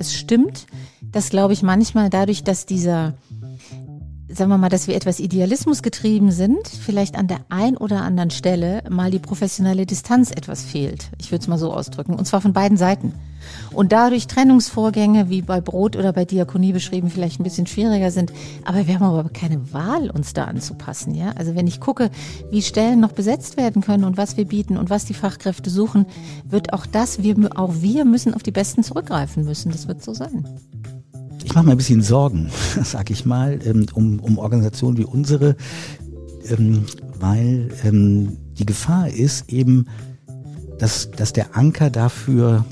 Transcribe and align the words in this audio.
es 0.00 0.14
stimmt, 0.14 0.66
dass, 1.12 1.30
glaube 1.30 1.52
ich, 1.52 1.62
manchmal 1.62 2.10
dadurch, 2.10 2.42
dass 2.42 2.66
dieser 2.66 3.14
sagen 4.32 4.50
wir 4.50 4.58
mal, 4.58 4.68
dass 4.68 4.86
wir 4.86 4.94
etwas 4.94 5.20
Idealismus 5.20 5.82
getrieben 5.82 6.30
sind, 6.30 6.66
vielleicht 6.68 7.16
an 7.16 7.26
der 7.26 7.40
ein 7.48 7.76
oder 7.76 8.02
anderen 8.02 8.30
Stelle 8.30 8.82
mal 8.88 9.10
die 9.10 9.18
professionelle 9.18 9.86
Distanz 9.86 10.30
etwas 10.30 10.64
fehlt. 10.64 11.10
Ich 11.18 11.30
würde 11.30 11.42
es 11.42 11.48
mal 11.48 11.58
so 11.58 11.72
ausdrücken. 11.72 12.14
Und 12.14 12.26
zwar 12.26 12.40
von 12.40 12.52
beiden 12.52 12.76
Seiten. 12.76 13.12
Und 13.72 13.92
dadurch 13.92 14.26
Trennungsvorgänge, 14.26 15.30
wie 15.30 15.42
bei 15.42 15.60
Brot 15.60 15.96
oder 15.96 16.12
bei 16.12 16.24
Diakonie 16.24 16.72
beschrieben, 16.72 17.10
vielleicht 17.10 17.40
ein 17.40 17.44
bisschen 17.44 17.66
schwieriger 17.66 18.10
sind. 18.10 18.32
Aber 18.64 18.86
wir 18.86 18.94
haben 18.94 19.04
aber 19.04 19.28
keine 19.30 19.72
Wahl, 19.72 20.10
uns 20.10 20.34
da 20.34 20.44
anzupassen, 20.44 21.14
ja. 21.14 21.32
Also 21.36 21.54
wenn 21.54 21.66
ich 21.66 21.80
gucke, 21.80 22.10
wie 22.50 22.62
Stellen 22.62 23.00
noch 23.00 23.12
besetzt 23.12 23.56
werden 23.56 23.82
können 23.82 24.04
und 24.04 24.16
was 24.16 24.36
wir 24.36 24.44
bieten 24.44 24.76
und 24.76 24.90
was 24.90 25.06
die 25.06 25.14
Fachkräfte 25.14 25.70
suchen, 25.70 26.06
wird 26.44 26.72
auch 26.72 26.86
das, 26.86 27.22
wir, 27.22 27.36
auch 27.56 27.74
wir 27.80 28.04
müssen 28.04 28.34
auf 28.34 28.42
die 28.42 28.52
Besten 28.52 28.82
zurückgreifen 28.82 29.44
müssen. 29.44 29.72
Das 29.72 29.88
wird 29.88 30.02
so 30.02 30.12
sein 30.12 30.44
ich 31.44 31.54
mache 31.54 31.66
mir 31.66 31.72
ein 31.72 31.76
bisschen 31.76 32.02
Sorgen, 32.02 32.50
sag 32.84 33.10
ich 33.10 33.24
mal, 33.24 33.58
ähm, 33.64 33.86
um, 33.94 34.20
um 34.20 34.38
Organisationen 34.38 34.98
wie 34.98 35.04
unsere, 35.04 35.56
ähm, 36.48 36.84
weil 37.18 37.68
ähm, 37.84 38.36
die 38.58 38.66
Gefahr 38.66 39.08
ist 39.08 39.50
eben, 39.50 39.86
dass, 40.78 41.10
dass 41.10 41.32
der 41.32 41.56
Anker 41.56 41.90
dafür, 41.90 42.64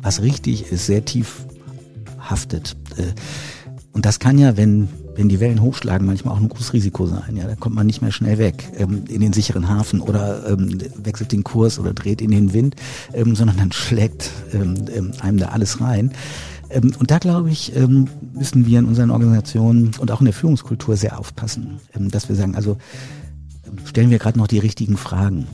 was 0.00 0.22
richtig 0.22 0.70
ist, 0.72 0.86
sehr 0.86 1.04
tief 1.04 1.46
haftet. 2.18 2.76
Äh, 2.96 3.12
und 3.92 4.06
das 4.06 4.18
kann 4.18 4.38
ja, 4.38 4.56
wenn, 4.56 4.88
wenn 5.14 5.28
die 5.28 5.40
Wellen 5.40 5.60
hochschlagen, 5.62 6.06
manchmal 6.06 6.34
auch 6.34 6.40
ein 6.40 6.48
großes 6.48 6.72
Risiko 6.72 7.06
sein. 7.06 7.36
Ja, 7.36 7.46
da 7.46 7.54
kommt 7.54 7.74
man 7.74 7.86
nicht 7.86 8.02
mehr 8.02 8.12
schnell 8.12 8.38
weg 8.38 8.72
in 8.78 9.20
den 9.20 9.32
sicheren 9.32 9.68
Hafen 9.68 10.00
oder 10.00 10.56
wechselt 10.96 11.32
den 11.32 11.44
Kurs 11.44 11.78
oder 11.78 11.92
dreht 11.92 12.22
in 12.22 12.30
den 12.30 12.52
Wind, 12.52 12.76
sondern 13.12 13.56
dann 13.56 13.72
schlägt 13.72 14.30
einem 15.20 15.38
da 15.38 15.48
alles 15.48 15.80
rein. 15.80 16.12
Ähm, 16.72 16.92
und 16.98 17.10
da 17.10 17.18
glaube 17.18 17.50
ich, 17.50 17.76
ähm, 17.76 18.08
müssen 18.32 18.66
wir 18.66 18.78
in 18.78 18.86
unseren 18.86 19.10
Organisationen 19.10 19.92
und 19.98 20.10
auch 20.10 20.20
in 20.20 20.26
der 20.26 20.34
Führungskultur 20.34 20.96
sehr 20.96 21.18
aufpassen, 21.18 21.80
ähm, 21.94 22.10
dass 22.10 22.28
wir 22.28 22.36
sagen, 22.36 22.54
also 22.54 22.78
stellen 23.84 24.10
wir 24.10 24.18
gerade 24.18 24.38
noch 24.38 24.46
die 24.46 24.58
richtigen 24.58 24.96
Fragen. 24.96 25.46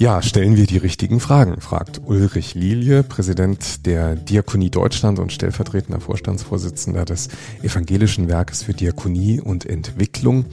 Ja, 0.00 0.22
stellen 0.22 0.56
wir 0.56 0.64
die 0.64 0.78
richtigen 0.78 1.20
Fragen, 1.20 1.60
fragt 1.60 2.00
Ulrich 2.06 2.54
Lilie, 2.54 3.02
Präsident 3.02 3.84
der 3.84 4.16
Diakonie 4.16 4.70
Deutschland 4.70 5.18
und 5.18 5.30
stellvertretender 5.30 6.00
Vorstandsvorsitzender 6.00 7.04
des 7.04 7.28
Evangelischen 7.62 8.26
Werkes 8.26 8.62
für 8.62 8.72
Diakonie 8.72 9.42
und 9.42 9.66
Entwicklung. 9.66 10.46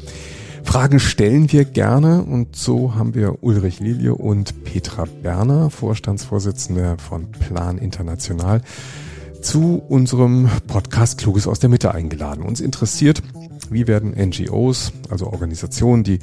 Fragen 0.66 1.00
stellen 1.00 1.50
wir 1.50 1.64
gerne 1.64 2.23
und 2.23 2.58
so 2.58 2.95
haben 2.95 3.16
wir 3.16 3.42
Ulrich 3.42 3.80
Lilie 3.80 4.16
und 4.16 4.66
Petra 4.66 5.06
Berner, 5.23 5.70
Vorstandsvorsitzende 5.70 6.98
von 6.98 7.31
Plan 7.31 7.78
International, 7.78 8.62
zu 9.42 9.81
unserem 9.88 10.50
Podcast 10.68 11.20
Kluges 11.20 11.48
aus 11.48 11.59
der 11.59 11.70
Mitte 11.70 11.94
eingeladen. 11.94 12.44
Uns 12.44 12.59
interessiert, 12.59 13.23
wie 13.71 13.87
werden 13.87 14.11
NGOs, 14.11 14.91
also 15.09 15.27
Organisationen, 15.27 16.03
die 16.03 16.19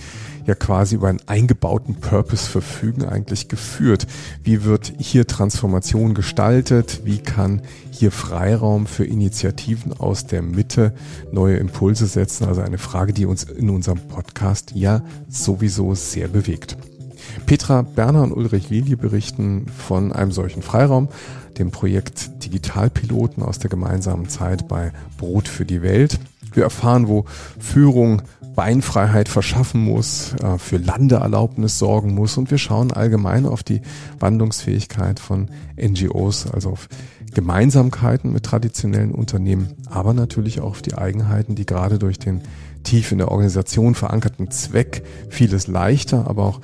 ja 0.47 0.55
quasi 0.55 0.97
über 0.97 1.09
einen 1.09 1.21
eingebauten 1.27 1.97
Purpose 1.97 2.49
verfügen, 2.49 3.05
eigentlich 3.05 3.49
geführt? 3.49 4.07
Wie 4.43 4.65
wird 4.65 4.93
hier 4.99 5.27
Transformation 5.27 6.15
gestaltet? 6.15 7.03
Wie 7.05 7.19
kann 7.19 7.63
hier 7.91 8.11
Freiraum 8.11 8.87
für 8.87 9.05
Initiativen 9.05 9.93
aus 9.93 10.27
der 10.27 10.43
Mitte 10.43 10.93
neue 11.33 11.57
Impulse 11.57 12.07
setzen? 12.07 12.45
Also 12.45 12.61
eine 12.61 12.79
Frage, 12.79 13.13
die 13.13 13.27
uns 13.27 13.45
in 13.45 13.71
unserem 13.71 13.99
Podcast 14.09 14.73
ja 14.75 15.03
sowieso 15.29 15.95
sehr 15.95 16.29
bewegt. 16.29 16.77
Petra 17.47 17.83
Berner 17.83 18.23
und 18.23 18.33
Ulrich 18.33 18.71
Lilie 18.71 18.97
berichten 18.97 19.67
von 19.67 20.13
einem 20.13 20.33
solchen 20.33 20.63
Freiraum, 20.63 21.09
dem 21.59 21.71
Projekt 21.71 22.45
Digitalpiloten 22.45 23.43
aus 23.43 23.59
der 23.59 23.71
gemeinsamen 23.71 24.29
Zeit 24.29 24.69
bei 24.69 24.93
Brot 25.19 25.49
für 25.49 25.65
die 25.65 25.83
Welt. 25.83 26.19
Wir 26.55 26.65
erfahren, 26.65 27.09
wo 27.09 27.25
Führung 27.59 28.23
Beinfreiheit 28.55 29.29
verschaffen 29.29 29.83
muss, 29.83 30.35
äh, 30.35 30.59
für 30.59 30.77
Landeerlaubnis 30.77 31.79
sorgen 31.79 32.15
muss 32.15 32.37
und 32.39 32.51
wir 32.51 32.59
schauen 32.59 32.93
allgemein 32.93 33.47
auf 33.47 33.63
die 33.63 33.83
Wandlungsfähigkeit 34.21 35.19
von 35.19 35.49
NGOs, 35.77 36.47
also 36.53 36.71
auf 36.71 36.89
Gemeinsamkeiten 37.35 38.33
mit 38.33 38.45
traditionellen 38.45 39.11
Unternehmen, 39.11 39.71
aber 39.91 40.15
natürlich 40.15 40.61
auch 40.61 40.71
auf 40.71 40.83
die 40.83 40.95
Eigenheiten, 40.95 41.57
die 41.57 41.67
gerade 41.67 41.99
durch 41.99 42.19
den 42.19 42.43
tief 42.85 43.11
in 43.13 43.19
der 43.19 43.31
Organisation 43.31 43.95
verankerten 43.95 44.51
Zweck 44.51 45.03
vieles 45.29 45.67
leichter, 45.67 46.29
aber 46.29 46.45
auch 46.45 46.61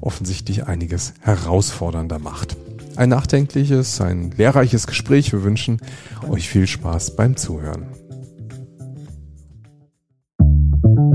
offensichtlich 0.00 0.66
einiges 0.66 1.12
herausfordernder 1.20 2.18
macht. 2.18 2.56
Ein 2.96 3.08
nachdenkliches, 3.08 4.00
ein 4.00 4.30
lehrreiches 4.36 4.86
Gespräch. 4.86 5.32
Wir 5.32 5.42
wünschen 5.42 5.80
euch 6.28 6.48
viel 6.48 6.66
Spaß 6.66 7.16
beim 7.16 7.36
Zuhören. 7.36 7.86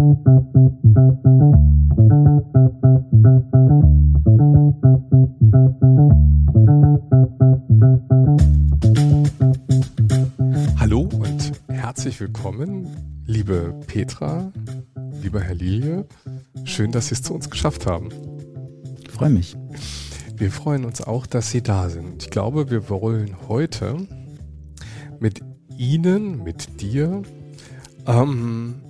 Hallo 0.09 0.17
und 11.01 11.51
herzlich 11.67 12.19
willkommen, 12.19 12.87
liebe 13.27 13.79
Petra, 13.85 14.51
lieber 15.21 15.41
Herr 15.41 15.53
Lilie. 15.53 16.07
Schön, 16.63 16.91
dass 16.91 17.09
Sie 17.09 17.13
es 17.13 17.21
zu 17.21 17.35
uns 17.35 17.51
geschafft 17.51 17.85
haben. 17.85 18.09
Ich 19.03 19.11
freue 19.11 19.29
mich. 19.29 19.55
Wir 20.35 20.51
freuen 20.51 20.85
uns 20.85 21.03
auch, 21.03 21.27
dass 21.27 21.51
Sie 21.51 21.61
da 21.61 21.87
sind. 21.87 22.23
Ich 22.23 22.29
glaube, 22.31 22.71
wir 22.71 22.89
wollen 22.89 23.35
heute 23.47 24.07
mit 25.19 25.41
Ihnen, 25.77 26.43
mit 26.43 26.81
dir, 26.81 27.21
ähm, 28.07 28.81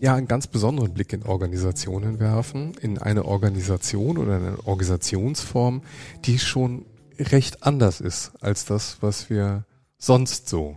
ja 0.00 0.14
einen 0.14 0.28
ganz 0.28 0.46
besonderen 0.46 0.94
Blick 0.94 1.12
in 1.12 1.24
Organisationen 1.24 2.20
werfen, 2.20 2.74
in 2.80 2.98
eine 2.98 3.24
Organisation 3.24 4.18
oder 4.18 4.36
eine 4.36 4.66
Organisationsform, 4.66 5.82
die 6.24 6.38
schon 6.38 6.86
recht 7.18 7.64
anders 7.64 8.00
ist 8.00 8.32
als 8.40 8.64
das, 8.64 8.98
was 9.00 9.28
wir 9.28 9.64
sonst 9.98 10.48
so 10.48 10.76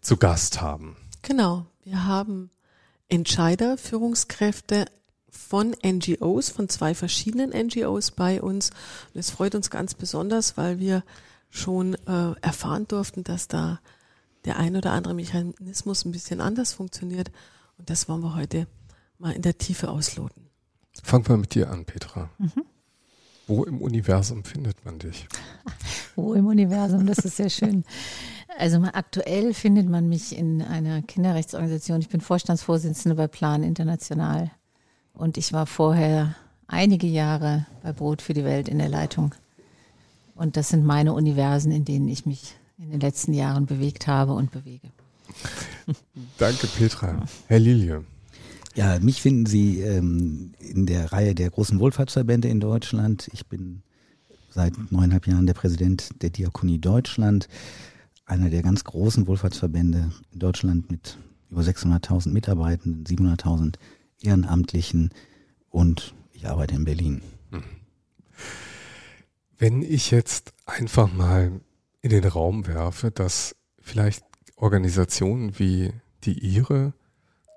zu 0.00 0.16
Gast 0.16 0.60
haben. 0.60 0.96
Genau, 1.22 1.66
wir 1.84 2.06
haben 2.06 2.50
Entscheider, 3.08 3.76
Führungskräfte 3.76 4.86
von 5.30 5.74
NGOs, 5.84 6.48
von 6.48 6.68
zwei 6.68 6.94
verschiedenen 6.94 7.50
NGOs 7.50 8.12
bei 8.12 8.40
uns. 8.40 8.70
Und 9.12 9.20
es 9.20 9.30
freut 9.30 9.54
uns 9.54 9.70
ganz 9.70 9.94
besonders, 9.94 10.56
weil 10.56 10.78
wir 10.78 11.04
schon 11.50 11.94
äh, 12.06 12.32
erfahren 12.40 12.88
durften, 12.88 13.24
dass 13.24 13.48
da 13.48 13.80
der 14.44 14.58
ein 14.58 14.76
oder 14.76 14.92
andere 14.92 15.14
Mechanismus 15.14 16.04
ein 16.04 16.12
bisschen 16.12 16.40
anders 16.40 16.72
funktioniert. 16.72 17.30
Und 17.78 17.90
das 17.90 18.08
wollen 18.08 18.22
wir 18.22 18.34
heute 18.34 18.66
mal 19.18 19.32
in 19.32 19.42
der 19.42 19.58
Tiefe 19.58 19.90
ausloten. 19.90 20.44
Fangen 21.02 21.28
wir 21.28 21.36
mit 21.36 21.54
dir 21.54 21.70
an, 21.70 21.84
Petra. 21.84 22.30
Mhm. 22.38 22.64
Wo 23.46 23.64
im 23.64 23.80
Universum 23.82 24.44
findet 24.44 24.84
man 24.84 24.98
dich? 24.98 25.26
Wo 26.16 26.34
im 26.34 26.46
Universum, 26.46 27.06
das 27.06 27.18
ist 27.18 27.36
sehr 27.36 27.50
schön. 27.50 27.84
Also 28.58 28.78
mal 28.78 28.92
aktuell 28.94 29.52
findet 29.52 29.88
man 29.88 30.08
mich 30.08 30.36
in 30.36 30.62
einer 30.62 31.02
Kinderrechtsorganisation. 31.02 32.00
Ich 32.00 32.08
bin 32.08 32.20
Vorstandsvorsitzende 32.20 33.16
bei 33.16 33.26
Plan 33.26 33.62
International 33.62 34.50
und 35.12 35.36
ich 35.36 35.52
war 35.52 35.66
vorher 35.66 36.36
einige 36.68 37.06
Jahre 37.06 37.66
bei 37.82 37.92
Brot 37.92 38.22
für 38.22 38.32
die 38.32 38.44
Welt 38.44 38.68
in 38.68 38.78
der 38.78 38.88
Leitung. 38.88 39.34
Und 40.34 40.56
das 40.56 40.68
sind 40.68 40.84
meine 40.84 41.12
Universen, 41.12 41.72
in 41.72 41.84
denen 41.84 42.08
ich 42.08 42.26
mich 42.26 42.54
in 42.78 42.90
den 42.90 43.00
letzten 43.00 43.32
Jahren 43.34 43.66
bewegt 43.66 44.06
habe 44.06 44.32
und 44.32 44.50
bewege. 44.50 44.88
Danke, 46.38 46.66
Petra. 46.66 47.24
Herr 47.46 47.58
Lilie. 47.58 48.04
Ja, 48.74 48.98
mich 48.98 49.22
finden 49.22 49.46
Sie 49.46 49.80
ähm, 49.80 50.52
in 50.58 50.86
der 50.86 51.12
Reihe 51.12 51.34
der 51.34 51.50
großen 51.50 51.78
Wohlfahrtsverbände 51.78 52.48
in 52.48 52.60
Deutschland. 52.60 53.28
Ich 53.32 53.46
bin 53.46 53.82
seit 54.50 54.72
neuneinhalb 54.90 55.26
Jahren 55.26 55.46
der 55.46 55.54
Präsident 55.54 56.22
der 56.22 56.30
Diakonie 56.30 56.78
Deutschland, 56.78 57.48
einer 58.26 58.50
der 58.50 58.62
ganz 58.62 58.84
großen 58.84 59.26
Wohlfahrtsverbände 59.26 60.10
in 60.32 60.38
Deutschland 60.38 60.90
mit 60.90 61.18
über 61.50 61.62
600.000 61.62 62.30
Mitarbeitenden, 62.30 63.04
700.000 63.04 63.76
Ehrenamtlichen 64.22 65.10
und 65.70 66.14
ich 66.32 66.48
arbeite 66.48 66.74
in 66.74 66.84
Berlin. 66.84 67.22
Wenn 69.56 69.82
ich 69.82 70.10
jetzt 70.10 70.52
einfach 70.66 71.12
mal 71.12 71.60
in 72.00 72.10
den 72.10 72.24
Raum 72.24 72.66
werfe, 72.66 73.10
dass 73.10 73.54
vielleicht 73.80 74.24
Organisationen 74.56 75.58
wie 75.58 75.92
die 76.24 76.38
Ihre 76.38 76.92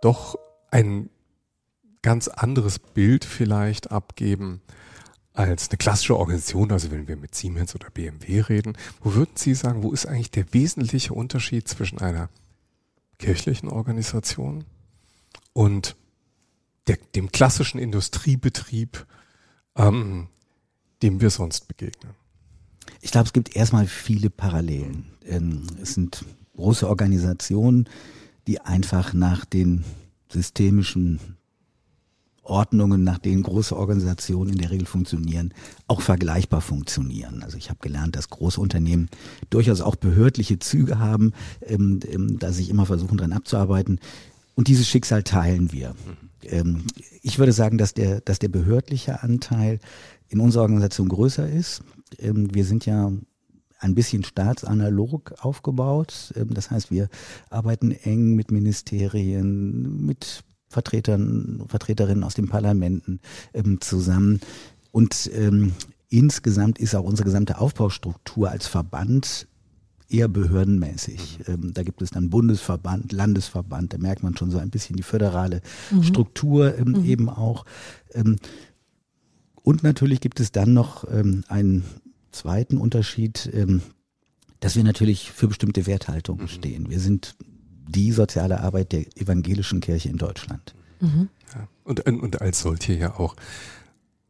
doch 0.01 0.37
ein 0.71 1.09
ganz 2.01 2.27
anderes 2.27 2.79
Bild 2.79 3.25
vielleicht 3.25 3.91
abgeben 3.91 4.61
als 5.33 5.69
eine 5.69 5.77
klassische 5.77 6.17
Organisation, 6.17 6.71
also 6.71 6.89
wenn 6.89 7.07
wir 7.07 7.15
mit 7.15 7.35
Siemens 7.35 7.75
oder 7.75 7.89
BMW 7.91 8.41
reden, 8.41 8.75
wo 9.01 9.13
würden 9.13 9.35
Sie 9.35 9.53
sagen, 9.53 9.83
wo 9.83 9.91
ist 9.91 10.07
eigentlich 10.07 10.31
der 10.31 10.51
wesentliche 10.53 11.13
Unterschied 11.13 11.67
zwischen 11.67 11.99
einer 11.99 12.29
kirchlichen 13.19 13.69
Organisation 13.69 14.65
und 15.53 15.95
der, 16.87 16.97
dem 17.15 17.31
klassischen 17.31 17.79
Industriebetrieb, 17.79 19.05
ähm, 19.75 20.27
dem 21.03 21.21
wir 21.21 21.29
sonst 21.29 21.67
begegnen? 21.67 22.13
Ich 23.01 23.11
glaube, 23.11 23.27
es 23.27 23.33
gibt 23.33 23.55
erstmal 23.55 23.85
viele 23.85 24.29
Parallelen. 24.29 25.11
Ähm, 25.23 25.67
es 25.81 25.93
sind 25.93 26.25
große 26.57 26.87
Organisationen, 26.87 27.87
die 28.47 28.59
einfach 28.59 29.13
nach 29.13 29.45
den 29.45 29.83
systemischen 30.31 31.19
Ordnungen, 32.43 33.03
nach 33.03 33.17
denen 33.17 33.43
große 33.43 33.75
Organisationen 33.75 34.53
in 34.53 34.57
der 34.57 34.71
Regel 34.71 34.87
funktionieren, 34.87 35.53
auch 35.87 36.01
vergleichbar 36.01 36.61
funktionieren. 36.61 37.43
Also 37.43 37.57
ich 37.57 37.69
habe 37.69 37.79
gelernt, 37.81 38.15
dass 38.15 38.29
große 38.29 38.59
Unternehmen 38.59 39.09
durchaus 39.49 39.81
auch 39.81 39.95
behördliche 39.95 40.59
Züge 40.59 40.97
haben, 40.99 41.33
ähm, 41.61 41.99
ähm, 42.09 42.39
da 42.39 42.51
sich 42.51 42.69
immer 42.69 42.85
versuchen, 42.85 43.17
dran 43.17 43.33
abzuarbeiten. 43.33 43.99
Und 44.55 44.69
dieses 44.69 44.87
Schicksal 44.87 45.23
teilen 45.23 45.71
wir. 45.71 45.93
Ähm, 46.43 46.85
ich 47.21 47.37
würde 47.37 47.51
sagen, 47.51 47.77
dass 47.77 47.93
der, 47.93 48.21
dass 48.21 48.39
der 48.39 48.49
behördliche 48.49 49.23
Anteil 49.23 49.79
in 50.29 50.39
unserer 50.39 50.63
Organisation 50.63 51.09
größer 51.09 51.49
ist. 51.49 51.83
Ähm, 52.17 52.53
wir 52.53 52.65
sind 52.65 52.85
ja 52.85 53.11
ein 53.79 53.95
bisschen 53.95 54.23
staatsanalog 54.23 55.33
aufgebaut. 55.39 56.33
Ähm, 56.35 56.53
das 56.53 56.71
heißt, 56.71 56.91
wir 56.91 57.09
arbeiten 57.49 57.91
eng 57.91 58.35
mit 58.35 58.51
Ministerien, 58.51 60.05
mit 60.05 60.43
Vertretern, 60.69 61.63
Vertreterinnen 61.67 62.23
aus 62.23 62.33
den 62.33 62.47
Parlamenten 62.47 63.19
ähm, 63.53 63.79
zusammen. 63.79 64.41
Und 64.91 65.29
ähm, 65.33 65.73
insgesamt 66.09 66.79
ist 66.79 66.95
auch 66.95 67.03
unsere 67.03 67.25
gesamte 67.25 67.59
Aufbaustruktur 67.59 68.49
als 68.49 68.67
Verband 68.67 69.47
eher 70.09 70.27
behördenmäßig. 70.27 71.39
Mhm. 71.39 71.53
Ähm, 71.53 71.73
da 71.73 71.83
gibt 71.83 72.01
es 72.01 72.11
dann 72.11 72.29
Bundesverband, 72.29 73.11
Landesverband, 73.11 73.93
da 73.93 73.97
merkt 73.97 74.23
man 74.23 74.35
schon 74.35 74.51
so 74.51 74.57
ein 74.57 74.69
bisschen 74.69 74.95
die 74.95 75.03
föderale 75.03 75.61
mhm. 75.91 76.03
Struktur 76.03 76.77
ähm, 76.77 76.91
mhm. 76.91 77.05
eben 77.05 77.29
auch. 77.29 77.65
Ähm, 78.13 78.37
und 79.63 79.83
natürlich 79.83 80.21
gibt 80.21 80.39
es 80.39 80.51
dann 80.51 80.73
noch 80.73 81.03
ähm, 81.11 81.43
einen 81.49 81.83
zweiten 82.31 82.77
Unterschied, 82.77 83.49
ähm, 83.53 83.81
dass 84.59 84.75
wir 84.75 84.83
natürlich 84.83 85.31
für 85.31 85.47
bestimmte 85.47 85.85
Werthaltungen 85.85 86.43
mhm. 86.43 86.49
stehen. 86.49 86.89
Wir 86.89 86.99
sind 86.99 87.35
die 87.87 88.11
soziale 88.11 88.61
Arbeit 88.61 88.91
der 88.91 89.05
evangelischen 89.17 89.79
Kirche 89.79 90.09
in 90.09 90.17
Deutschland. 90.17 90.75
Mhm. 90.99 91.29
Ja. 91.53 91.67
Und, 91.83 92.05
und 92.05 92.41
als 92.41 92.61
solche 92.61 92.93
ja 92.93 93.15
auch 93.17 93.35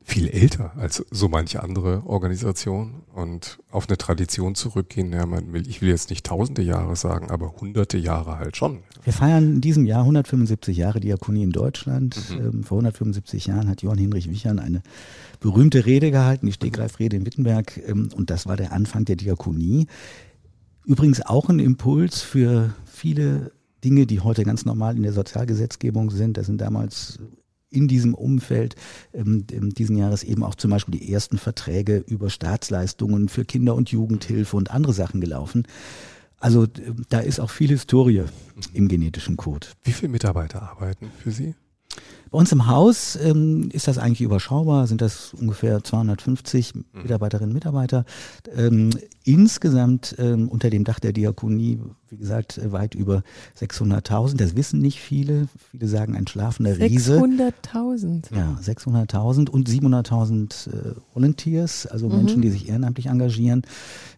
viel 0.08 0.30
älter 0.30 0.72
als 0.78 1.06
so 1.12 1.28
manche 1.28 1.62
andere 1.62 2.04
Organisation 2.06 3.04
und 3.14 3.60
auf 3.70 3.90
eine 3.90 3.98
Tradition 3.98 4.56
zurückgehen. 4.56 5.12
Ja, 5.12 5.26
man 5.26 5.52
will, 5.52 5.68
ich 5.68 5.82
will 5.82 5.90
jetzt 5.90 6.10
nicht 6.10 6.26
tausende 6.26 6.62
Jahre 6.62 6.96
sagen, 6.96 7.30
aber 7.30 7.52
hunderte 7.60 7.98
Jahre 7.98 8.40
halt 8.40 8.56
schon. 8.56 8.80
Wir 9.04 9.12
feiern 9.12 9.56
in 9.56 9.62
diesem 9.62 9.86
Jahr 9.86 10.00
175 10.00 10.78
Jahre 10.78 11.02
Diakonie 11.02 11.44
in 11.44 11.52
Deutschland. 11.52 12.18
Mhm. 12.32 12.38
Ähm, 12.38 12.64
vor 12.64 12.78
175 12.78 13.48
Jahren 13.48 13.68
hat 13.68 13.82
Johann 13.82 13.98
Hinrich 13.98 14.30
Wichern 14.30 14.60
eine 14.60 14.82
berühmte 15.42 15.86
Rede 15.86 16.10
gehalten, 16.10 16.46
die 16.46 16.54
Stegreifrede 16.54 17.18
in 17.18 17.26
Wittenberg, 17.26 17.78
ähm, 17.86 18.10
und 18.16 18.30
das 18.30 18.48
war 18.48 18.56
der 18.56 18.72
Anfang 18.72 19.04
der 19.04 19.18
Diakonie. 19.18 19.88
Übrigens 20.86 21.22
auch 21.22 21.50
ein 21.50 21.60
Impuls 21.60 22.22
für 22.22 22.74
viele 22.86 23.52
Dinge, 23.84 24.06
die 24.06 24.22
heute 24.22 24.46
ganz 24.46 24.64
normal 24.64 24.96
in 24.96 25.04
der 25.04 25.12
Sozialgesetzgebung 25.12 26.12
sind. 26.12 26.38
Da 26.38 26.46
sind 26.46 26.62
damals 26.62 27.20
in 27.70 27.88
diesem 27.88 28.14
Umfeld 28.14 28.76
ähm, 29.14 29.46
diesen 29.48 29.98
Jahres 29.98 30.24
eben 30.24 30.44
auch 30.44 30.56
zum 30.56 30.72
Beispiel 30.72 30.98
die 30.98 31.12
ersten 31.12 31.38
Verträge 31.38 32.04
über 32.08 32.30
Staatsleistungen 32.30 33.30
für 33.30 33.46
Kinder- 33.46 33.76
und 33.76 33.90
Jugendhilfe 33.90 34.56
und 34.56 34.72
andere 34.72 34.94
Sachen 34.94 35.22
gelaufen. 35.22 35.64
Also 36.40 36.68
da 37.10 37.20
ist 37.20 37.40
auch 37.40 37.50
viel 37.50 37.70
Historie 37.70 38.24
im 38.74 38.88
genetischen 38.88 39.38
Code. 39.38 39.68
Wie 39.84 39.92
viele 39.92 40.12
Mitarbeiter 40.12 40.62
arbeiten 40.62 41.12
für 41.24 41.32
Sie? 41.32 41.56
Bei 42.32 42.38
uns 42.38 42.52
im 42.52 42.68
Haus 42.68 43.18
ähm, 43.22 43.70
ist 43.72 43.88
das 43.88 43.98
eigentlich 43.98 44.22
überschaubar, 44.22 44.88
sind 44.88 45.02
das 45.02 45.34
ungefähr 45.34 45.84
250 45.84 46.76
mhm. 46.76 46.84
Mitarbeiterinnen 46.94 47.50
und 47.50 47.54
Mitarbeiter. 47.54 48.06
Ähm, 48.56 48.92
insgesamt 49.24 50.16
ähm, 50.18 50.48
unter 50.50 50.70
dem 50.70 50.84
Dach 50.84 51.00
der 51.00 51.14
Diakonie, 51.14 51.80
wie 52.10 52.18
gesagt, 52.18 52.58
äh, 52.58 52.72
weit 52.72 52.96
über 52.96 53.24
600.000. 53.60 54.38
Das 54.38 54.56
wissen 54.56 54.80
nicht 54.80 55.00
viele. 55.00 55.48
Viele 55.72 55.88
sagen 55.88 56.16
ein 56.16 56.28
schlafender 56.28 56.78
Riese. 56.78 57.20
600.000. 57.20 58.36
Ja, 58.36 58.58
600.000 58.62 59.50
und 59.50 59.70
700.000 59.70 60.70
äh, 60.70 60.96
Volunteers, 61.14 61.88
also 61.88 62.10
mhm. 62.10 62.18
Menschen, 62.18 62.42
die 62.42 62.50
sich 62.50 62.70
ehrenamtlich 62.70 63.08
engagieren. 63.08 63.64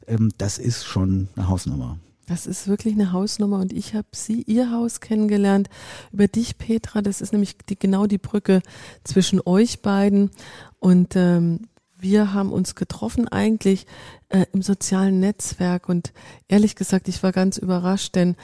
Ähm, 0.08 0.32
das 0.38 0.58
ist 0.58 0.86
schon 0.86 1.28
eine 1.36 1.48
Hausnummer. 1.48 1.98
Das 2.30 2.46
ist 2.46 2.68
wirklich 2.68 2.94
eine 2.94 3.12
Hausnummer 3.12 3.58
und 3.58 3.74
ich 3.74 3.96
habe 3.96 4.08
sie, 4.12 4.44
ihr 4.44 4.72
Haus 4.72 5.02
kennengelernt 5.02 5.68
über 6.12 6.28
dich, 6.28 6.60
Petra. 6.60 7.02
Das 7.02 7.22
ist 7.22 7.34
nämlich 7.34 7.58
die, 7.58 7.78
genau 7.78 8.06
die 8.06 8.20
Brücke 8.20 8.62
zwischen 9.04 9.42
euch 9.44 9.82
beiden 9.82 10.30
und 10.78 11.16
ähm, 11.16 11.62
wir 11.98 12.32
haben 12.32 12.52
uns 12.52 12.76
getroffen 12.76 13.28
eigentlich 13.28 13.88
äh, 14.30 14.46
im 14.54 14.62
sozialen 14.62 15.20
Netzwerk 15.20 15.90
und 15.90 16.14
ehrlich 16.48 16.76
gesagt, 16.76 17.08
ich 17.08 17.24
war 17.24 17.32
ganz 17.32 17.58
überrascht, 17.58 18.14
denn 18.14 18.36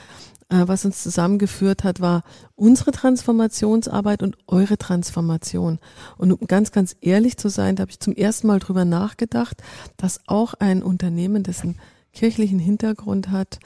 äh, 0.48 0.64
was 0.66 0.84
uns 0.84 1.04
zusammengeführt 1.04 1.84
hat, 1.84 2.00
war 2.00 2.24
unsere 2.56 2.90
Transformationsarbeit 2.90 4.24
und 4.24 4.36
eure 4.48 4.78
Transformation. 4.78 5.78
Und 6.18 6.32
um 6.32 6.48
ganz, 6.48 6.72
ganz 6.72 6.96
ehrlich 7.02 7.36
zu 7.36 7.48
sein, 7.48 7.76
da 7.76 7.82
habe 7.82 7.92
ich 7.92 8.00
zum 8.00 8.14
ersten 8.14 8.48
Mal 8.48 8.58
drüber 8.58 8.84
nachgedacht, 8.84 9.62
dass 9.96 10.18
auch 10.26 10.54
ein 10.54 10.82
Unternehmen, 10.82 11.44
dessen 11.44 11.76
kirchlichen 12.16 12.58
Hintergrund 12.58 13.30
hat, 13.30 13.60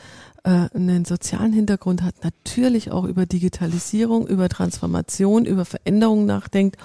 äh, 0.44 0.69
einen 0.75 1.05
sozialen 1.05 1.52
Hintergrund 1.52 2.02
hat, 2.02 2.25
natürlich 2.25 2.91
auch 2.91 3.05
über 3.05 3.25
Digitalisierung, 3.25 4.26
über 4.26 4.49
Transformation, 4.49 5.47
über 5.47 5.64
Veränderungen 5.64 6.26
nachdenkt. 6.26 6.76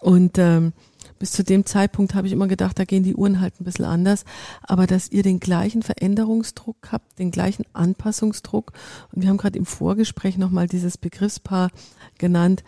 Und 0.00 0.38
ähm, 0.38 0.72
bis 1.18 1.32
zu 1.32 1.44
dem 1.44 1.66
Zeitpunkt 1.66 2.14
habe 2.14 2.26
ich 2.26 2.32
immer 2.32 2.48
gedacht, 2.48 2.78
da 2.78 2.84
gehen 2.84 3.02
die 3.02 3.14
Uhren 3.14 3.40
halt 3.40 3.60
ein 3.60 3.64
bisschen 3.64 3.84
anders, 3.84 4.24
aber 4.62 4.86
dass 4.86 5.12
ihr 5.12 5.22
den 5.22 5.38
gleichen 5.38 5.82
Veränderungsdruck 5.82 6.88
habt, 6.90 7.18
den 7.18 7.30
gleichen 7.30 7.64
Anpassungsdruck. 7.72 8.72
Und 9.12 9.22
wir 9.22 9.28
haben 9.28 9.36
gerade 9.36 9.58
im 9.58 9.66
Vorgespräch 9.66 10.38
nochmal 10.38 10.66
dieses 10.66 10.98
Begriffspaar 10.98 11.70
genannt, 12.18 12.64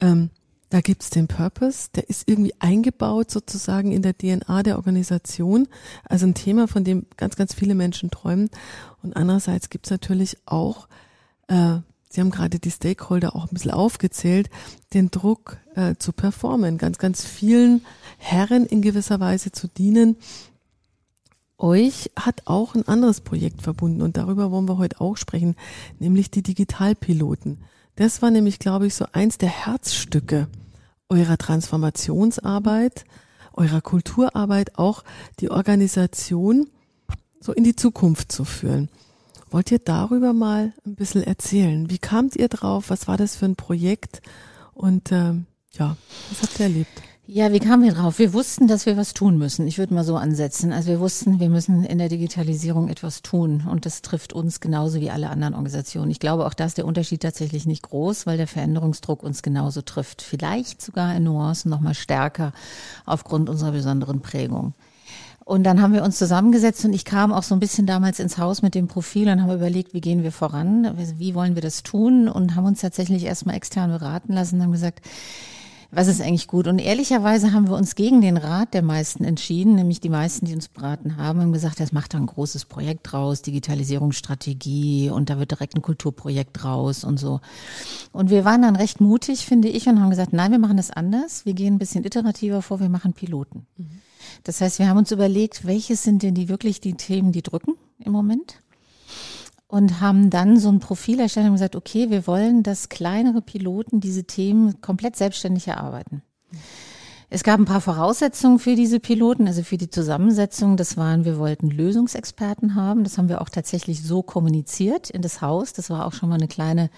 ähm, 0.00 0.30
da 0.72 0.80
gibt's 0.80 1.10
den 1.10 1.28
Purpose, 1.28 1.90
der 1.94 2.08
ist 2.08 2.26
irgendwie 2.26 2.54
eingebaut 2.58 3.30
sozusagen 3.30 3.92
in 3.92 4.00
der 4.00 4.16
DNA 4.16 4.62
der 4.62 4.76
Organisation. 4.76 5.68
Also 6.04 6.24
ein 6.24 6.32
Thema, 6.32 6.66
von 6.66 6.82
dem 6.82 7.04
ganz, 7.18 7.36
ganz 7.36 7.52
viele 7.52 7.74
Menschen 7.74 8.10
träumen. 8.10 8.48
Und 9.02 9.14
andererseits 9.14 9.68
gibt's 9.68 9.90
natürlich 9.90 10.38
auch, 10.46 10.88
äh, 11.48 11.80
Sie 12.08 12.20
haben 12.22 12.30
gerade 12.30 12.58
die 12.58 12.70
Stakeholder 12.70 13.36
auch 13.36 13.44
ein 13.44 13.52
bisschen 13.54 13.70
aufgezählt, 13.70 14.48
den 14.94 15.10
Druck 15.10 15.58
äh, 15.74 15.96
zu 15.98 16.12
performen, 16.12 16.78
ganz, 16.78 16.96
ganz 16.96 17.22
vielen 17.22 17.84
Herren 18.16 18.64
in 18.64 18.80
gewisser 18.80 19.20
Weise 19.20 19.52
zu 19.52 19.68
dienen. 19.68 20.16
Euch 21.58 22.10
hat 22.16 22.42
auch 22.46 22.74
ein 22.74 22.88
anderes 22.88 23.20
Projekt 23.20 23.60
verbunden 23.60 24.00
und 24.00 24.16
darüber 24.16 24.50
wollen 24.50 24.68
wir 24.68 24.78
heute 24.78 25.02
auch 25.02 25.18
sprechen, 25.18 25.54
nämlich 25.98 26.30
die 26.30 26.42
Digitalpiloten. 26.42 27.58
Das 27.96 28.22
war 28.22 28.30
nämlich, 28.30 28.58
glaube 28.58 28.86
ich, 28.86 28.94
so 28.94 29.04
eins 29.12 29.36
der 29.36 29.50
Herzstücke 29.50 30.48
eurer 31.12 31.36
Transformationsarbeit, 31.36 33.04
eurer 33.52 33.82
Kulturarbeit 33.82 34.78
auch 34.78 35.04
die 35.40 35.50
Organisation 35.50 36.70
so 37.38 37.52
in 37.52 37.64
die 37.64 37.76
Zukunft 37.76 38.32
zu 38.32 38.44
führen. 38.44 38.88
Wollt 39.50 39.70
ihr 39.70 39.78
darüber 39.78 40.32
mal 40.32 40.72
ein 40.86 40.94
bisschen 40.94 41.22
erzählen? 41.22 41.90
Wie 41.90 41.98
kamt 41.98 42.36
ihr 42.36 42.48
drauf? 42.48 42.88
Was 42.88 43.08
war 43.08 43.18
das 43.18 43.36
für 43.36 43.44
ein 43.44 43.56
Projekt? 43.56 44.22
Und 44.72 45.12
ähm, 45.12 45.44
ja, 45.72 45.96
was 46.30 46.42
habt 46.42 46.58
ihr 46.58 46.66
erlebt? 46.66 47.02
Ja, 47.34 47.50
wie 47.50 47.60
kamen 47.60 47.82
wir 47.82 47.94
drauf? 47.94 48.18
Wir 48.18 48.34
wussten, 48.34 48.68
dass 48.68 48.84
wir 48.84 48.98
was 48.98 49.14
tun 49.14 49.38
müssen. 49.38 49.66
Ich 49.66 49.78
würde 49.78 49.94
mal 49.94 50.04
so 50.04 50.16
ansetzen. 50.16 50.70
Also 50.70 50.88
wir 50.90 51.00
wussten, 51.00 51.40
wir 51.40 51.48
müssen 51.48 51.82
in 51.82 51.96
der 51.96 52.10
Digitalisierung 52.10 52.88
etwas 52.88 53.22
tun. 53.22 53.66
Und 53.66 53.86
das 53.86 54.02
trifft 54.02 54.34
uns 54.34 54.60
genauso 54.60 55.00
wie 55.00 55.10
alle 55.10 55.30
anderen 55.30 55.54
Organisationen. 55.54 56.10
Ich 56.10 56.20
glaube, 56.20 56.44
auch 56.44 56.52
da 56.52 56.66
ist 56.66 56.76
der 56.76 56.84
Unterschied 56.84 57.22
tatsächlich 57.22 57.64
nicht 57.64 57.84
groß, 57.84 58.26
weil 58.26 58.36
der 58.36 58.46
Veränderungsdruck 58.46 59.22
uns 59.22 59.40
genauso 59.40 59.80
trifft. 59.80 60.20
Vielleicht 60.20 60.82
sogar 60.82 61.16
in 61.16 61.24
Nuancen 61.24 61.70
noch 61.70 61.80
mal 61.80 61.94
stärker 61.94 62.52
aufgrund 63.06 63.48
unserer 63.48 63.72
besonderen 63.72 64.20
Prägung. 64.20 64.74
Und 65.42 65.64
dann 65.64 65.80
haben 65.80 65.94
wir 65.94 66.04
uns 66.04 66.18
zusammengesetzt 66.18 66.84
und 66.84 66.92
ich 66.92 67.06
kam 67.06 67.32
auch 67.32 67.44
so 67.44 67.54
ein 67.54 67.60
bisschen 67.60 67.86
damals 67.86 68.20
ins 68.20 68.36
Haus 68.36 68.60
mit 68.60 68.74
dem 68.74 68.88
Profil 68.88 69.30
und 69.30 69.40
haben 69.40 69.54
überlegt, 69.54 69.94
wie 69.94 70.02
gehen 70.02 70.22
wir 70.22 70.32
voran, 70.32 70.98
wie 71.16 71.34
wollen 71.34 71.54
wir 71.54 71.62
das 71.62 71.82
tun 71.82 72.28
und 72.28 72.56
haben 72.56 72.66
uns 72.66 72.82
tatsächlich 72.82 73.24
erstmal 73.24 73.56
extern 73.56 73.90
beraten 73.90 74.34
lassen 74.34 74.56
und 74.56 74.64
haben 74.64 74.72
gesagt, 74.72 75.00
was 75.94 76.08
ist 76.08 76.22
eigentlich 76.22 76.46
gut? 76.46 76.66
Und 76.68 76.78
ehrlicherweise 76.78 77.52
haben 77.52 77.68
wir 77.68 77.76
uns 77.76 77.94
gegen 77.94 78.22
den 78.22 78.38
Rat 78.38 78.72
der 78.72 78.82
meisten 78.82 79.24
entschieden, 79.24 79.74
nämlich 79.74 80.00
die 80.00 80.08
meisten, 80.08 80.46
die 80.46 80.54
uns 80.54 80.68
beraten 80.68 81.18
haben, 81.18 81.40
haben 81.40 81.52
gesagt, 81.52 81.80
das 81.80 81.92
macht 81.92 82.14
da 82.14 82.18
ein 82.18 82.24
großes 82.24 82.64
Projekt 82.64 83.12
draus, 83.12 83.42
Digitalisierungsstrategie 83.42 85.10
und 85.10 85.28
da 85.28 85.38
wird 85.38 85.50
direkt 85.50 85.76
ein 85.76 85.82
Kulturprojekt 85.82 86.62
draus 86.62 87.04
und 87.04 87.18
so. 87.18 87.40
Und 88.10 88.30
wir 88.30 88.46
waren 88.46 88.62
dann 88.62 88.74
recht 88.74 89.02
mutig, 89.02 89.44
finde 89.44 89.68
ich, 89.68 89.86
und 89.86 90.00
haben 90.00 90.08
gesagt, 90.08 90.32
nein, 90.32 90.50
wir 90.50 90.58
machen 90.58 90.78
das 90.78 90.90
anders. 90.90 91.44
Wir 91.44 91.52
gehen 91.52 91.74
ein 91.74 91.78
bisschen 91.78 92.04
iterativer 92.04 92.62
vor, 92.62 92.80
wir 92.80 92.88
machen 92.88 93.12
Piloten. 93.12 93.66
Mhm. 93.76 94.00
Das 94.44 94.62
heißt, 94.62 94.78
wir 94.78 94.88
haben 94.88 94.96
uns 94.98 95.12
überlegt, 95.12 95.66
welches 95.66 96.02
sind 96.02 96.22
denn 96.22 96.34
die 96.34 96.48
wirklich 96.48 96.80
die 96.80 96.94
Themen, 96.94 97.32
die 97.32 97.42
drücken 97.42 97.74
im 97.98 98.12
Moment? 98.12 98.56
Und 99.72 100.02
haben 100.02 100.28
dann 100.28 100.58
so 100.58 100.68
ein 100.68 100.80
Profil 100.80 101.18
erstellt 101.18 101.46
und 101.46 101.54
gesagt, 101.54 101.76
okay, 101.76 102.10
wir 102.10 102.26
wollen, 102.26 102.62
dass 102.62 102.90
kleinere 102.90 103.40
Piloten 103.40 104.00
diese 104.00 104.24
Themen 104.24 104.82
komplett 104.82 105.16
selbstständig 105.16 105.66
erarbeiten. 105.66 106.20
Es 107.30 107.42
gab 107.42 107.58
ein 107.58 107.64
paar 107.64 107.80
Voraussetzungen 107.80 108.58
für 108.58 108.74
diese 108.74 109.00
Piloten, 109.00 109.46
also 109.46 109.62
für 109.62 109.78
die 109.78 109.88
Zusammensetzung. 109.88 110.76
Das 110.76 110.98
waren, 110.98 111.24
wir 111.24 111.38
wollten 111.38 111.70
Lösungsexperten 111.70 112.74
haben. 112.74 113.02
Das 113.02 113.16
haben 113.16 113.30
wir 113.30 113.40
auch 113.40 113.48
tatsächlich 113.48 114.02
so 114.02 114.22
kommuniziert 114.22 115.08
in 115.08 115.22
das 115.22 115.40
Haus. 115.40 115.72
Das 115.72 115.88
war 115.88 116.04
auch 116.04 116.12
schon 116.12 116.28
mal 116.28 116.34
eine 116.34 116.48
kleine 116.48 116.90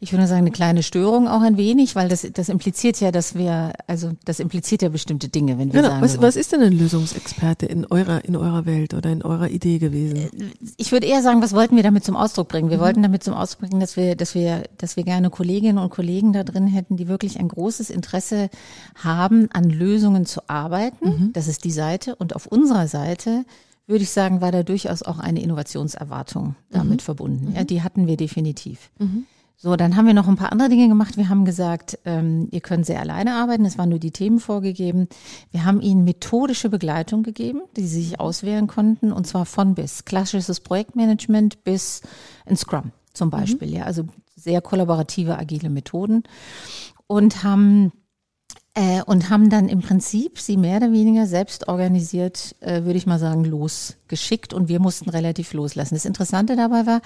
ich 0.00 0.12
würde 0.12 0.26
sagen, 0.26 0.40
eine 0.40 0.50
kleine 0.50 0.82
Störung 0.82 1.28
auch 1.28 1.40
ein 1.40 1.56
wenig, 1.56 1.96
weil 1.96 2.08
das, 2.08 2.26
das 2.32 2.48
impliziert 2.48 3.00
ja, 3.00 3.10
dass 3.10 3.34
wir, 3.34 3.72
also 3.86 4.12
das 4.24 4.40
impliziert 4.40 4.82
ja 4.82 4.88
bestimmte 4.88 5.28
Dinge, 5.28 5.58
wenn 5.58 5.72
wir 5.72 5.80
genau. 5.80 5.88
sagen. 5.88 6.02
Was, 6.02 6.20
was 6.20 6.36
ist 6.36 6.52
denn 6.52 6.62
ein 6.62 6.72
Lösungsexperte 6.72 7.66
in 7.66 7.84
eurer, 7.86 8.24
in 8.24 8.36
eurer 8.36 8.66
Welt 8.66 8.94
oder 8.94 9.10
in 9.10 9.22
eurer 9.22 9.48
Idee 9.48 9.78
gewesen? 9.78 10.16
Äh, 10.16 10.28
ich 10.76 10.92
würde 10.92 11.06
eher 11.06 11.22
sagen, 11.22 11.42
was 11.42 11.52
wollten 11.52 11.76
wir 11.76 11.82
damit 11.82 12.04
zum 12.04 12.16
Ausdruck 12.16 12.48
bringen? 12.48 12.70
Wir 12.70 12.78
mhm. 12.78 12.82
wollten 12.82 13.02
damit 13.02 13.24
zum 13.24 13.34
Ausdruck 13.34 13.68
bringen, 13.68 13.80
dass 13.80 13.96
wir, 13.96 14.16
dass 14.16 14.34
wir, 14.34 14.64
dass 14.78 14.96
wir 14.96 15.04
gerne 15.04 15.30
Kolleginnen 15.30 15.78
und 15.78 15.90
Kollegen 15.90 16.32
da 16.32 16.44
drin 16.44 16.66
hätten, 16.66 16.96
die 16.96 17.08
wirklich 17.08 17.38
ein 17.38 17.48
großes 17.48 17.90
Interesse 17.90 18.50
haben, 18.94 19.48
an 19.52 19.70
Lösungen 19.70 20.26
zu 20.26 20.40
arbeiten. 20.48 21.08
Mhm. 21.08 21.32
Das 21.32 21.48
ist 21.48 21.64
die 21.64 21.70
Seite. 21.70 22.16
Und 22.16 22.36
auf 22.36 22.46
unserer 22.46 22.88
Seite 22.88 23.44
würde 23.88 24.04
ich 24.04 24.10
sagen, 24.10 24.40
war 24.40 24.52
da 24.52 24.62
durchaus 24.62 25.02
auch 25.02 25.18
eine 25.18 25.40
Innovationserwartung 25.40 26.54
damit 26.70 27.00
mhm. 27.00 27.04
verbunden. 27.04 27.52
Ja, 27.54 27.62
mhm. 27.62 27.66
die 27.66 27.82
hatten 27.82 28.06
wir 28.06 28.16
definitiv. 28.16 28.90
Mhm. 28.98 29.26
So, 29.60 29.74
dann 29.74 29.96
haben 29.96 30.06
wir 30.06 30.14
noch 30.14 30.28
ein 30.28 30.36
paar 30.36 30.52
andere 30.52 30.68
Dinge 30.68 30.86
gemacht. 30.86 31.16
Wir 31.16 31.28
haben 31.28 31.44
gesagt, 31.44 31.98
ähm, 32.04 32.46
ihr 32.52 32.60
könnt 32.60 32.86
sehr 32.86 33.00
alleine 33.00 33.34
arbeiten. 33.34 33.64
Es 33.64 33.76
waren 33.76 33.88
nur 33.88 33.98
die 33.98 34.12
Themen 34.12 34.38
vorgegeben. 34.38 35.08
Wir 35.50 35.64
haben 35.64 35.80
ihnen 35.80 36.04
methodische 36.04 36.68
Begleitung 36.68 37.24
gegeben, 37.24 37.62
die 37.76 37.88
sie 37.88 38.02
sich 38.02 38.20
auswählen 38.20 38.68
konnten, 38.68 39.10
und 39.10 39.26
zwar 39.26 39.46
von 39.46 39.74
bis. 39.74 40.04
Klassisches 40.04 40.60
Projektmanagement 40.60 41.64
bis 41.64 42.02
ein 42.46 42.56
Scrum 42.56 42.92
zum 43.12 43.30
Beispiel. 43.30 43.66
Mhm. 43.66 43.74
Ja, 43.74 43.82
also 43.82 44.04
sehr 44.36 44.60
kollaborative, 44.60 45.36
agile 45.36 45.70
Methoden 45.70 46.22
und 47.08 47.42
haben 47.42 47.90
äh, 48.74 49.02
und 49.02 49.28
haben 49.28 49.50
dann 49.50 49.68
im 49.68 49.80
Prinzip 49.80 50.38
sie 50.38 50.56
mehr 50.56 50.76
oder 50.76 50.92
weniger 50.92 51.26
selbst 51.26 51.66
organisiert, 51.66 52.54
äh, 52.60 52.84
würde 52.84 52.96
ich 52.96 53.06
mal 53.06 53.18
sagen, 53.18 53.44
losgeschickt 53.44 54.54
und 54.54 54.68
wir 54.68 54.78
mussten 54.78 55.10
relativ 55.10 55.52
loslassen. 55.52 55.96
Das 55.96 56.04
Interessante 56.04 56.54
dabei 56.54 56.86
war, 56.86 57.00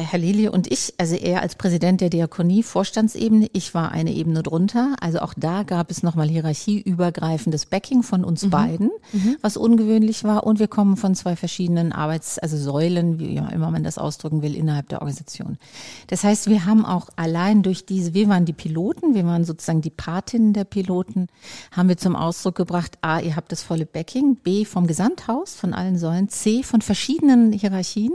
Herr 0.00 0.20
Lilie 0.20 0.52
und 0.52 0.70
ich, 0.70 0.94
also 0.98 1.16
er 1.16 1.42
als 1.42 1.56
Präsident 1.56 2.00
der 2.00 2.08
Diakonie, 2.08 2.62
Vorstandsebene, 2.62 3.48
ich 3.52 3.74
war 3.74 3.90
eine 3.90 4.12
Ebene 4.12 4.44
drunter. 4.44 4.94
Also 5.00 5.18
auch 5.18 5.34
da 5.36 5.64
gab 5.64 5.90
es 5.90 6.04
nochmal 6.04 6.28
hierarchieübergreifendes 6.28 7.66
Backing 7.66 8.04
von 8.04 8.24
uns 8.24 8.44
mhm. 8.44 8.50
beiden, 8.50 8.90
mhm. 9.12 9.36
was 9.40 9.56
ungewöhnlich 9.56 10.22
war. 10.22 10.46
Und 10.46 10.60
wir 10.60 10.68
kommen 10.68 10.96
von 10.96 11.16
zwei 11.16 11.34
verschiedenen 11.34 11.90
Arbeits-, 11.90 12.38
also 12.38 12.56
Säulen, 12.56 13.18
wie 13.18 13.34
immer 13.34 13.72
man 13.72 13.82
das 13.82 13.98
ausdrücken 13.98 14.40
will, 14.40 14.54
innerhalb 14.54 14.88
der 14.88 15.00
Organisation. 15.00 15.58
Das 16.06 16.22
heißt, 16.22 16.48
wir 16.48 16.64
haben 16.64 16.84
auch 16.84 17.08
allein 17.16 17.64
durch 17.64 17.84
diese, 17.84 18.14
wir 18.14 18.28
waren 18.28 18.44
die 18.44 18.52
Piloten, 18.52 19.16
wir 19.16 19.26
waren 19.26 19.44
sozusagen 19.44 19.80
die 19.80 19.90
Patinnen 19.90 20.52
der 20.52 20.64
Piloten, 20.64 21.26
haben 21.72 21.88
wir 21.88 21.96
zum 21.96 22.14
Ausdruck 22.14 22.54
gebracht, 22.54 22.98
A, 23.00 23.18
ihr 23.18 23.34
habt 23.34 23.50
das 23.50 23.64
volle 23.64 23.84
Backing, 23.84 24.36
B, 24.36 24.64
vom 24.64 24.86
Gesamthaus, 24.86 25.56
von 25.56 25.74
allen 25.74 25.98
Säulen, 25.98 26.28
C, 26.28 26.62
von 26.62 26.82
verschiedenen 26.82 27.52
Hierarchien 27.52 28.12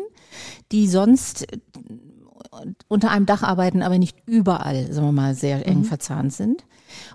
die 0.72 0.88
sonst 0.88 1.48
unter 2.88 3.12
einem 3.12 3.26
Dach 3.26 3.44
arbeiten, 3.44 3.82
aber 3.82 3.98
nicht 3.98 4.18
überall, 4.26 4.92
sagen 4.92 5.08
wir 5.08 5.12
mal, 5.12 5.36
sehr 5.36 5.68
eng 5.68 5.80
mhm. 5.80 5.86
verzahnt 5.86 6.34
sind. 6.34 6.66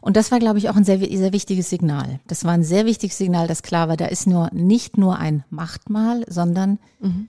Und 0.01 0.17
das 0.17 0.33
war, 0.33 0.39
glaube 0.39 0.59
ich, 0.59 0.69
auch 0.69 0.77
ein 0.77 0.85
sehr, 0.85 0.99
sehr 0.99 1.33
wichtiges 1.33 1.71
Signal. 1.71 2.19
Das 2.27 2.45
war 2.45 2.53
ein 2.53 2.65
sehr 2.65 2.87
wichtiges 2.87 3.19
Signal, 3.19 3.47
dass 3.47 3.63
klar 3.63 3.89
war, 3.89 3.97
da 3.97 4.07
ist 4.07 4.27
nur 4.27 4.51
nicht 4.53 4.99
nur 4.99 5.19
ein 5.19 5.45
Machtmal, 5.51 6.25
sondern 6.29 6.79
mhm 7.01 7.29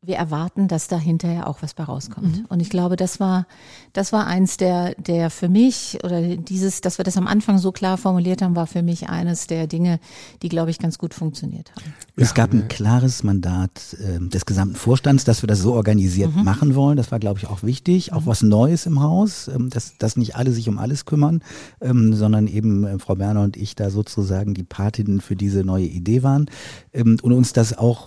wir 0.00 0.14
erwarten, 0.14 0.68
dass 0.68 0.86
da 0.86 0.96
hinterher 0.96 1.48
auch 1.48 1.60
was 1.60 1.74
bei 1.74 1.82
rauskommt. 1.82 2.38
Mhm. 2.38 2.44
Und 2.48 2.60
ich 2.60 2.70
glaube, 2.70 2.94
das 2.94 3.18
war, 3.18 3.48
das 3.92 4.12
war 4.12 4.28
eins 4.28 4.56
der, 4.56 4.94
der 4.94 5.28
für 5.28 5.48
mich 5.48 5.98
oder 6.04 6.36
dieses, 6.36 6.80
dass 6.80 6.98
wir 6.98 7.04
das 7.04 7.16
am 7.16 7.26
Anfang 7.26 7.58
so 7.58 7.72
klar 7.72 7.98
formuliert 7.98 8.40
haben, 8.40 8.54
war 8.54 8.68
für 8.68 8.84
mich 8.84 9.08
eines 9.08 9.48
der 9.48 9.66
Dinge, 9.66 9.98
die, 10.42 10.48
glaube 10.48 10.70
ich, 10.70 10.78
ganz 10.78 10.98
gut 10.98 11.14
funktioniert 11.14 11.72
haben. 11.74 11.92
Es 12.14 12.34
gab 12.34 12.52
ein 12.52 12.68
klares 12.68 13.24
Mandat 13.24 13.96
äh, 13.98 14.20
des 14.20 14.46
gesamten 14.46 14.76
Vorstands, 14.76 15.24
dass 15.24 15.42
wir 15.42 15.48
das 15.48 15.58
so 15.58 15.74
organisiert 15.74 16.34
mhm. 16.34 16.44
machen 16.44 16.76
wollen. 16.76 16.96
Das 16.96 17.10
war, 17.10 17.18
glaube 17.18 17.40
ich, 17.40 17.48
auch 17.48 17.64
wichtig. 17.64 18.12
Auch 18.12 18.22
mhm. 18.22 18.26
was 18.26 18.42
Neues 18.42 18.86
im 18.86 19.02
Haus, 19.02 19.48
ähm, 19.48 19.68
dass, 19.68 19.98
dass 19.98 20.16
nicht 20.16 20.36
alle 20.36 20.52
sich 20.52 20.68
um 20.68 20.78
alles 20.78 21.06
kümmern, 21.06 21.42
ähm, 21.80 22.14
sondern 22.14 22.46
eben 22.46 22.84
äh, 22.84 22.98
Frau 23.00 23.16
Berner 23.16 23.42
und 23.42 23.56
ich 23.56 23.74
da 23.74 23.90
sozusagen 23.90 24.54
die 24.54 24.62
Patinnen 24.62 25.20
für 25.20 25.34
diese 25.34 25.64
neue 25.64 25.86
Idee 25.86 26.22
waren 26.22 26.46
ähm, 26.92 27.18
und 27.20 27.32
uns 27.32 27.52
das 27.52 27.76
auch 27.76 28.06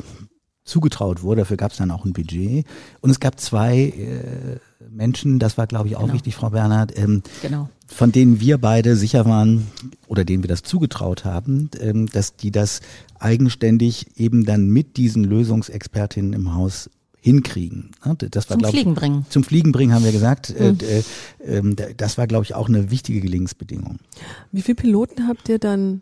zugetraut 0.63 1.23
wurde. 1.23 1.41
Dafür 1.41 1.57
gab 1.57 1.71
es 1.71 1.77
dann 1.77 1.91
auch 1.91 2.05
ein 2.05 2.13
Budget. 2.13 2.65
Und 3.01 3.09
es 3.09 3.19
gab 3.19 3.39
zwei 3.39 3.77
äh, 3.79 4.59
Menschen, 4.89 5.39
das 5.39 5.57
war, 5.57 5.67
glaube 5.67 5.87
ich, 5.87 5.95
auch 5.95 6.01
genau. 6.01 6.13
wichtig, 6.13 6.35
Frau 6.35 6.49
Bernhard, 6.51 6.97
ähm, 6.97 7.23
genau. 7.41 7.69
von 7.87 8.11
denen 8.11 8.39
wir 8.39 8.57
beide 8.57 8.95
sicher 8.95 9.25
waren 9.25 9.67
oder 10.07 10.25
denen 10.25 10.43
wir 10.43 10.47
das 10.47 10.63
zugetraut 10.63 11.25
haben, 11.25 11.69
ähm, 11.79 12.07
dass 12.07 12.35
die 12.35 12.51
das 12.51 12.81
eigenständig 13.19 14.17
eben 14.17 14.45
dann 14.45 14.69
mit 14.69 14.97
diesen 14.97 15.23
Lösungsexpertinnen 15.23 16.33
im 16.33 16.53
Haus 16.53 16.89
hinkriegen. 17.21 17.91
Das 18.31 18.49
war, 18.49 18.55
zum 18.55 18.59
glaub, 18.59 18.71
Fliegen 18.71 18.95
bringen. 18.95 19.25
Zum 19.29 19.43
Fliegen 19.43 19.71
bringen 19.71 19.93
haben 19.93 20.03
wir 20.03 20.11
gesagt. 20.11 20.53
Mhm. 20.59 20.77
Äh, 21.45 21.59
äh, 21.59 21.93
das 21.95 22.17
war, 22.17 22.25
glaube 22.27 22.45
ich, 22.45 22.55
auch 22.55 22.67
eine 22.67 22.89
wichtige 22.89 23.21
Gelingensbedingung. 23.21 23.99
Wie 24.51 24.63
viele 24.63 24.75
Piloten 24.75 25.27
habt 25.27 25.47
ihr 25.47 25.59
dann 25.59 26.01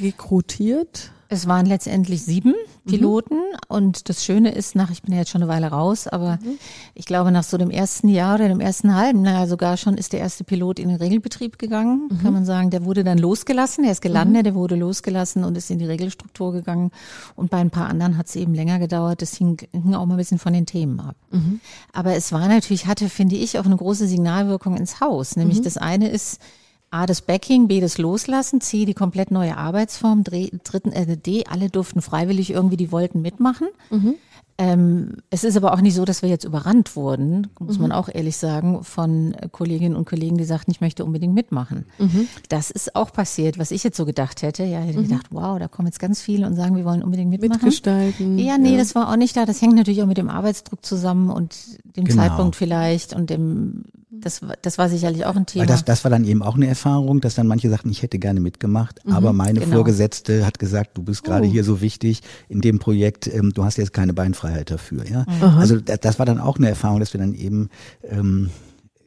rekrutiert? 0.00 1.12
Es 1.32 1.46
waren 1.46 1.64
letztendlich 1.64 2.22
sieben 2.22 2.50
mhm. 2.84 2.90
Piloten 2.90 3.36
mhm. 3.36 3.58
und 3.68 4.10
das 4.10 4.22
Schöne 4.22 4.52
ist, 4.52 4.74
nach, 4.74 4.90
ich 4.90 5.00
bin 5.00 5.14
ja 5.14 5.20
jetzt 5.20 5.30
schon 5.30 5.42
eine 5.42 5.50
Weile 5.50 5.68
raus, 5.68 6.06
aber 6.06 6.38
mhm. 6.42 6.58
ich 6.94 7.06
glaube, 7.06 7.32
nach 7.32 7.42
so 7.42 7.56
dem 7.56 7.70
ersten 7.70 8.08
Jahr 8.08 8.34
oder 8.34 8.48
dem 8.48 8.60
ersten 8.60 8.94
halben, 8.94 9.22
naja, 9.22 9.46
sogar 9.46 9.78
schon 9.78 9.96
ist 9.96 10.12
der 10.12 10.20
erste 10.20 10.44
Pilot 10.44 10.78
in 10.78 10.90
den 10.90 10.98
Regelbetrieb 10.98 11.58
gegangen, 11.58 12.10
mhm. 12.10 12.18
kann 12.18 12.34
man 12.34 12.44
sagen. 12.44 12.68
Der 12.68 12.84
wurde 12.84 13.02
dann 13.02 13.16
losgelassen, 13.16 13.82
er 13.82 13.92
ist 13.92 14.02
gelandet, 14.02 14.42
mhm. 14.42 14.44
der 14.44 14.54
wurde 14.54 14.76
losgelassen 14.76 15.44
und 15.44 15.56
ist 15.56 15.70
in 15.70 15.78
die 15.78 15.86
Regelstruktur 15.86 16.52
gegangen. 16.52 16.90
Und 17.34 17.50
bei 17.50 17.58
ein 17.58 17.70
paar 17.70 17.88
anderen 17.88 18.18
hat 18.18 18.26
es 18.26 18.36
eben 18.36 18.52
länger 18.52 18.78
gedauert. 18.78 19.22
Das 19.22 19.34
hing, 19.34 19.56
hing 19.72 19.94
auch 19.94 20.04
mal 20.04 20.14
ein 20.14 20.18
bisschen 20.18 20.38
von 20.38 20.52
den 20.52 20.66
Themen 20.66 21.00
ab. 21.00 21.16
Mhm. 21.30 21.60
Aber 21.94 22.14
es 22.14 22.32
war 22.32 22.46
natürlich, 22.46 22.86
hatte, 22.86 23.08
finde 23.08 23.36
ich, 23.36 23.58
auch 23.58 23.64
eine 23.64 23.76
große 23.76 24.06
Signalwirkung 24.06 24.76
ins 24.76 25.00
Haus. 25.00 25.36
Nämlich 25.36 25.62
das 25.62 25.78
eine 25.78 26.10
ist, 26.10 26.42
A, 26.92 27.06
das 27.06 27.22
Backing, 27.22 27.68
B, 27.68 27.80
das 27.80 27.98
Loslassen, 27.98 28.60
C, 28.60 28.84
die 28.84 28.94
komplett 28.94 29.30
neue 29.30 29.56
Arbeitsform, 29.56 30.24
dritten, 30.24 30.92
äh, 30.92 31.16
D, 31.16 31.44
alle 31.48 31.70
durften 31.70 32.02
freiwillig 32.02 32.50
irgendwie, 32.50 32.76
die 32.76 32.92
wollten 32.92 33.22
mitmachen. 33.22 33.68
Mhm. 33.90 34.14
Ähm, 34.58 35.16
es 35.30 35.44
ist 35.44 35.56
aber 35.56 35.72
auch 35.72 35.80
nicht 35.80 35.94
so, 35.94 36.04
dass 36.04 36.20
wir 36.20 36.28
jetzt 36.28 36.44
überrannt 36.44 36.94
wurden, 36.94 37.48
muss 37.58 37.76
mhm. 37.76 37.82
man 37.82 37.92
auch 37.92 38.08
ehrlich 38.12 38.36
sagen, 38.36 38.84
von 38.84 39.34
Kolleginnen 39.50 39.96
und 39.96 40.04
Kollegen, 40.06 40.36
die 40.36 40.44
sagten, 40.44 40.70
ich 40.70 40.80
möchte 40.80 41.04
unbedingt 41.04 41.34
mitmachen. 41.34 41.86
Mhm. 41.98 42.28
Das 42.48 42.70
ist 42.70 42.94
auch 42.94 43.12
passiert, 43.12 43.58
was 43.58 43.70
ich 43.70 43.82
jetzt 43.82 43.96
so 43.96 44.04
gedacht 44.04 44.42
hätte. 44.42 44.64
Ja, 44.64 44.80
hätte 44.80 45.00
mhm. 45.00 45.08
gedacht, 45.08 45.26
wow, 45.30 45.58
da 45.58 45.68
kommen 45.68 45.88
jetzt 45.88 45.98
ganz 45.98 46.20
viele 46.20 46.46
und 46.46 46.54
sagen, 46.54 46.76
wir 46.76 46.84
wollen 46.84 47.02
unbedingt 47.02 47.30
mitmachen. 47.30 47.52
Mitgestalten. 47.54 48.38
Ja, 48.38 48.58
nee, 48.58 48.72
ja. 48.72 48.78
das 48.78 48.94
war 48.94 49.10
auch 49.10 49.16
nicht 49.16 49.36
da. 49.36 49.46
Das 49.46 49.62
hängt 49.62 49.74
natürlich 49.74 50.02
auch 50.02 50.06
mit 50.06 50.18
dem 50.18 50.28
Arbeitsdruck 50.28 50.84
zusammen 50.84 51.30
und 51.30 51.56
dem 51.96 52.04
genau. 52.04 52.22
Zeitpunkt 52.22 52.54
vielleicht 52.54 53.14
und 53.14 53.30
dem 53.30 53.84
das, 54.14 54.40
das 54.60 54.76
war 54.76 54.90
sicherlich 54.90 55.24
auch 55.24 55.36
ein 55.36 55.46
Thema. 55.46 55.62
Weil 55.62 55.68
das, 55.68 55.84
das 55.84 56.04
war 56.04 56.10
dann 56.10 56.24
eben 56.24 56.42
auch 56.42 56.54
eine 56.54 56.66
Erfahrung, 56.66 57.20
dass 57.20 57.34
dann 57.34 57.46
manche 57.46 57.70
sagten, 57.70 57.90
ich 57.90 58.02
hätte 58.02 58.18
gerne 58.18 58.40
mitgemacht, 58.40 59.04
mhm, 59.04 59.12
aber 59.12 59.32
meine 59.32 59.60
genau. 59.60 59.76
Vorgesetzte 59.76 60.44
hat 60.44 60.58
gesagt, 60.58 60.98
du 60.98 61.02
bist 61.02 61.24
gerade 61.24 61.46
uh. 61.46 61.50
hier 61.50 61.64
so 61.64 61.80
wichtig 61.80 62.20
in 62.48 62.60
dem 62.60 62.78
Projekt, 62.78 63.26
ähm, 63.26 63.52
du 63.54 63.64
hast 63.64 63.78
jetzt 63.78 63.94
keine 63.94 64.12
Beinfreiheit 64.12 64.70
dafür. 64.70 65.08
Ja, 65.08 65.24
mhm. 65.26 65.58
also 65.58 65.80
das, 65.80 66.00
das, 66.00 66.18
war 66.18 66.26
dann 66.26 66.38
auch 66.38 66.58
eine 66.58 66.68
Erfahrung, 66.68 67.00
dass 67.00 67.14
wir 67.14 67.20
dann 67.20 67.34
eben 67.34 67.70
ähm, 68.04 68.50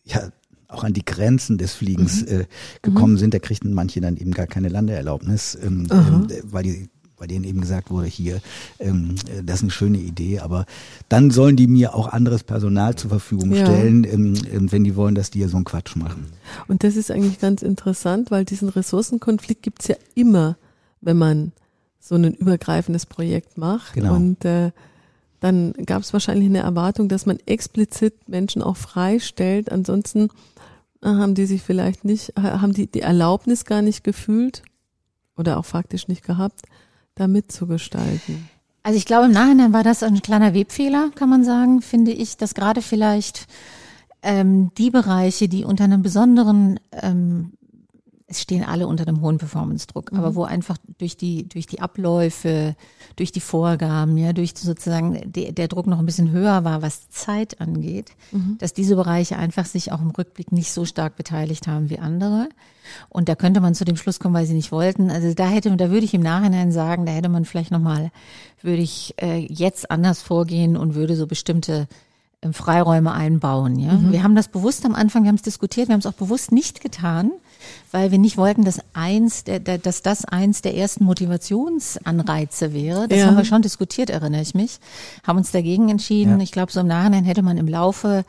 ja 0.03 0.29
auch 0.67 0.83
an 0.83 0.93
die 0.93 1.05
Grenzen 1.05 1.59
des 1.59 1.75
Fliegens 1.75 2.23
mhm. 2.23 2.41
äh, 2.41 2.45
gekommen 2.81 3.13
mhm. 3.13 3.17
sind. 3.17 3.33
Da 3.35 3.39
kriegten 3.39 3.73
manche 3.73 4.01
dann 4.01 4.17
eben 4.17 4.31
gar 4.31 4.47
keine 4.47 4.69
Landeerlaubnis, 4.69 5.55
ähm, 5.61 5.87
ähm, 5.91 6.27
weil 6.43 6.63
die 6.63 6.89
bei 7.17 7.27
denen 7.27 7.45
eben 7.45 7.61
gesagt 7.61 7.89
wurde, 7.89 8.07
hier, 8.07 8.41
ähm, 8.79 9.15
das 9.43 9.57
ist 9.57 9.63
eine 9.63 9.71
schöne 9.71 9.97
Idee, 9.97 10.39
aber 10.39 10.65
dann 11.09 11.31
sollen 11.31 11.55
die 11.55 11.67
mir 11.67 11.95
auch 11.95 12.07
anderes 12.07 12.43
Personal 12.43 12.95
zur 12.95 13.09
Verfügung 13.09 13.53
stellen, 13.53 14.03
ähm, 14.03 14.33
ähm, 14.51 14.71
wenn 14.71 14.83
die 14.83 14.95
wollen, 14.95 15.15
dass 15.15 15.31
die 15.31 15.39
ja 15.39 15.47
so 15.47 15.55
einen 15.55 15.65
Quatsch 15.65 15.95
machen. 15.95 16.25
Und 16.67 16.83
das 16.83 16.95
ist 16.95 17.11
eigentlich 17.11 17.39
ganz 17.39 17.61
interessant, 17.61 18.31
weil 18.31 18.45
diesen 18.45 18.69
Ressourcenkonflikt 18.69 19.63
gibt's 19.63 19.87
ja 19.87 19.95
immer, 20.13 20.57
wenn 21.01 21.17
man 21.17 21.51
so 21.99 22.15
ein 22.15 22.33
übergreifendes 22.33 23.05
Projekt 23.05 23.57
macht. 23.57 23.93
Genau. 23.93 24.15
Und 24.15 24.45
äh, 24.45 24.71
dann 25.39 25.73
gab 25.85 26.01
es 26.01 26.13
wahrscheinlich 26.13 26.47
eine 26.47 26.59
Erwartung, 26.59 27.07
dass 27.07 27.25
man 27.25 27.37
explizit 27.45 28.27
Menschen 28.27 28.61
auch 28.61 28.77
freistellt. 28.77 29.71
Ansonsten 29.71 30.29
äh, 31.01 31.07
haben 31.07 31.35
die 31.35 31.45
sich 31.45 31.63
vielleicht 31.63 32.03
nicht, 32.03 32.33
haben 32.37 32.73
die 32.73 32.87
die 32.87 33.01
Erlaubnis 33.01 33.65
gar 33.65 33.81
nicht 33.81 34.03
gefühlt 34.03 34.63
oder 35.37 35.57
auch 35.57 35.65
faktisch 35.65 36.07
nicht 36.07 36.23
gehabt, 36.23 36.61
da 37.15 37.27
mitzugestalten? 37.27 38.49
Also 38.83 38.97
ich 38.97 39.05
glaube, 39.05 39.25
im 39.25 39.31
Nachhinein 39.31 39.73
war 39.73 39.83
das 39.83 40.03
ein 40.03 40.21
kleiner 40.21 40.53
Webfehler, 40.53 41.09
kann 41.15 41.29
man 41.29 41.43
sagen, 41.43 41.81
finde 41.81 42.11
ich, 42.11 42.37
dass 42.37 42.53
gerade 42.53 42.83
vielleicht 42.83 43.47
ähm, 44.21 44.71
die 44.77 44.91
Bereiche, 44.91 45.47
die 45.47 45.65
unter 45.65 45.85
einem 45.85 46.03
besonderen 46.03 46.79
ähm, 46.91 47.53
es 48.27 48.41
stehen 48.41 48.63
alle 48.63 48.87
unter 48.87 49.07
einem 49.07 49.21
hohen 49.21 49.37
Performance-Druck, 49.37 50.11
mhm. 50.11 50.17
aber 50.17 50.33
wo 50.33 50.43
einfach 50.43 50.77
durch 50.97 51.15
die, 51.15 51.47
durch 51.47 51.67
die 51.67 51.79
Abläufe, 51.79 52.75
durch 53.17 53.31
die 53.31 53.39
Vorgaben, 53.39 54.17
ja, 54.17 54.33
durch 54.33 54.53
sozusagen 54.55 55.31
der, 55.31 55.51
der 55.51 55.67
Druck 55.67 55.85
noch 55.85 55.99
ein 55.99 56.07
bisschen 56.07 56.31
höher 56.31 56.63
war, 56.63 56.81
was 56.81 57.09
Zeit 57.09 57.61
angeht, 57.61 58.11
mhm. 58.31 58.57
dass 58.59 58.73
diese 58.73 58.95
Bereiche 58.95 59.37
einfach 59.37 59.65
sich 59.65 59.91
auch 59.91 60.01
im 60.01 60.09
Rückblick 60.09 60.51
nicht 60.51 60.73
so 60.73 60.85
stark 60.85 61.17
beteiligt 61.17 61.67
haben 61.67 61.91
wie 61.91 61.99
andere. 61.99 62.49
Und 63.09 63.29
da 63.29 63.35
könnte 63.35 63.61
man 63.61 63.75
zu 63.75 63.85
dem 63.85 63.95
Schluss 63.95 64.19
kommen, 64.19 64.33
weil 64.33 64.47
sie 64.47 64.53
nicht 64.53 64.71
wollten. 64.71 65.11
Also 65.11 65.33
da 65.33 65.47
hätte, 65.47 65.75
da 65.75 65.91
würde 65.91 66.05
ich 66.05 66.13
im 66.15 66.21
Nachhinein 66.21 66.71
sagen, 66.71 67.05
da 67.05 67.11
hätte 67.11 67.29
man 67.29 67.45
vielleicht 67.45 67.71
nochmal, 67.71 68.11
würde 68.61 68.81
ich 68.81 69.13
äh, 69.21 69.37
jetzt 69.37 69.91
anders 69.91 70.23
vorgehen 70.23 70.77
und 70.77 70.95
würde 70.95 71.15
so 71.15 71.27
bestimmte 71.27 71.87
ähm, 72.41 72.53
Freiräume 72.53 73.11
einbauen. 73.11 73.77
Ja? 73.77 73.93
Mhm. 73.93 74.11
Wir 74.11 74.23
haben 74.23 74.35
das 74.35 74.47
bewusst 74.47 74.83
am 74.85 74.95
Anfang, 74.95 75.23
wir 75.23 75.29
haben 75.29 75.35
es 75.35 75.43
diskutiert, 75.43 75.89
wir 75.89 75.93
haben 75.93 75.99
es 75.99 76.07
auch 76.07 76.13
bewusst 76.13 76.51
nicht 76.51 76.81
getan, 76.81 77.31
weil 77.91 78.11
wir 78.11 78.17
nicht 78.17 78.37
wollten, 78.37 78.63
dass 78.63 78.79
eins, 78.93 79.43
der, 79.43 79.59
dass 79.59 80.01
das 80.01 80.25
eins 80.25 80.61
der 80.61 80.75
ersten 80.75 81.05
Motivationsanreize 81.05 82.73
wäre. 82.73 83.07
Das 83.07 83.19
ja. 83.19 83.27
haben 83.27 83.37
wir 83.37 83.45
schon 83.45 83.61
diskutiert, 83.61 84.09
erinnere 84.09 84.41
ich 84.41 84.55
mich. 84.55 84.79
Haben 85.25 85.37
uns 85.37 85.51
dagegen 85.51 85.89
entschieden. 85.89 86.37
Ja. 86.37 86.43
Ich 86.43 86.51
glaube, 86.51 86.71
so 86.71 86.79
im 86.79 86.87
Nachhinein 86.87 87.23
hätte 87.23 87.41
man 87.41 87.57
im 87.57 87.67
Laufe 87.67 88.25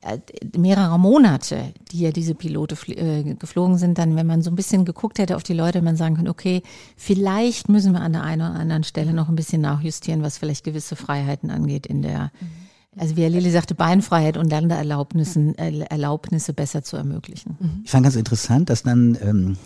äh, 0.00 0.18
mehrerer 0.56 0.98
Monate, 0.98 1.72
die 1.90 2.00
ja 2.00 2.12
diese 2.12 2.34
Pilote 2.34 2.76
äh, 2.92 3.34
geflogen 3.34 3.78
sind, 3.78 3.98
dann, 3.98 4.14
wenn 4.16 4.26
man 4.26 4.42
so 4.42 4.50
ein 4.50 4.56
bisschen 4.56 4.84
geguckt 4.84 5.18
hätte 5.18 5.36
auf 5.36 5.42
die 5.42 5.54
Leute, 5.54 5.82
man 5.82 5.96
sagen 5.96 6.16
können, 6.16 6.28
okay, 6.28 6.62
vielleicht 6.96 7.68
müssen 7.68 7.92
wir 7.92 8.00
an 8.00 8.12
der 8.12 8.22
einen 8.22 8.42
oder 8.42 8.60
anderen 8.60 8.84
Stelle 8.84 9.12
noch 9.12 9.28
ein 9.28 9.36
bisschen 9.36 9.60
nachjustieren, 9.60 10.22
was 10.22 10.38
vielleicht 10.38 10.64
gewisse 10.64 10.96
Freiheiten 10.96 11.50
angeht 11.50 11.86
in 11.86 12.02
der 12.02 12.30
mhm 12.40 12.67
also 12.98 13.16
wie 13.16 13.22
Herr 13.22 13.30
Lili 13.30 13.50
sagte, 13.50 13.74
Beinfreiheit 13.74 14.36
und 14.36 14.50
Landeerlaubnissen, 14.50 15.54
Erlaubnisse 15.56 16.52
besser 16.52 16.82
zu 16.82 16.96
ermöglichen. 16.96 17.56
Mhm. 17.58 17.80
Ich 17.84 17.90
fand 17.90 18.04
ganz 18.04 18.16
interessant, 18.16 18.70
dass 18.70 18.82
dann, 18.82 19.16
ähm, 19.22 19.56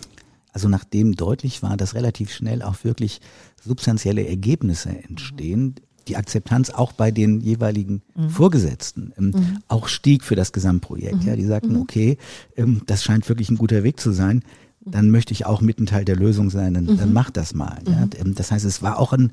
also 0.51 0.69
nachdem 0.69 1.15
deutlich 1.15 1.63
war, 1.63 1.77
dass 1.77 1.95
relativ 1.95 2.31
schnell 2.31 2.61
auch 2.61 2.83
wirklich 2.83 3.21
substanzielle 3.63 4.27
Ergebnisse 4.27 4.89
entstehen, 4.89 5.75
die 6.07 6.17
Akzeptanz 6.17 6.69
auch 6.69 6.91
bei 6.91 7.11
den 7.11 7.39
jeweiligen 7.39 8.01
mhm. 8.15 8.29
Vorgesetzten 8.29 9.13
ähm, 9.17 9.25
mhm. 9.25 9.59
auch 9.67 9.87
stieg 9.87 10.23
für 10.23 10.35
das 10.35 10.51
Gesamtprojekt. 10.51 11.21
Mhm. 11.21 11.27
Ja, 11.27 11.35
die 11.35 11.45
sagten, 11.45 11.73
mhm. 11.73 11.81
okay, 11.81 12.17
ähm, 12.55 12.81
das 12.85 13.03
scheint 13.03 13.27
wirklich 13.29 13.49
ein 13.49 13.57
guter 13.57 13.83
Weg 13.83 13.99
zu 13.99 14.11
sein. 14.11 14.43
Dann 14.85 15.11
möchte 15.11 15.31
ich 15.31 15.45
auch 15.45 15.61
mit 15.61 15.79
ein 15.79 15.85
Teil 15.85 16.03
der 16.03 16.17
Lösung 16.17 16.49
sein, 16.49 16.73
dann, 16.73 16.97
dann 16.97 17.07
mhm. 17.07 17.13
mach 17.13 17.29
das 17.29 17.53
mal. 17.53 17.79
Ja. 17.87 18.05
Mhm. 18.05 18.09
Ähm, 18.19 18.35
das 18.35 18.51
heißt, 18.51 18.65
es 18.65 18.81
war 18.81 18.99
auch 18.99 19.13
ein 19.13 19.31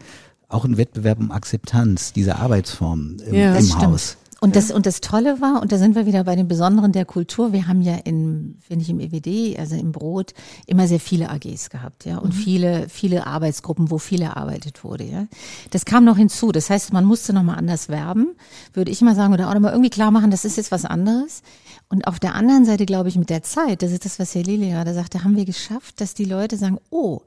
auch 0.51 0.65
ein 0.65 0.77
Wettbewerb 0.77 1.19
um 1.21 1.31
Akzeptanz 1.31 2.13
dieser 2.13 2.39
Arbeitsform 2.39 3.17
im, 3.25 3.35
ja, 3.35 3.55
im 3.55 3.79
Haus. 3.79 4.17
Und 4.43 4.57
das, 4.57 4.71
und 4.71 4.87
das 4.87 5.03
Tolle 5.03 5.43
war, 5.43 5.61
und 5.61 5.71
da 5.71 5.77
sind 5.77 5.95
wir 5.95 6.07
wieder 6.07 6.25
bei 6.25 6.35
den 6.35 6.49
Besonderen 6.49 6.93
der 6.93 7.05
Kultur, 7.05 7.53
wir 7.53 7.69
haben 7.69 7.83
ja 7.83 7.97
in, 7.97 8.57
finde 8.67 8.83
ich, 8.83 8.89
im 8.89 8.99
EWD, 8.99 9.59
also 9.59 9.77
im 9.77 9.93
Brot, 9.93 10.33
immer 10.67 10.89
sehr 10.89 10.99
viele 10.99 11.29
AGs 11.29 11.69
gehabt, 11.69 12.07
ja, 12.07 12.17
und 12.17 12.35
mhm. 12.35 12.39
viele, 12.39 12.89
viele 12.89 13.27
Arbeitsgruppen, 13.27 13.91
wo 13.91 13.99
viel 13.99 14.23
erarbeitet 14.23 14.83
wurde, 14.83 15.05
ja. 15.05 15.27
Das 15.71 15.85
kam 15.85 16.07
noch 16.07 16.17
hinzu. 16.17 16.53
Das 16.53 16.71
heißt, 16.71 16.95
man 16.95 17.05
musste 17.05 17.35
nochmal 17.35 17.59
anders 17.59 17.91
werben, 17.91 18.29
würde 18.73 18.91
ich 18.91 19.03
mal 19.03 19.15
sagen, 19.15 19.35
oder 19.35 19.51
auch 19.51 19.55
nochmal 19.55 19.73
irgendwie 19.73 19.91
klar 19.91 20.11
machen, 20.11 20.31
das 20.31 20.47
ist 20.47 20.57
jetzt 20.57 20.73
was 20.73 20.87
anderes. 20.87 21.43
Und 21.91 22.07
auf 22.07 22.19
der 22.19 22.35
anderen 22.35 22.65
Seite, 22.65 22.87
glaube 22.87 23.11
ich, 23.11 23.17
mit 23.17 23.29
der 23.29 23.43
Zeit, 23.43 23.83
das 23.83 23.93
ist 23.93 24.07
das, 24.07 24.19
was 24.19 24.35
Herr 24.35 24.43
Lili 24.43 24.71
gerade 24.71 24.95
sagte, 24.95 25.23
haben 25.23 25.37
wir 25.37 25.45
geschafft, 25.45 26.01
dass 26.01 26.15
die 26.15 26.25
Leute 26.25 26.57
sagen, 26.57 26.79
oh, 26.89 27.21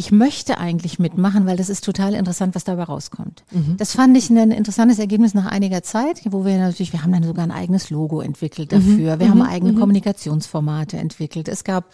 ich 0.00 0.12
möchte 0.12 0.56
eigentlich 0.56 0.98
mitmachen, 0.98 1.44
weil 1.44 1.58
das 1.58 1.68
ist 1.68 1.84
total 1.84 2.14
interessant, 2.14 2.54
was 2.54 2.64
dabei 2.64 2.84
rauskommt. 2.84 3.44
Mhm. 3.50 3.76
Das 3.76 3.92
fand 3.92 4.16
ich 4.16 4.30
ein 4.30 4.50
interessantes 4.50 4.98
Ergebnis 4.98 5.34
nach 5.34 5.44
einiger 5.44 5.82
Zeit, 5.82 6.22
wo 6.30 6.46
wir 6.46 6.56
natürlich, 6.56 6.94
wir 6.94 7.02
haben 7.02 7.12
dann 7.12 7.22
sogar 7.22 7.44
ein 7.44 7.50
eigenes 7.50 7.90
Logo 7.90 8.22
entwickelt 8.22 8.72
dafür. 8.72 9.16
Mhm. 9.16 9.20
Wir 9.20 9.28
haben 9.28 9.40
mhm. 9.40 9.44
eigene 9.44 9.72
mhm. 9.72 9.78
Kommunikationsformate 9.78 10.96
entwickelt. 10.96 11.48
Es 11.48 11.64
gab, 11.64 11.92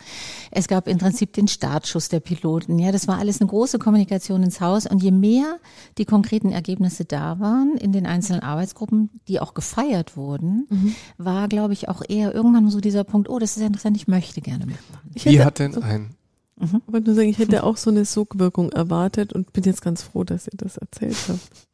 es 0.53 0.69
gab 0.69 0.87
im 0.87 0.99
Prinzip 0.99 1.33
den 1.33 1.49
Startschuss 1.49 2.09
der 2.09 2.21
Piloten. 2.21 2.79
Ja, 2.79 2.93
das 2.93 3.09
war 3.09 3.19
alles 3.19 3.41
eine 3.41 3.51
große 3.51 3.81
Kommunikation 3.81 4.45
ins 4.45 4.61
Haus. 4.61 4.87
Und 4.87 5.03
je 5.03 5.11
mehr 5.11 5.57
die 5.99 6.05
konkreten 6.05 6.53
Ergebnisse 6.53 7.07
da 7.07 7.41
waren 7.41 7.77
in 7.77 7.91
den 7.91 8.07
einzelnen 8.07 8.41
Arbeitsgruppen, 8.41 9.11
die 9.27 9.41
auch 9.41 9.53
gefeiert 9.53 10.17
wurden, 10.17 10.69
mhm. 10.71 10.95
war, 11.19 11.49
glaube 11.49 11.73
ich, 11.73 11.89
auch 11.89 12.03
eher 12.09 12.33
irgendwann 12.33 12.71
so 12.71 12.81
dieser 12.81 13.03
Punkt, 13.03 13.29
oh, 13.29 13.41
das 13.41 13.57
ist 13.57 13.65
interessant, 13.65 13.97
ich 13.97 14.07
möchte 14.07 14.41
gerne 14.41 14.65
mitmachen. 14.65 15.11
Wie 15.13 15.43
hat 15.43 15.59
denn 15.59 15.83
ein 15.83 16.11
Mhm. 16.59 16.83
Ich 16.87 16.93
wollte 16.93 17.07
nur 17.07 17.17
sagen, 17.17 17.29
ich 17.29 17.39
hätte 17.39 17.65
auch 17.65 17.77
so 17.77 17.91
eine 17.91 18.05
Sogwirkung 18.05 18.71
erwartet 18.71 19.33
und 19.33 19.53
bin 19.53 19.65
jetzt 19.65 19.83
ganz 19.83 20.03
froh, 20.03 20.25
dass 20.25 20.47
ihr 20.47 20.57
das 20.57 20.77
erzählt 20.77 21.17
habt. 21.29 21.67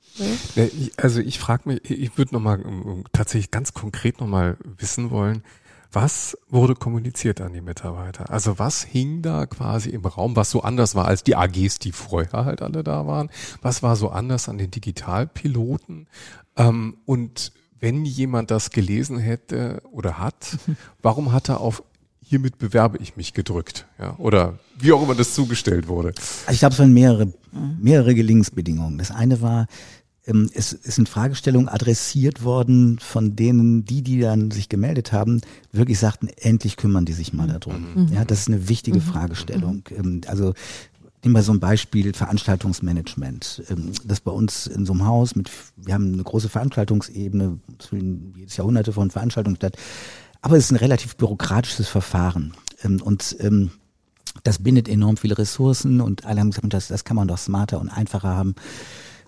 Ja? 0.56 0.66
Also 0.96 1.20
ich 1.20 1.38
frage 1.38 1.68
mich, 1.68 1.90
ich 1.90 2.18
würde 2.18 2.34
nochmal 2.34 2.60
ähm, 2.64 3.04
tatsächlich 3.12 3.50
ganz 3.50 3.72
konkret 3.72 4.20
nochmal 4.20 4.56
wissen 4.78 5.10
wollen, 5.10 5.42
was 5.92 6.38
wurde 6.48 6.74
kommuniziert 6.74 7.42
an 7.42 7.52
die 7.52 7.60
Mitarbeiter? 7.60 8.30
Also 8.30 8.58
was 8.58 8.82
hing 8.82 9.20
da 9.20 9.44
quasi 9.44 9.90
im 9.90 10.04
Raum, 10.04 10.36
was 10.36 10.50
so 10.50 10.62
anders 10.62 10.94
war 10.94 11.06
als 11.06 11.22
die 11.22 11.36
AGs, 11.36 11.78
die 11.78 11.92
vorher 11.92 12.46
halt 12.46 12.62
alle 12.62 12.82
da 12.82 13.06
waren? 13.06 13.30
Was 13.60 13.82
war 13.82 13.94
so 13.94 14.08
anders 14.08 14.48
an 14.48 14.56
den 14.56 14.70
Digitalpiloten? 14.70 16.08
Ähm, 16.56 16.96
und 17.04 17.52
wenn 17.78 18.04
jemand 18.04 18.50
das 18.50 18.70
gelesen 18.70 19.18
hätte 19.18 19.82
oder 19.90 20.18
hat, 20.18 20.58
warum 21.02 21.32
hat 21.32 21.50
er 21.50 21.60
auf 21.60 21.82
hiermit 22.32 22.56
bewerbe 22.56 22.96
ich 22.96 23.14
mich 23.18 23.34
gedrückt, 23.34 23.86
ja, 23.98 24.16
oder 24.16 24.58
wie 24.78 24.90
auch 24.92 25.02
immer 25.02 25.14
das 25.14 25.34
zugestellt 25.34 25.86
wurde. 25.86 26.14
Ich 26.50 26.60
glaube, 26.60 26.72
es 26.72 26.78
waren 26.78 26.94
mehrere, 26.94 27.30
mehrere 27.78 28.14
Gelingensbedingungen. 28.14 28.96
Das 28.96 29.10
eine 29.10 29.42
war, 29.42 29.66
ähm, 30.26 30.48
es, 30.54 30.72
es 30.72 30.94
sind 30.94 31.10
Fragestellungen 31.10 31.68
adressiert 31.68 32.42
worden 32.42 32.98
von 33.00 33.36
denen, 33.36 33.84
die, 33.84 34.00
die 34.00 34.18
dann 34.18 34.50
sich 34.50 34.70
gemeldet 34.70 35.12
haben, 35.12 35.42
wirklich 35.72 35.98
sagten, 35.98 36.28
endlich 36.38 36.78
kümmern 36.78 37.04
die 37.04 37.12
sich 37.12 37.34
mal 37.34 37.48
mhm. 37.48 37.52
darum. 37.52 37.86
Mhm. 37.94 38.14
Ja, 38.14 38.24
das 38.24 38.40
ist 38.40 38.48
eine 38.48 38.66
wichtige 38.66 39.00
mhm. 39.00 39.02
Fragestellung. 39.02 39.82
Ähm, 39.94 40.22
also 40.26 40.54
Nehmen 41.24 41.36
wir 41.36 41.42
so 41.42 41.52
ein 41.52 41.60
Beispiel 41.60 42.12
Veranstaltungsmanagement. 42.14 43.62
Ähm, 43.70 43.92
das 44.04 44.20
bei 44.20 44.32
uns 44.32 44.66
in 44.66 44.84
so 44.84 44.92
einem 44.92 45.06
Haus 45.06 45.36
mit, 45.36 45.50
wir 45.76 45.94
haben 45.94 46.14
eine 46.14 46.22
große 46.24 46.48
Veranstaltungsebene, 46.48 47.60
es 47.78 47.86
finden 47.86 48.32
jedes 48.36 48.56
Jahrhunderte 48.56 48.92
von 48.92 49.10
Veranstaltungen 49.10 49.54
statt. 49.56 49.76
Aber 50.42 50.56
es 50.56 50.64
ist 50.64 50.72
ein 50.72 50.76
relativ 50.76 51.16
bürokratisches 51.16 51.88
Verfahren. 51.88 52.52
Ähm, 52.82 53.00
und 53.00 53.36
ähm, 53.40 53.70
das 54.42 54.58
bindet 54.58 54.88
enorm 54.88 55.16
viele 55.16 55.38
Ressourcen 55.38 56.00
und 56.00 56.26
alle 56.26 56.40
haben 56.40 56.50
gesagt, 56.50 56.72
das, 56.72 56.88
das 56.88 57.04
kann 57.04 57.16
man 57.16 57.28
doch 57.28 57.38
smarter 57.38 57.80
und 57.80 57.88
einfacher 57.88 58.30
haben. 58.30 58.54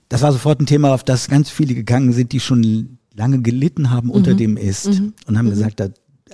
Das 0.09 0.23
war 0.23 0.33
sofort 0.33 0.61
ein 0.61 0.67
Thema, 0.67 0.93
auf 0.93 1.05
das 1.05 1.29
ganz 1.29 1.51
viele 1.51 1.75
gegangen 1.75 2.13
sind, 2.13 2.33
die 2.33 2.41
schon 2.41 2.99
lange 3.15 3.41
gelitten 3.43 3.91
haben 3.91 4.11
unter 4.11 4.33
mhm. 4.33 4.39
dem 4.39 4.57
Ist 4.57 4.87
mhm. 4.87 5.15
und 5.27 5.39
haben 5.39 5.47
mhm. 5.47 5.51
gesagt, 5.51 5.83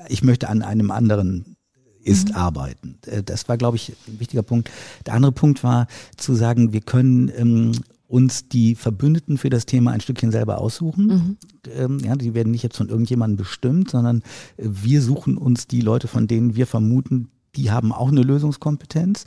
ich 0.09 0.23
möchte 0.23 0.49
an 0.49 0.63
einem 0.63 0.91
anderen 0.91 1.57
ist 2.03 2.31
mhm. 2.31 2.37
arbeiten. 2.37 2.99
Äh, 3.07 3.23
das 3.23 3.49
war, 3.49 3.57
glaube 3.57 3.77
ich, 3.77 3.93
ein 4.09 4.21
wichtiger 4.21 4.43
Punkt. 4.43 4.71
Der 5.07 5.15
andere 5.15 5.33
Punkt 5.33 5.63
war 5.63 5.87
zu 6.17 6.35
sagen, 6.35 6.73
wir 6.73 6.81
können 6.81 7.31
ähm, 7.37 7.73
uns 8.11 8.49
die 8.49 8.75
Verbündeten 8.75 9.39
für 9.39 9.51
das 9.51 9.67
Thema 9.67 9.93
ein 9.93 10.01
Stückchen 10.01 10.33
selber 10.33 10.59
aussuchen. 10.59 11.07
Mhm. 11.07 11.37
Ähm, 11.73 11.99
ja, 12.01 12.17
die 12.17 12.35
werden 12.35 12.51
nicht 12.51 12.65
jetzt 12.65 12.77
von 12.77 12.89
irgendjemandem 12.89 13.37
bestimmt, 13.37 13.89
sondern 13.89 14.23
äh, 14.57 14.65
wir 14.67 15.01
suchen 15.01 15.39
uns 15.39 15.69
die 15.69 15.81
Leute, 15.81 16.09
von 16.09 16.27
denen 16.27 16.57
wir 16.57 16.67
vermuten, 16.67 17.29
die 17.55 17.71
haben 17.71 17.93
auch 17.93 18.09
eine 18.09 18.23
Lösungskompetenz. 18.23 19.25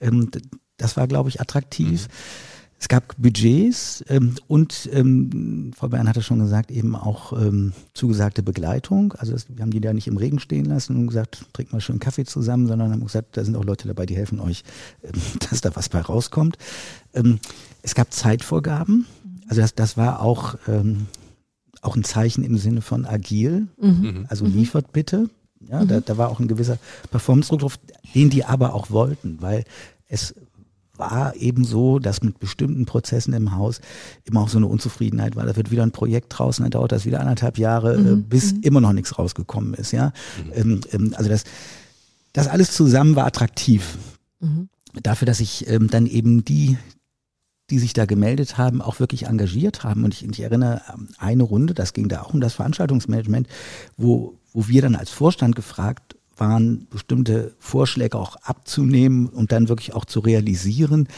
Ähm, 0.00 0.30
das 0.76 0.98
war, 0.98 1.06
glaube 1.08 1.30
ich, 1.30 1.40
attraktiv. 1.40 2.08
Mhm. 2.08 2.12
Es 2.78 2.88
gab 2.88 3.16
Budgets 3.16 4.04
ähm, 4.08 4.34
und 4.48 4.88
ähm, 4.92 5.72
Frau 5.74 5.88
Bern 5.88 6.08
hatte 6.08 6.22
schon 6.22 6.40
gesagt, 6.40 6.70
eben 6.70 6.94
auch 6.94 7.32
ähm, 7.32 7.72
zugesagte 7.94 8.42
Begleitung. 8.42 9.14
Also 9.14 9.32
das, 9.32 9.46
wir 9.48 9.62
haben 9.62 9.70
die 9.70 9.80
da 9.80 9.94
nicht 9.94 10.08
im 10.08 10.18
Regen 10.18 10.38
stehen 10.38 10.66
lassen 10.66 10.94
und 10.94 11.06
gesagt, 11.06 11.46
trinkt 11.54 11.72
mal 11.72 11.80
schön 11.80 12.00
Kaffee 12.00 12.26
zusammen, 12.26 12.66
sondern 12.66 12.92
haben 12.92 13.02
gesagt, 13.02 13.38
da 13.38 13.44
sind 13.44 13.56
auch 13.56 13.64
Leute 13.64 13.88
dabei, 13.88 14.04
die 14.04 14.14
helfen 14.16 14.40
euch, 14.40 14.62
ähm, 15.02 15.12
dass 15.50 15.62
da 15.62 15.74
was 15.74 15.88
bei 15.88 16.00
rauskommt. 16.00 16.58
Ähm, 17.14 17.38
es 17.80 17.94
gab 17.94 18.12
Zeitvorgaben. 18.12 19.06
Also 19.48 19.62
das, 19.62 19.74
das 19.74 19.96
war 19.96 20.20
auch, 20.20 20.56
ähm, 20.68 21.06
auch 21.80 21.96
ein 21.96 22.04
Zeichen 22.04 22.44
im 22.44 22.58
Sinne 22.58 22.82
von 22.82 23.06
agil. 23.06 23.68
Mhm. 23.80 24.26
Also 24.28 24.44
mhm. 24.44 24.52
liefert 24.52 24.92
bitte. 24.92 25.30
Ja, 25.66 25.82
mhm. 25.82 25.88
da, 25.88 26.00
da 26.00 26.18
war 26.18 26.28
auch 26.28 26.40
ein 26.40 26.48
gewisser 26.48 26.78
Performance-Druck 27.10 27.60
drauf, 27.60 27.78
den 28.14 28.28
die 28.28 28.44
aber 28.44 28.74
auch 28.74 28.90
wollten, 28.90 29.40
weil 29.40 29.64
es 30.08 30.34
war 30.98 31.34
eben 31.36 31.64
so, 31.64 31.98
dass 31.98 32.22
mit 32.22 32.38
bestimmten 32.38 32.86
Prozessen 32.86 33.32
im 33.34 33.54
Haus 33.54 33.80
immer 34.24 34.42
auch 34.42 34.48
so 34.48 34.58
eine 34.58 34.66
Unzufriedenheit 34.66 35.36
war. 35.36 35.46
Da 35.46 35.56
wird 35.56 35.70
wieder 35.70 35.82
ein 35.82 35.92
Projekt 35.92 36.36
draußen, 36.36 36.62
dann 36.64 36.70
dauert 36.70 36.92
das 36.92 37.04
wieder 37.04 37.20
anderthalb 37.20 37.58
Jahre, 37.58 37.94
äh, 37.94 37.98
mhm. 37.98 38.24
bis 38.24 38.54
mhm. 38.54 38.60
immer 38.62 38.80
noch 38.80 38.92
nichts 38.92 39.18
rausgekommen 39.18 39.74
ist. 39.74 39.92
Ja, 39.92 40.12
mhm. 40.44 40.52
ähm, 40.54 40.80
ähm, 40.92 41.14
also 41.16 41.30
das, 41.30 41.44
das 42.32 42.48
alles 42.48 42.72
zusammen 42.72 43.16
war 43.16 43.26
attraktiv. 43.26 43.98
Mhm. 44.40 44.68
Dafür, 45.02 45.26
dass 45.26 45.40
ich 45.40 45.68
ähm, 45.68 45.88
dann 45.88 46.06
eben 46.06 46.44
die, 46.44 46.78
die 47.70 47.78
sich 47.78 47.92
da 47.92 48.06
gemeldet 48.06 48.58
haben, 48.58 48.80
auch 48.80 49.00
wirklich 49.00 49.26
engagiert 49.26 49.84
haben. 49.84 50.04
Und 50.04 50.14
ich, 50.14 50.24
ich 50.24 50.40
erinnere 50.40 50.82
eine 51.18 51.42
Runde, 51.42 51.74
das 51.74 51.92
ging 51.92 52.08
da 52.08 52.22
auch 52.22 52.32
um 52.32 52.40
das 52.40 52.54
Veranstaltungsmanagement, 52.54 53.48
wo, 53.96 54.34
wo 54.52 54.68
wir 54.68 54.82
dann 54.82 54.94
als 54.94 55.10
Vorstand 55.10 55.56
gefragt 55.56 56.15
waren, 56.36 56.86
bestimmte 56.90 57.54
Vorschläge 57.58 58.18
auch 58.18 58.36
abzunehmen 58.36 59.26
und 59.26 59.52
dann 59.52 59.68
wirklich 59.68 59.94
auch 59.94 60.04
zu 60.04 60.20
realisieren, 60.20 61.08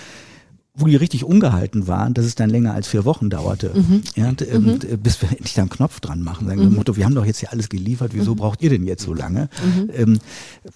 wo 0.79 0.87
die 0.87 0.97
richtig 0.97 1.25
ungehalten 1.25 1.89
waren, 1.89 2.15
dass 2.15 2.25
es 2.25 2.37
dann 2.37 2.51
länger 2.51 2.73
als 2.73 2.87
vier 2.87 3.05
Wochen 3.05 3.31
dauerte, 3.31 3.73
mhm. 3.75 4.03
ja, 4.15 4.29
und, 4.29 4.43
ähm, 4.43 4.65
mhm. 4.65 4.99
bis 5.03 5.21
wir 5.21 5.31
endlich 5.31 5.55
da 5.55 5.63
einen 5.63 5.71
Knopf 5.71 5.99
dran 5.99 6.23
machen. 6.23 6.47
Sagen 6.47 6.65
mhm. 6.65 6.77
Motto, 6.77 6.97
wir 6.97 7.05
haben 7.05 7.17
doch 7.17 7.27
jetzt 7.27 7.41
hier 7.41 7.53
alles 7.53 7.69
geliefert, 7.69 8.13
wieso 8.15 8.35
mhm. 8.35 8.39
braucht 8.39 8.63
ihr 8.63 8.71
denn 8.71 8.87
jetzt 8.87 9.03
so 9.03 9.13
lange? 9.13 9.49
Mhm. 9.65 9.91
Ähm, 9.93 10.19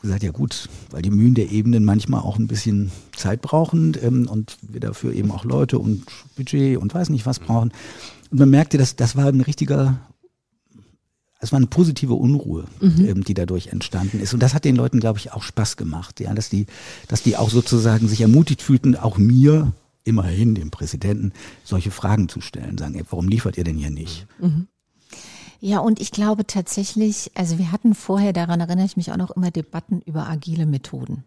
gesagt, 0.01 0.25
ja 0.25 0.33
gut, 0.33 0.69
weil 0.91 1.03
die 1.03 1.11
Mühen 1.11 1.35
der 1.35 1.53
Ebenen 1.53 1.85
manchmal 1.85 2.21
auch 2.21 2.39
ein 2.39 2.49
bisschen 2.49 2.91
Zeit 3.17 3.43
brauchen 3.43 3.97
ähm, 4.03 4.29
und 4.29 4.57
wir 4.63 4.81
dafür 4.81 5.13
eben 5.13 5.31
auch 5.31 5.45
Leute 5.45 5.79
und 5.79 6.05
Budget 6.37 6.79
und 6.79 6.93
weiß 6.93 7.09
nicht 7.11 7.25
was 7.25 7.39
brauchen. 7.39 7.73
Und 8.31 8.41
man 8.41 8.51
merkte, 8.51 8.79
dass 8.79 8.97
das 8.97 9.15
war 9.15 9.27
ein 9.27 9.41
richtiger 9.41 10.01
es 11.43 11.51
war 11.51 11.59
eine 11.59 11.67
positive 11.67 12.15
Unruhe, 12.15 12.65
mhm. 12.81 13.05
ähm, 13.05 13.25
die 13.25 13.35
dadurch 13.35 13.67
entstanden 13.67 14.21
ist. 14.21 14.33
Und 14.33 14.43
das 14.43 14.55
hat 14.55 14.65
den 14.65 14.77
Leuten, 14.77 15.01
glaube 15.01 15.19
ich, 15.19 15.33
auch 15.33 15.43
Spaß 15.43 15.77
gemacht, 15.77 16.21
ja, 16.21 16.33
dass 16.33 16.49
die, 16.49 16.67
dass 17.09 17.23
die 17.23 17.37
auch 17.37 17.51
sozusagen 17.51 18.09
sich 18.09 18.21
ermutigt 18.21 18.63
fühlten, 18.63 18.97
auch 18.97 19.19
mir 19.19 19.73
immerhin 20.05 20.55
dem 20.55 20.71
Präsidenten 20.71 21.33
solche 21.65 21.91
Fragen 21.91 22.29
zu 22.29 22.41
stellen, 22.41 22.79
sagen, 22.79 22.95
ey, 22.95 23.05
warum 23.11 23.29
liefert 23.29 23.59
ihr 23.59 23.65
denn 23.65 23.77
hier 23.77 23.91
nicht? 23.91 24.27
Mhm. 24.41 24.69
Ja, 25.61 25.81
und 25.81 26.01
ich 26.01 26.13
glaube 26.13 26.47
tatsächlich, 26.47 27.33
also 27.35 27.59
wir 27.59 27.71
hatten 27.73 27.95
vorher, 27.95 28.33
daran 28.33 28.61
erinnere 28.61 28.87
ich 28.87 28.97
mich 28.97 29.13
auch 29.13 29.17
noch 29.17 29.33
immer, 29.33 29.51
Debatten 29.51 30.01
über 30.01 30.29
agile 30.29 30.67
Methoden. 30.67 31.25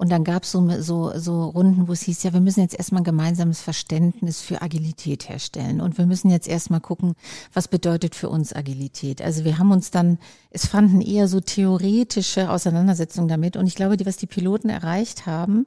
Und 0.00 0.08
dann 0.10 0.24
gab 0.24 0.44
es 0.44 0.52
so, 0.52 0.66
so, 0.80 1.12
so 1.14 1.44
Runden, 1.50 1.86
wo 1.86 1.92
es 1.92 2.00
hieß, 2.00 2.22
ja, 2.22 2.32
wir 2.32 2.40
müssen 2.40 2.62
jetzt 2.62 2.74
erstmal 2.74 3.02
ein 3.02 3.04
gemeinsames 3.04 3.60
Verständnis 3.60 4.40
für 4.40 4.62
Agilität 4.62 5.28
herstellen. 5.28 5.82
Und 5.82 5.98
wir 5.98 6.06
müssen 6.06 6.30
jetzt 6.30 6.48
erstmal 6.48 6.80
gucken, 6.80 7.12
was 7.52 7.68
bedeutet 7.68 8.14
für 8.14 8.30
uns 8.30 8.56
Agilität. 8.56 9.20
Also 9.20 9.44
wir 9.44 9.58
haben 9.58 9.72
uns 9.72 9.90
dann, 9.90 10.16
es 10.48 10.64
fanden 10.64 11.02
eher 11.02 11.28
so 11.28 11.40
theoretische 11.40 12.50
Auseinandersetzungen 12.50 13.28
damit. 13.28 13.58
Und 13.58 13.66
ich 13.66 13.74
glaube, 13.74 13.98
die, 13.98 14.06
was 14.06 14.16
die 14.16 14.26
Piloten 14.26 14.70
erreicht 14.70 15.26
haben, 15.26 15.66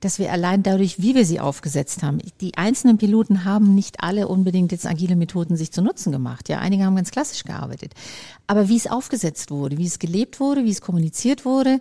dass 0.00 0.18
wir 0.18 0.32
allein 0.32 0.62
dadurch, 0.62 1.02
wie 1.02 1.14
wir 1.14 1.26
sie 1.26 1.38
aufgesetzt 1.38 2.02
haben, 2.02 2.20
die 2.40 2.56
einzelnen 2.56 2.96
Piloten 2.96 3.44
haben 3.44 3.74
nicht 3.74 4.02
alle 4.02 4.28
unbedingt 4.28 4.72
jetzt 4.72 4.86
agile 4.86 5.14
Methoden 5.14 5.58
sich 5.58 5.72
zu 5.72 5.82
Nutzen 5.82 6.10
gemacht. 6.10 6.48
Ja, 6.48 6.58
einige 6.58 6.84
haben 6.84 6.96
ganz 6.96 7.10
klassisch 7.10 7.44
gearbeitet. 7.44 7.92
Aber 8.46 8.70
wie 8.70 8.78
es 8.78 8.86
aufgesetzt 8.86 9.50
wurde, 9.50 9.76
wie 9.76 9.86
es 9.86 9.98
gelebt 9.98 10.40
wurde, 10.40 10.64
wie 10.64 10.70
es 10.70 10.80
kommuniziert 10.80 11.44
wurde, 11.44 11.80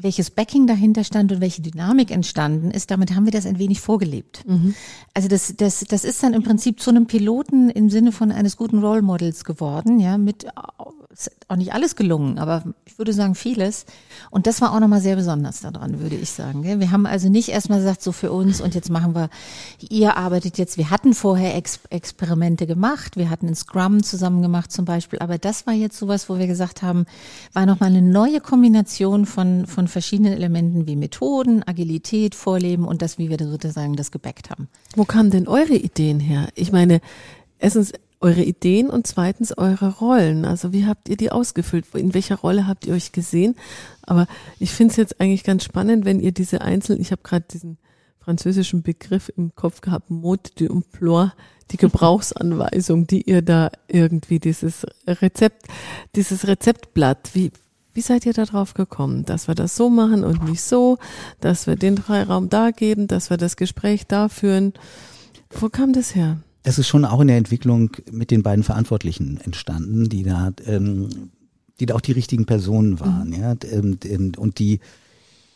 welches 0.00 0.30
Backing 0.30 0.66
dahinter 0.66 1.04
stand 1.04 1.32
und 1.32 1.40
welche 1.40 1.62
Dynamik 1.62 2.10
entstanden 2.10 2.70
ist, 2.70 2.90
damit 2.90 3.14
haben 3.14 3.24
wir 3.24 3.32
das 3.32 3.46
ein 3.46 3.58
wenig 3.58 3.80
vorgelebt. 3.80 4.46
Mhm. 4.46 4.74
Also 5.14 5.28
das, 5.28 5.54
das, 5.56 5.80
das 5.88 6.04
ist 6.04 6.22
dann 6.22 6.34
im 6.34 6.42
Prinzip 6.42 6.80
zu 6.80 6.90
einem 6.90 7.06
Piloten 7.06 7.70
im 7.70 7.90
Sinne 7.90 8.12
von 8.12 8.32
eines 8.32 8.56
guten 8.56 8.78
Role 8.78 9.02
Models 9.02 9.44
geworden, 9.44 9.98
ja, 9.98 10.18
mit 10.18 10.46
auch 11.48 11.56
nicht 11.56 11.72
alles 11.72 11.96
gelungen, 11.96 12.38
aber 12.38 12.62
ich 12.84 12.98
würde 12.98 13.12
sagen 13.12 13.34
vieles. 13.34 13.86
Und 14.30 14.46
das 14.46 14.60
war 14.60 14.72
auch 14.72 14.80
nochmal 14.80 15.00
sehr 15.00 15.16
besonders 15.16 15.60
daran, 15.60 16.00
würde 16.00 16.14
ich 16.14 16.30
sagen. 16.30 16.62
Wir 16.62 16.90
haben 16.90 17.06
also 17.06 17.28
nicht 17.28 17.48
erstmal 17.48 17.78
gesagt, 17.78 18.02
so 18.02 18.12
für 18.12 18.30
uns 18.30 18.60
und 18.60 18.74
jetzt 18.74 18.90
machen 18.90 19.14
wir, 19.14 19.28
ihr 19.88 20.16
arbeitet 20.16 20.58
jetzt, 20.58 20.76
wir 20.76 20.90
hatten 20.90 21.14
vorher 21.14 21.56
Ex 21.56 21.80
Experimente 21.90 22.66
gemacht, 22.66 23.16
wir 23.16 23.30
hatten 23.30 23.48
ein 23.48 23.56
Scrum 23.56 24.02
zusammen 24.02 24.42
gemacht 24.42 24.70
zum 24.70 24.84
Beispiel, 24.84 25.18
aber 25.18 25.38
das 25.38 25.66
war 25.66 25.74
jetzt 25.74 25.98
sowas, 25.98 26.28
wo 26.28 26.38
wir 26.38 26.46
gesagt 26.46 26.82
haben, 26.82 27.06
war 27.52 27.66
nochmal 27.66 27.90
eine 27.90 28.02
neue 28.02 28.40
Kombination 28.40 29.26
von, 29.26 29.66
von 29.66 29.87
verschiedenen 29.88 30.32
Elementen 30.32 30.86
wie 30.86 30.96
Methoden, 30.96 31.62
Agilität, 31.66 32.34
Vorleben 32.34 32.84
und 32.86 33.02
das, 33.02 33.18
wie 33.18 33.30
wir 33.30 33.38
sozusagen 33.38 33.96
das 33.96 34.10
gebackt 34.10 34.50
haben. 34.50 34.68
Wo 34.94 35.04
kamen 35.04 35.30
denn 35.30 35.48
eure 35.48 35.74
Ideen 35.74 36.20
her? 36.20 36.48
Ich 36.54 36.72
meine, 36.72 37.00
erstens, 37.58 37.92
eure 38.20 38.42
Ideen 38.42 38.90
und 38.90 39.06
zweitens 39.06 39.56
eure 39.56 39.98
Rollen. 39.98 40.44
Also 40.44 40.72
wie 40.72 40.86
habt 40.86 41.08
ihr 41.08 41.16
die 41.16 41.30
ausgefüllt? 41.30 41.86
In 41.94 42.14
welcher 42.14 42.36
Rolle 42.36 42.66
habt 42.66 42.86
ihr 42.86 42.94
euch 42.94 43.12
gesehen? 43.12 43.54
Aber 44.02 44.26
ich 44.58 44.72
finde 44.72 44.92
es 44.92 44.96
jetzt 44.96 45.20
eigentlich 45.20 45.44
ganz 45.44 45.64
spannend, 45.64 46.04
wenn 46.04 46.20
ihr 46.20 46.32
diese 46.32 46.60
einzelnen, 46.60 47.00
ich 47.00 47.12
habe 47.12 47.22
gerade 47.22 47.46
diesen 47.50 47.78
französischen 48.18 48.82
Begriff 48.82 49.30
im 49.36 49.54
Kopf 49.54 49.80
gehabt, 49.80 50.10
Mode 50.10 50.50
d'emploi, 50.58 51.30
die 51.70 51.76
Gebrauchsanweisung, 51.78 53.06
die 53.06 53.22
ihr 53.22 53.42
da 53.42 53.70
irgendwie 53.86 54.40
dieses 54.40 54.84
Rezept, 55.06 55.68
dieses 56.14 56.46
Rezeptblatt, 56.46 57.30
wie, 57.34 57.52
wie 57.98 58.02
seid 58.02 58.26
ihr 58.26 58.32
da 58.32 58.44
drauf 58.44 58.74
gekommen, 58.74 59.24
dass 59.24 59.48
wir 59.48 59.56
das 59.56 59.74
so 59.74 59.90
machen 59.90 60.22
und 60.22 60.44
nicht 60.44 60.62
so, 60.62 60.98
dass 61.40 61.66
wir 61.66 61.74
den 61.74 61.98
Freiraum 61.98 62.48
da 62.48 62.70
geben, 62.70 63.08
dass 63.08 63.28
wir 63.28 63.38
das 63.38 63.56
Gespräch 63.56 64.06
da 64.06 64.28
führen? 64.28 64.72
Wo 65.50 65.68
kam 65.68 65.92
das 65.92 66.14
her? 66.14 66.38
Das 66.62 66.78
ist 66.78 66.86
schon 66.86 67.04
auch 67.04 67.20
in 67.20 67.26
der 67.26 67.38
Entwicklung 67.38 67.90
mit 68.12 68.30
den 68.30 68.44
beiden 68.44 68.62
Verantwortlichen 68.62 69.40
entstanden, 69.40 70.08
die 70.08 70.22
da, 70.22 70.52
ähm, 70.64 71.30
die 71.80 71.86
da 71.86 71.96
auch 71.96 72.00
die 72.00 72.12
richtigen 72.12 72.46
Personen 72.46 73.00
waren, 73.00 73.30
mhm. 73.30 73.34
ja, 73.34 73.56
ähm, 73.68 73.98
und 74.36 74.60
die, 74.60 74.78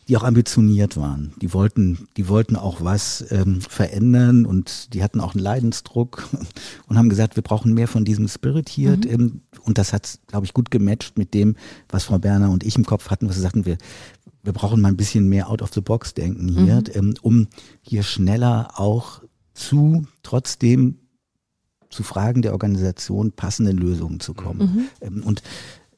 die 0.07 0.17
auch 0.17 0.23
ambitioniert 0.23 0.97
waren. 0.97 1.33
Die 1.41 1.53
wollten, 1.53 2.07
die 2.17 2.27
wollten 2.27 2.55
auch 2.55 2.81
was 2.81 3.25
ähm, 3.31 3.61
verändern 3.61 4.45
und 4.45 4.93
die 4.93 5.03
hatten 5.03 5.19
auch 5.19 5.33
einen 5.33 5.43
Leidensdruck 5.43 6.27
und 6.87 6.97
haben 6.97 7.09
gesagt, 7.09 7.35
wir 7.35 7.43
brauchen 7.43 7.73
mehr 7.73 7.87
von 7.87 8.05
diesem 8.05 8.27
Spirit 8.27 8.69
hier. 8.69 8.97
Mhm. 8.97 9.03
Ähm, 9.07 9.41
und 9.61 9.77
das 9.77 9.93
hat, 9.93 10.19
glaube 10.27 10.45
ich, 10.45 10.53
gut 10.53 10.71
gematcht 10.71 11.17
mit 11.17 11.33
dem, 11.33 11.55
was 11.89 12.05
Frau 12.05 12.19
Berner 12.19 12.51
und 12.51 12.63
ich 12.63 12.75
im 12.75 12.85
Kopf 12.85 13.09
hatten, 13.09 13.29
was 13.29 13.37
wir 13.37 13.43
sagten, 13.43 13.65
wir, 13.65 13.77
wir 14.43 14.53
brauchen 14.53 14.81
mal 14.81 14.89
ein 14.89 14.97
bisschen 14.97 15.29
mehr 15.29 15.49
out 15.49 15.61
of 15.61 15.73
the 15.73 15.81
box 15.81 16.13
denken 16.13 16.49
hier, 16.49 16.75
mhm. 16.75 16.91
ähm, 16.93 17.13
um 17.21 17.47
hier 17.81 18.03
schneller 18.03 18.71
auch 18.75 19.21
zu 19.53 20.05
trotzdem 20.23 20.97
zu 21.89 22.03
Fragen 22.03 22.41
der 22.41 22.53
Organisation 22.53 23.31
passenden 23.31 23.77
Lösungen 23.77 24.19
zu 24.19 24.33
kommen. 24.33 24.59
Mhm. 24.59 24.87
Ähm, 25.01 25.23
und 25.23 25.43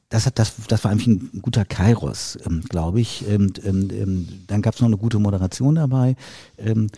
das 0.08 0.26
hat 0.26 0.38
das, 0.38 0.54
das 0.68 0.84
war 0.84 0.92
eigentlich 0.92 1.08
ein 1.08 1.42
guter 1.42 1.64
Kairos, 1.64 2.38
ähm, 2.46 2.62
glaube 2.68 3.00
ich. 3.00 3.26
Und, 3.26 3.64
ähm, 3.64 3.88
ähm, 3.90 4.28
dann 4.46 4.62
gab 4.62 4.74
es 4.74 4.80
noch 4.80 4.86
eine 4.86 4.98
gute 4.98 5.18
Moderation 5.18 5.74
dabei. 5.74 6.16
Ähm, 6.58 6.88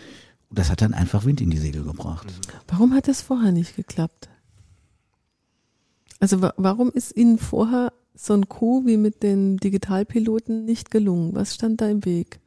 das 0.51 0.71
hat 0.71 0.83
dann 0.83 0.94
einfach 0.94 1.25
Wind 1.25 1.40
in 1.40 1.51
die 1.51 1.59
Segel 1.59 1.85
gebracht. 1.85 2.27
Warum 2.68 2.94
hat 2.94 3.09
das 3.09 3.23
vorher 3.23 3.53
nicht 3.53 3.77
geklappt? 3.77 4.29
Also 6.21 6.42
warum 6.57 6.90
ist 6.90 7.16
Ihnen 7.16 7.38
vorher 7.38 7.92
so 8.14 8.35
ein 8.35 8.49
Coup 8.49 8.85
wie 8.87 8.97
mit 8.97 9.23
den 9.23 9.59
Digitalpiloten 9.59 10.64
nicht 10.64 10.90
gelungen? 10.90 11.35
Was 11.35 11.55
stand 11.55 11.81
da 11.81 11.88
im 11.88 12.05
Weg? 12.05 12.40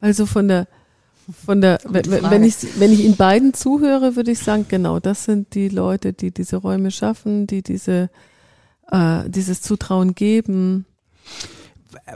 Also 0.00 0.26
von 0.26 0.48
der 0.48 0.68
von 1.46 1.62
der, 1.62 1.78
wenn, 1.88 2.04
wenn, 2.10 2.44
ich, 2.44 2.78
wenn 2.78 2.92
ich 2.92 3.02
Ihnen 3.02 3.16
beiden 3.16 3.54
zuhöre, 3.54 4.14
würde 4.14 4.32
ich 4.32 4.40
sagen, 4.40 4.66
genau, 4.68 5.00
das 5.00 5.24
sind 5.24 5.54
die 5.54 5.68
Leute, 5.70 6.12
die 6.12 6.30
diese 6.30 6.56
Räume 6.56 6.90
schaffen, 6.90 7.46
die 7.46 7.62
diese, 7.62 8.10
äh, 8.90 9.28
dieses 9.28 9.62
Zutrauen 9.62 10.14
geben. 10.14 10.86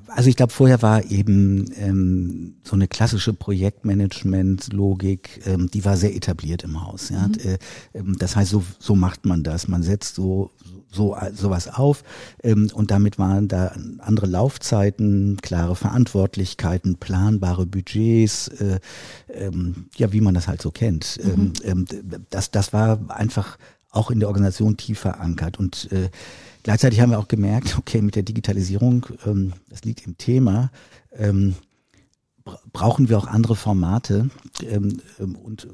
Also 0.09 0.29
ich 0.29 0.37
glaube, 0.37 0.53
vorher 0.53 0.83
war 0.83 1.05
eben 1.05 1.71
ähm, 1.77 2.57
so 2.65 2.75
eine 2.75 2.89
klassische 2.89 3.33
Projektmanagement-Logik, 3.33 5.47
ähm, 5.47 5.71
die 5.71 5.85
war 5.85 5.97
sehr 5.97 6.15
etabliert 6.15 6.65
im 6.65 6.85
Haus. 6.85 7.11
Ja? 7.11 7.29
Mhm. 7.29 7.35
Äh, 7.35 7.59
ähm, 7.95 8.17
das 8.19 8.37
heißt, 8.37 8.51
so, 8.51 8.65
so 8.79 8.95
macht 8.95 9.25
man 9.25 9.45
das. 9.45 9.69
Man 9.69 9.83
setzt 9.83 10.17
so, 10.17 10.51
so 10.91 11.17
sowas 11.35 11.69
auf 11.69 12.03
ähm, 12.43 12.71
und 12.73 12.91
damit 12.91 13.19
waren 13.19 13.49
da 13.49 13.73
andere 13.99 14.27
Laufzeiten, 14.27 15.39
klare 15.43 15.77
Verantwortlichkeiten, 15.77 16.97
planbare 16.97 17.67
Budgets, 17.67 18.49
äh, 18.49 18.81
ähm, 19.33 19.87
ja 19.97 20.13
wie 20.13 20.21
man 20.21 20.35
das 20.35 20.49
halt 20.49 20.63
so 20.63 20.71
kennt. 20.71 21.19
Mhm. 21.23 21.53
Ähm, 21.63 21.65
ähm, 21.65 21.87
das 22.31 22.51
das 22.51 22.73
war 22.73 22.99
einfach 23.11 23.59
auch 23.91 24.11
in 24.11 24.21
der 24.21 24.29
Organisation 24.29 24.77
tief 24.77 25.01
verankert 25.01 25.59
und 25.59 25.91
äh, 25.93 26.11
gleichzeitig 26.63 27.01
haben 27.01 27.11
wir 27.11 27.19
auch 27.19 27.29
gemerkt, 27.29 27.77
okay, 27.79 28.03
mit 28.03 28.17
der 28.17 28.23
Digitalisierung, 28.23 29.07
ähm, 29.27 29.53
das 29.69 29.83
liegt 29.85 30.07
im 30.07 30.17
Thema. 30.19 30.71
Ähm, 31.13 31.55
brauchen 32.73 33.09
wir 33.09 33.19
auch 33.19 33.27
andere 33.27 33.57
Formate 33.57 34.31
ähm, 34.63 35.01
ähm 35.19 35.37
und 35.37 35.69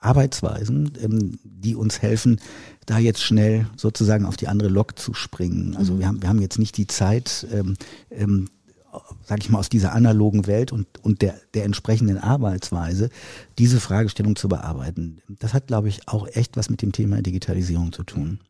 Arbeitsweisen, 0.00 0.92
ähm, 1.02 1.38
die 1.42 1.74
uns 1.74 2.02
helfen, 2.02 2.40
da 2.86 2.98
jetzt 2.98 3.22
schnell 3.22 3.66
sozusagen 3.76 4.26
auf 4.26 4.36
die 4.36 4.46
andere 4.46 4.68
Lok 4.68 4.98
zu 4.98 5.12
springen. 5.12 5.76
Also 5.76 5.94
mhm. 5.94 5.98
wir 5.98 6.06
haben 6.06 6.22
wir 6.22 6.28
haben 6.28 6.40
jetzt 6.40 6.58
nicht 6.58 6.76
die 6.76 6.86
Zeit, 6.86 7.46
ähm, 7.52 7.76
ähm, 8.10 8.48
sage 9.24 9.42
ich 9.42 9.50
mal, 9.50 9.58
aus 9.58 9.68
dieser 9.68 9.92
analogen 9.92 10.46
Welt 10.46 10.72
und, 10.72 10.86
und 11.02 11.22
der, 11.22 11.38
der 11.54 11.64
entsprechenden 11.64 12.18
Arbeitsweise 12.18 13.10
diese 13.58 13.80
Fragestellung 13.80 14.36
zu 14.36 14.48
bearbeiten. 14.48 15.20
Das 15.28 15.54
hat, 15.54 15.66
glaube 15.66 15.88
ich, 15.88 16.08
auch 16.08 16.26
echt 16.28 16.56
was 16.56 16.70
mit 16.70 16.82
dem 16.82 16.92
Thema 16.92 17.20
Digitalisierung 17.22 17.92
zu 17.92 18.04
tun. 18.04 18.40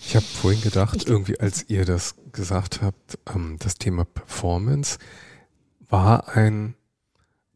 Ich 0.00 0.16
habe 0.16 0.26
vorhin 0.26 0.60
gedacht, 0.60 1.08
irgendwie 1.08 1.38
als 1.38 1.64
ihr 1.68 1.84
das 1.84 2.16
gesagt 2.32 2.82
habt, 2.82 3.18
ähm, 3.34 3.56
das 3.58 3.76
Thema 3.76 4.04
Performance 4.04 4.98
war 5.88 6.28
ein 6.28 6.74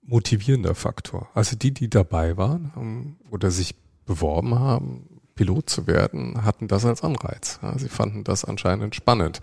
motivierender 0.02 0.74
Faktor. 0.74 1.28
Also 1.35 1.56
die, 1.56 1.72
die 1.72 1.90
dabei 1.90 2.37
waren 2.37 2.72
ähm, 2.76 3.16
oder 3.30 3.50
sich 3.50 3.74
beworben 4.06 4.58
haben, 4.58 5.08
Pilot 5.35 5.70
zu 5.70 5.87
werden, 5.87 6.44
hatten 6.44 6.68
das 6.68 6.85
als 6.85 7.02
Anreiz. 7.02 7.58
Sie 7.76 7.88
fanden 7.88 8.22
das 8.22 8.44
anscheinend 8.44 8.94
spannend. 8.94 9.40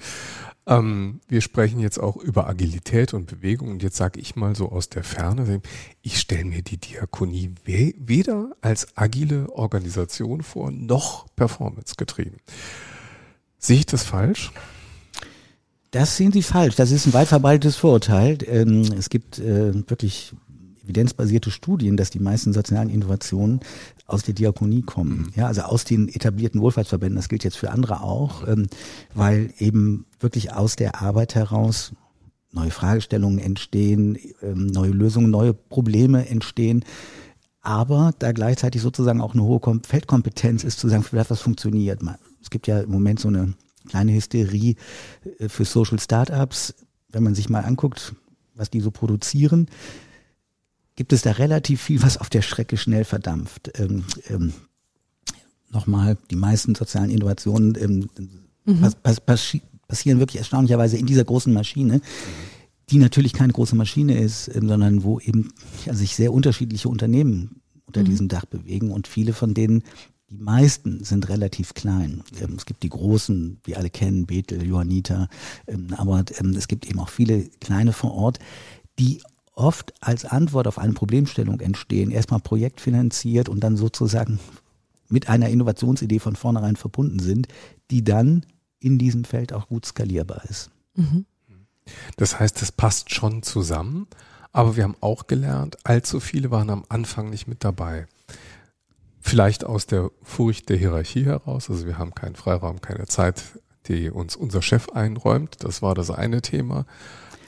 Ähm, 0.69 1.19
wir 1.27 1.41
sprechen 1.41 1.79
jetzt 1.79 1.99
auch 1.99 2.15
über 2.15 2.47
Agilität 2.47 3.15
und 3.15 3.25
Bewegung 3.25 3.69
und 3.69 3.81
jetzt 3.81 3.97
sage 3.97 4.19
ich 4.19 4.35
mal 4.35 4.55
so 4.55 4.69
aus 4.69 4.87
der 4.87 5.03
Ferne, 5.03 5.61
ich 6.03 6.19
stelle 6.19 6.45
mir 6.45 6.61
die 6.61 6.77
Diakonie 6.77 7.55
we 7.65 7.95
weder 7.97 8.51
als 8.61 8.95
agile 8.95 9.49
Organisation 9.49 10.43
vor, 10.43 10.69
noch 10.69 11.25
performance 11.35 11.95
getrieben. 11.97 12.37
Sehe 13.57 13.79
ich 13.79 13.87
das 13.87 14.03
falsch? 14.03 14.51
Das 15.89 16.17
sehen 16.17 16.31
Sie 16.31 16.43
falsch. 16.43 16.75
Das 16.75 16.91
ist 16.91 17.07
ein 17.07 17.13
weit 17.13 17.27
verbreitetes 17.27 17.75
Vorurteil. 17.75 18.37
Ähm, 18.45 18.81
es 18.95 19.09
gibt 19.09 19.39
äh, 19.39 19.73
wirklich 19.89 20.33
evidenzbasierte 20.89 21.51
Studien, 21.51 21.95
dass 21.95 22.09
die 22.09 22.19
meisten 22.19 22.51
sozialen 22.51 22.89
Innovationen 22.89 23.59
aus 24.07 24.23
der 24.23 24.33
Diakonie 24.33 24.81
kommen. 24.81 25.17
Mhm. 25.17 25.31
Ja, 25.35 25.47
also 25.47 25.61
aus 25.61 25.85
den 25.85 26.09
etablierten 26.09 26.61
Wohlfahrtsverbänden. 26.61 27.15
Das 27.15 27.29
gilt 27.29 27.43
jetzt 27.43 27.57
für 27.57 27.71
andere 27.71 28.01
auch, 28.01 28.47
ähm, 28.47 28.67
weil 29.13 29.53
eben 29.59 30.05
wirklich 30.19 30.53
aus 30.53 30.75
der 30.75 31.01
Arbeit 31.01 31.35
heraus 31.35 31.93
neue 32.51 32.71
Fragestellungen 32.71 33.39
entstehen, 33.39 34.17
ähm, 34.41 34.67
neue 34.67 34.91
Lösungen, 34.91 35.29
neue 35.29 35.53
Probleme 35.53 36.27
entstehen. 36.27 36.83
Aber 37.61 38.13
da 38.17 38.31
gleichzeitig 38.31 38.81
sozusagen 38.81 39.21
auch 39.21 39.33
eine 39.33 39.43
hohe 39.43 39.61
Feldkompetenz 39.85 40.63
ist, 40.63 40.79
zu 40.79 40.87
sagen, 40.87 41.03
vielleicht 41.03 41.29
was 41.29 41.41
funktioniert. 41.41 42.01
Es 42.41 42.49
gibt 42.49 42.67
ja 42.67 42.79
im 42.79 42.89
Moment 42.89 43.19
so 43.19 43.27
eine 43.27 43.53
kleine 43.87 44.13
Hysterie 44.13 44.75
äh, 45.39 45.49
für 45.49 45.65
Social 45.65 45.99
Startups. 45.99 46.73
Wenn 47.11 47.23
man 47.23 47.35
sich 47.35 47.49
mal 47.49 47.61
anguckt, 47.61 48.15
was 48.55 48.69
die 48.69 48.81
so 48.81 48.91
produzieren, 48.91 49.67
gibt 50.99 51.13
es 51.13 51.21
da 51.21 51.31
relativ 51.31 51.81
viel, 51.81 52.03
was 52.03 52.17
auf 52.17 52.27
der 52.27 52.41
Strecke 52.41 52.75
schnell 52.75 53.05
verdampft. 53.05 53.71
Ähm, 53.79 54.03
ähm, 54.27 54.51
nochmal, 55.69 56.17
die 56.29 56.35
meisten 56.35 56.75
sozialen 56.75 57.09
Innovationen 57.09 57.77
ähm, 57.79 58.09
mhm. 58.65 58.81
pass, 58.81 58.95
pass, 58.95 59.21
pass, 59.21 59.57
passieren 59.87 60.19
wirklich 60.19 60.39
erstaunlicherweise 60.39 60.97
in 60.97 61.05
dieser 61.05 61.23
großen 61.23 61.53
Maschine, 61.53 62.01
die 62.89 62.97
natürlich 62.97 63.31
keine 63.31 63.53
große 63.53 63.77
Maschine 63.77 64.19
ist, 64.19 64.53
ähm, 64.53 64.67
sondern 64.67 65.03
wo 65.03 65.21
eben 65.21 65.53
ja, 65.85 65.93
sich 65.93 66.17
sehr 66.17 66.33
unterschiedliche 66.33 66.89
Unternehmen 66.89 67.61
unter 67.85 68.01
mhm. 68.01 68.05
diesem 68.05 68.27
Dach 68.27 68.43
bewegen 68.43 68.91
und 68.91 69.07
viele 69.07 69.31
von 69.31 69.53
denen 69.53 69.83
die 70.29 70.37
meisten 70.37 71.05
sind 71.05 71.29
relativ 71.29 71.75
klein. 71.75 72.25
Ähm, 72.41 72.55
es 72.57 72.65
gibt 72.65 72.83
die 72.83 72.89
großen, 72.89 73.61
die 73.65 73.77
alle 73.77 73.89
kennen, 73.89 74.25
Bethel, 74.25 74.67
Johanniter, 74.67 75.29
ähm, 75.65 75.93
aber 75.95 76.25
es 76.57 76.67
gibt 76.67 76.89
eben 76.89 76.99
auch 76.99 77.07
viele 77.07 77.45
kleine 77.61 77.93
vor 77.93 78.13
Ort, 78.13 78.39
die 78.99 79.21
oft 79.59 79.93
als 80.01 80.25
Antwort 80.25 80.67
auf 80.67 80.79
eine 80.79 80.93
Problemstellung 80.93 81.59
entstehen, 81.59 82.11
erstmal 82.11 82.39
projektfinanziert 82.39 83.49
und 83.49 83.59
dann 83.61 83.77
sozusagen 83.77 84.39
mit 85.09 85.29
einer 85.29 85.49
Innovationsidee 85.49 86.19
von 86.19 86.35
vornherein 86.35 86.75
verbunden 86.75 87.19
sind, 87.19 87.47
die 87.91 88.03
dann 88.03 88.45
in 88.79 88.97
diesem 88.97 89.25
Feld 89.25 89.53
auch 89.53 89.67
gut 89.67 89.85
skalierbar 89.85 90.43
ist. 90.49 90.69
Mhm. 90.95 91.25
Das 92.17 92.39
heißt, 92.39 92.61
das 92.61 92.71
passt 92.71 93.13
schon 93.13 93.43
zusammen, 93.43 94.07
aber 94.51 94.75
wir 94.75 94.83
haben 94.83 94.95
auch 95.01 95.27
gelernt, 95.27 95.77
allzu 95.83 96.19
viele 96.19 96.51
waren 96.51 96.69
am 96.69 96.85
Anfang 96.87 97.29
nicht 97.29 97.47
mit 97.47 97.63
dabei. 97.63 98.07
Vielleicht 99.19 99.65
aus 99.65 99.85
der 99.85 100.11
Furcht 100.21 100.69
der 100.69 100.77
Hierarchie 100.77 101.25
heraus, 101.25 101.69
also 101.69 101.85
wir 101.85 101.97
haben 101.97 102.15
keinen 102.15 102.35
Freiraum, 102.35 102.79
keine 102.81 103.05
Zeit, 103.07 103.43
die 103.87 104.09
uns 104.09 104.35
unser 104.35 104.61
Chef 104.61 104.89
einräumt. 104.89 105.57
Das 105.63 105.81
war 105.81 105.95
das 105.95 106.11
eine 106.11 106.41
Thema. 106.41 106.85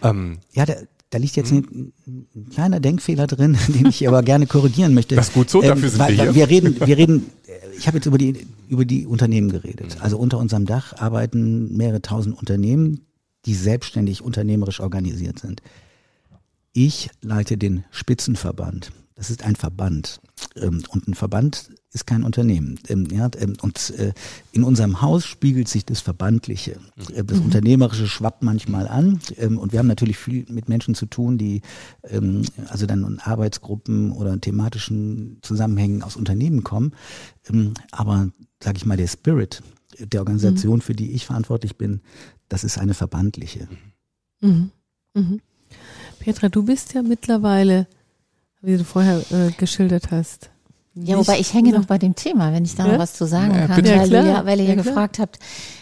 Ähm, 0.01 0.39
ja, 0.51 0.65
der, 0.65 0.87
da 1.11 1.17
liegt 1.17 1.35
jetzt 1.35 1.51
ein, 1.51 1.93
ein, 2.07 2.49
kleiner 2.51 2.79
Denkfehler 2.79 3.27
drin, 3.27 3.57
den 3.67 3.85
ich 3.85 4.07
aber 4.07 4.23
gerne 4.23 4.47
korrigieren 4.47 4.93
möchte. 4.93 5.15
Das 5.15 5.27
ist 5.27 5.33
gut 5.33 5.49
so, 5.49 5.61
dafür 5.61 5.83
ähm, 5.83 5.89
sind 5.89 5.99
wir 5.99 6.07
hier. 6.07 6.35
Wir 6.35 6.49
reden, 6.49 6.79
wir 6.79 6.97
reden, 6.97 7.25
ich 7.77 7.85
habe 7.85 7.97
jetzt 7.97 8.07
über 8.07 8.17
die, 8.17 8.47
über 8.69 8.85
die 8.85 9.05
Unternehmen 9.05 9.49
geredet. 9.49 9.97
Also 9.99 10.17
unter 10.17 10.39
unserem 10.39 10.65
Dach 10.65 10.93
arbeiten 10.97 11.75
mehrere 11.75 12.01
tausend 12.01 12.37
Unternehmen, 12.37 13.05
die 13.45 13.53
selbstständig 13.53 14.21
unternehmerisch 14.21 14.79
organisiert 14.79 15.37
sind. 15.39 15.61
Ich 16.73 17.09
leite 17.21 17.57
den 17.57 17.83
Spitzenverband. 17.91 18.91
Das 19.15 19.29
ist 19.29 19.43
ein 19.43 19.57
Verband. 19.57 20.21
Ähm, 20.55 20.81
und 20.89 21.09
ein 21.09 21.13
Verband 21.13 21.71
ist 21.93 22.07
kein 22.07 22.23
Unternehmen. 22.23 22.79
Ähm, 22.87 23.07
ja, 23.11 23.29
ähm, 23.37 23.55
und 23.61 23.91
äh, 23.91 24.13
in 24.51 24.63
unserem 24.63 25.01
Haus 25.01 25.25
spiegelt 25.25 25.67
sich 25.67 25.85
das 25.85 25.99
Verbandliche. 26.01 26.77
Mhm. 26.95 27.15
Äh, 27.15 27.23
das 27.23 27.39
mhm. 27.39 27.45
Unternehmerische 27.45 28.07
schwappt 28.07 28.43
manchmal 28.43 28.87
an. 28.87 29.19
Und 29.37 29.71
wir 29.71 29.79
haben 29.79 29.87
natürlich 29.87 30.17
viel 30.17 30.45
mit 30.49 30.69
Menschen 30.69 30.95
zu 30.95 31.05
tun, 31.05 31.37
die 31.37 31.61
also 32.67 32.85
dann 32.85 33.03
in 33.03 33.19
Arbeitsgruppen 33.19 34.11
oder 34.11 34.39
thematischen 34.39 35.37
Zusammenhängen 35.41 36.03
aus 36.03 36.15
Unternehmen 36.15 36.63
kommen. 36.63 36.93
Aber, 37.91 38.29
sage 38.61 38.77
ich 38.77 38.85
mal, 38.85 38.97
der 38.97 39.07
Spirit 39.07 39.61
der 39.99 40.21
Organisation, 40.21 40.77
mhm. 40.77 40.81
für 40.81 40.93
die 40.93 41.11
ich 41.11 41.25
verantwortlich 41.25 41.77
bin, 41.77 42.01
das 42.49 42.63
ist 42.63 42.77
eine 42.77 42.93
verbandliche. 42.93 43.67
Mhm. 44.41 44.71
Mhm. 45.13 45.41
Petra, 46.19 46.49
du 46.49 46.63
bist 46.63 46.93
ja 46.93 47.01
mittlerweile 47.01 47.87
wie 48.61 48.77
du 48.77 48.83
vorher 48.83 49.23
äh, 49.31 49.51
geschildert 49.51 50.11
hast. 50.11 50.50
Ja, 50.93 51.17
wobei 51.17 51.39
ich 51.39 51.53
hänge 51.53 51.71
noch 51.71 51.85
bei 51.85 51.97
dem 51.97 52.15
Thema, 52.15 52.51
wenn 52.51 52.65
ich 52.65 52.75
da 52.75 52.85
ja? 52.85 52.93
noch 52.93 52.99
was 52.99 53.13
zu 53.13 53.25
sagen 53.25 53.55
ja, 53.55 53.67
kann, 53.67 53.85
weil, 53.85 54.11
ja, 54.11 54.39
ihr, 54.39 54.45
weil 54.45 54.59
ihr 54.59 54.67
ja, 54.67 54.75
gefragt 54.75 55.19
habt, 55.19 55.39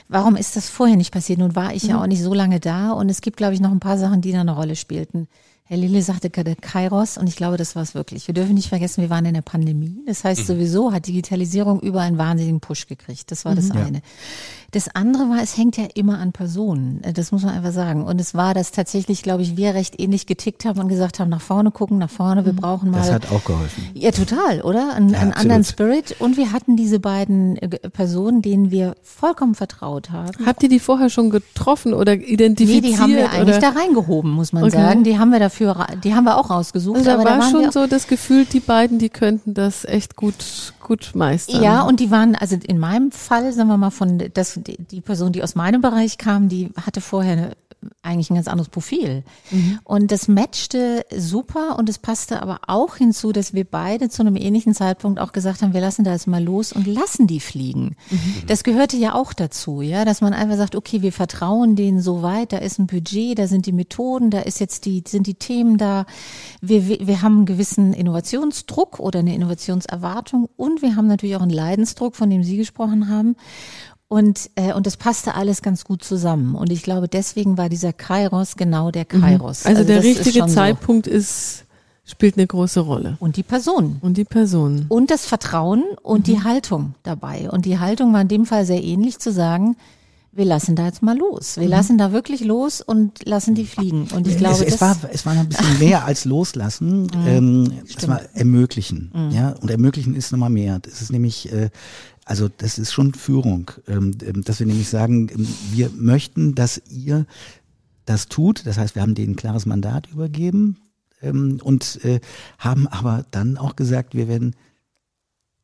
warum 0.07 0.35
ist 0.35 0.55
das 0.55 0.69
vorher 0.69 0.97
nicht 0.97 1.11
passiert? 1.11 1.39
Nun 1.39 1.55
war 1.55 1.73
ich 1.73 1.83
mhm. 1.83 1.89
ja 1.89 2.01
auch 2.01 2.07
nicht 2.07 2.21
so 2.21 2.33
lange 2.33 2.59
da 2.59 2.91
und 2.91 3.09
es 3.09 3.21
gibt, 3.21 3.37
glaube 3.37 3.55
ich, 3.55 3.59
noch 3.59 3.71
ein 3.71 3.79
paar 3.79 3.97
Sachen, 3.97 4.21
die 4.21 4.31
da 4.31 4.41
eine 4.41 4.55
Rolle 4.55 4.75
spielten. 4.75 5.27
Herr 5.69 5.77
Lille 5.77 6.01
sagte 6.01 6.31
gerade 6.31 6.55
Kairos 6.55 7.19
und 7.19 7.27
ich 7.27 7.35
glaube, 7.35 7.55
das 7.55 7.75
war 7.75 7.83
es 7.83 7.93
wirklich. 7.93 8.25
Wir 8.25 8.33
dürfen 8.33 8.55
nicht 8.55 8.69
vergessen, 8.69 9.01
wir 9.01 9.11
waren 9.11 9.23
in 9.25 9.35
der 9.35 9.43
Pandemie. 9.43 10.01
Das 10.07 10.23
heißt, 10.23 10.41
mhm. 10.41 10.45
sowieso 10.45 10.91
hat 10.91 11.05
Digitalisierung 11.05 11.79
über 11.81 12.01
einen 12.01 12.17
wahnsinnigen 12.17 12.59
Push 12.59 12.87
gekriegt. 12.87 13.29
Das 13.29 13.45
war 13.45 13.53
das 13.53 13.65
mhm, 13.65 13.77
eine. 13.77 14.01
Das 14.71 14.87
andere 14.95 15.29
war, 15.29 15.43
es 15.43 15.57
hängt 15.57 15.77
ja 15.77 15.85
immer 15.93 16.17
an 16.19 16.31
Personen. 16.31 17.03
Äh, 17.03 17.13
das 17.13 17.31
muss 17.31 17.43
man 17.43 17.53
einfach 17.53 17.71
sagen. 17.71 18.03
Und 18.03 18.19
es 18.19 18.33
war, 18.33 18.55
dass 18.55 18.71
tatsächlich, 18.71 19.21
glaube 19.21 19.43
ich, 19.43 19.57
wir 19.57 19.75
recht 19.75 19.99
ähnlich 19.99 20.25
getickt 20.25 20.65
haben 20.65 20.79
und 20.79 20.89
gesagt 20.89 21.19
haben, 21.19 21.29
nach 21.29 21.41
vorne 21.41 21.69
gucken, 21.69 21.99
nach 21.99 22.09
vorne, 22.09 22.45
wir 22.45 22.53
mhm. 22.53 22.57
brauchen 22.57 22.89
mal. 22.89 22.97
Das 22.97 23.11
hat 23.11 23.31
auch 23.31 23.43
geholfen. 23.43 23.89
Ja, 23.93 24.09
total, 24.09 24.61
oder? 24.61 24.95
Ein, 24.95 25.09
ja, 25.09 25.19
einen 25.19 25.33
anderen 25.33 25.63
Spirit. 25.63 26.15
Und 26.17 26.35
wir 26.35 26.51
hatten 26.51 26.77
diese 26.77 26.99
beiden 26.99 27.57
äh, 27.57 27.67
Personen, 27.89 28.41
denen 28.41 28.71
wir 28.71 28.95
vollkommen 29.03 29.53
vertraut 29.53 30.09
haben. 30.09 30.45
Habt 30.47 30.63
ihr 30.63 30.69
die 30.69 30.79
vorher 30.79 31.11
schon 31.11 31.29
getroffen 31.29 31.93
oder 31.93 32.15
identifiziert? 32.15 32.83
Nee, 32.83 32.89
die 32.89 32.97
haben 32.97 33.13
wir 33.13 33.31
eigentlich 33.31 33.57
da 33.57 33.69
reingehoben, 33.69 34.31
muss 34.31 34.51
man 34.51 34.63
okay. 34.63 34.77
sagen. 34.77 35.03
Die 35.03 35.19
haben 35.19 35.31
wir 35.31 35.39
dafür, 35.39 35.58
die 36.03 36.15
haben 36.15 36.23
wir 36.23 36.37
auch 36.37 36.49
rausgesucht. 36.49 36.97
Also 36.97 37.11
da 37.11 37.17
war 37.17 37.25
da 37.25 37.49
schon 37.49 37.71
so 37.71 37.87
das 37.87 38.07
Gefühl, 38.07 38.45
die 38.45 38.59
beiden, 38.59 38.99
die 38.99 39.09
könnten 39.09 39.53
das 39.53 39.85
echt 39.85 40.15
gut, 40.15 40.73
gut 40.81 41.11
meistern. 41.13 41.63
Ja, 41.63 41.81
und 41.83 41.99
die 41.99 42.11
waren, 42.11 42.35
also 42.35 42.57
in 42.67 42.79
meinem 42.79 43.11
Fall, 43.11 43.51
sagen 43.53 43.69
wir 43.69 43.77
mal, 43.77 43.91
von 43.91 44.21
das, 44.33 44.59
die, 44.63 45.01
Person, 45.01 45.31
die 45.31 45.43
aus 45.43 45.55
meinem 45.55 45.81
Bereich 45.81 46.17
kam, 46.17 46.49
die 46.49 46.71
hatte 46.85 47.01
vorher 47.01 47.55
eigentlich 48.01 48.29
ein 48.29 48.35
ganz 48.35 48.47
anderes 48.47 48.69
Profil. 48.69 49.23
Mhm. 49.51 49.79
Und 49.83 50.11
das 50.11 50.27
matchte 50.27 51.05
super 51.15 51.77
und 51.77 51.89
es 51.89 51.97
passte 51.97 52.41
aber 52.41 52.61
auch 52.67 52.95
hinzu, 52.95 53.31
dass 53.31 53.53
wir 53.53 53.63
beide 53.63 54.09
zu 54.09 54.21
einem 54.21 54.35
ähnlichen 54.35 54.73
Zeitpunkt 54.73 55.19
auch 55.19 55.31
gesagt 55.31 55.61
haben, 55.61 55.73
wir 55.73 55.81
lassen 55.81 56.03
da 56.03 56.11
jetzt 56.11 56.27
mal 56.27 56.43
los 56.43 56.73
und 56.73 56.87
lassen 56.87 57.27
die 57.27 57.39
fliegen. 57.39 57.95
Mhm. 58.09 58.43
Das 58.47 58.63
gehörte 58.63 58.97
ja 58.97 59.13
auch 59.13 59.33
dazu, 59.33 59.81
ja, 59.81 60.05
dass 60.05 60.21
man 60.21 60.33
einfach 60.33 60.57
sagt, 60.57 60.75
okay, 60.75 61.01
wir 61.01 61.13
vertrauen 61.13 61.75
denen 61.75 62.01
so 62.01 62.21
weit, 62.21 62.51
da 62.51 62.57
ist 62.57 62.79
ein 62.79 62.87
Budget, 62.87 63.39
da 63.39 63.47
sind 63.47 63.65
die 63.65 63.71
Methoden, 63.71 64.29
da 64.29 64.39
ist 64.39 64.59
jetzt 64.59 64.85
die, 64.85 65.03
sind 65.07 65.27
die 65.27 65.35
Themen 65.35 65.77
da. 65.77 66.05
Wir, 66.61 66.87
wir, 66.87 67.07
wir 67.07 67.21
haben 67.21 67.37
einen 67.37 67.45
gewissen 67.45 67.93
Innovationsdruck 67.93 68.99
oder 68.99 69.19
eine 69.19 69.35
Innovationserwartung 69.35 70.49
und 70.57 70.81
wir 70.81 70.95
haben 70.95 71.07
natürlich 71.07 71.35
auch 71.35 71.41
einen 71.41 71.51
Leidensdruck, 71.51 72.15
von 72.15 72.29
dem 72.29 72.43
Sie 72.43 72.57
gesprochen 72.57 73.07
haben. 73.07 73.35
Und, 74.09 74.49
äh, 74.55 74.73
und 74.73 74.87
das 74.87 74.97
passte 74.97 75.35
alles 75.35 75.61
ganz 75.61 75.85
gut 75.85 76.03
zusammen. 76.03 76.55
Und 76.55 76.71
ich 76.71 76.81
glaube, 76.81 77.07
deswegen 77.07 77.59
war 77.59 77.69
dieser 77.69 77.93
Kairos 77.93 78.55
genau 78.57 78.89
der 78.89 79.05
mhm. 79.09 79.21
Kairos. 79.21 79.65
Also, 79.67 79.81
also 79.81 79.83
der 79.83 80.03
richtige 80.03 80.45
ist 80.45 80.53
Zeitpunkt 80.53 81.05
so. 81.05 81.11
ist, 81.11 81.65
spielt 82.05 82.35
eine 82.35 82.47
große 82.47 82.79
Rolle. 82.79 83.17
Und 83.19 83.37
die 83.37 83.43
Person. 83.43 83.97
Und 84.01 84.17
die 84.17 84.25
Person. 84.25 84.87
Und 84.89 85.11
das 85.11 85.27
Vertrauen 85.27 85.83
und 86.01 86.21
mhm. 86.21 86.23
die 86.23 86.43
Haltung 86.43 86.95
dabei. 87.03 87.51
Und 87.51 87.65
die 87.65 87.77
Haltung 87.77 88.11
war 88.11 88.21
in 88.21 88.27
dem 88.27 88.47
Fall 88.47 88.65
sehr 88.65 88.83
ähnlich 88.83 89.19
zu 89.19 89.31
sagen, 89.31 89.77
wir 90.31 90.45
lassen 90.45 90.75
da 90.75 90.85
jetzt 90.85 91.03
mal 91.03 91.17
los. 91.17 91.57
Wir 91.57 91.65
mhm. 91.65 91.69
lassen 91.69 91.97
da 91.99 92.11
wirklich 92.11 92.41
los 92.43 92.81
und 92.81 93.27
lassen 93.27 93.53
die 93.53 93.65
fliegen. 93.65 94.07
Und 94.15 94.27
ich 94.27 94.37
glaube, 94.37 94.65
es, 94.65 94.73
es 94.73 94.81
war 94.81 94.97
es 95.11 95.25
war 95.25 95.33
ein 95.33 95.49
bisschen 95.49 95.79
mehr 95.79 96.05
als 96.05 96.25
loslassen. 96.25 97.03
Mhm. 97.03 97.27
Ähm, 97.27 97.73
es 97.95 98.07
war 98.07 98.21
ermöglichen. 98.33 99.11
Mhm. 99.13 99.31
Ja, 99.31 99.49
und 99.61 99.69
ermöglichen 99.69 100.15
ist 100.15 100.31
nochmal 100.31 100.49
mehr. 100.49 100.79
Das 100.79 101.01
ist 101.01 101.11
nämlich 101.11 101.51
äh, 101.51 101.69
also 102.29 102.47
das 102.47 102.77
ist 102.77 102.93
schon 102.93 103.15
Führung, 103.15 103.71
ähm, 103.87 104.11
ähm, 104.23 104.43
dass 104.43 104.59
wir 104.59 104.67
nämlich 104.67 104.87
sagen, 104.87 105.29
ähm, 105.29 105.47
wir 105.71 105.89
möchten, 105.89 106.53
dass 106.53 106.79
ihr 106.87 107.25
das 108.05 108.27
tut. 108.27 108.67
Das 108.67 108.77
heißt, 108.77 108.93
wir 108.93 109.01
haben 109.01 109.15
denen 109.15 109.33
ein 109.33 109.35
klares 109.35 109.65
Mandat 109.65 110.07
übergeben 110.11 110.77
und 111.21 112.05
äh, 112.05 112.21
haben 112.57 112.87
aber 112.87 113.25
dann 113.31 113.57
auch 113.57 113.75
gesagt, 113.75 114.15
wir 114.15 114.29
werden 114.29 114.55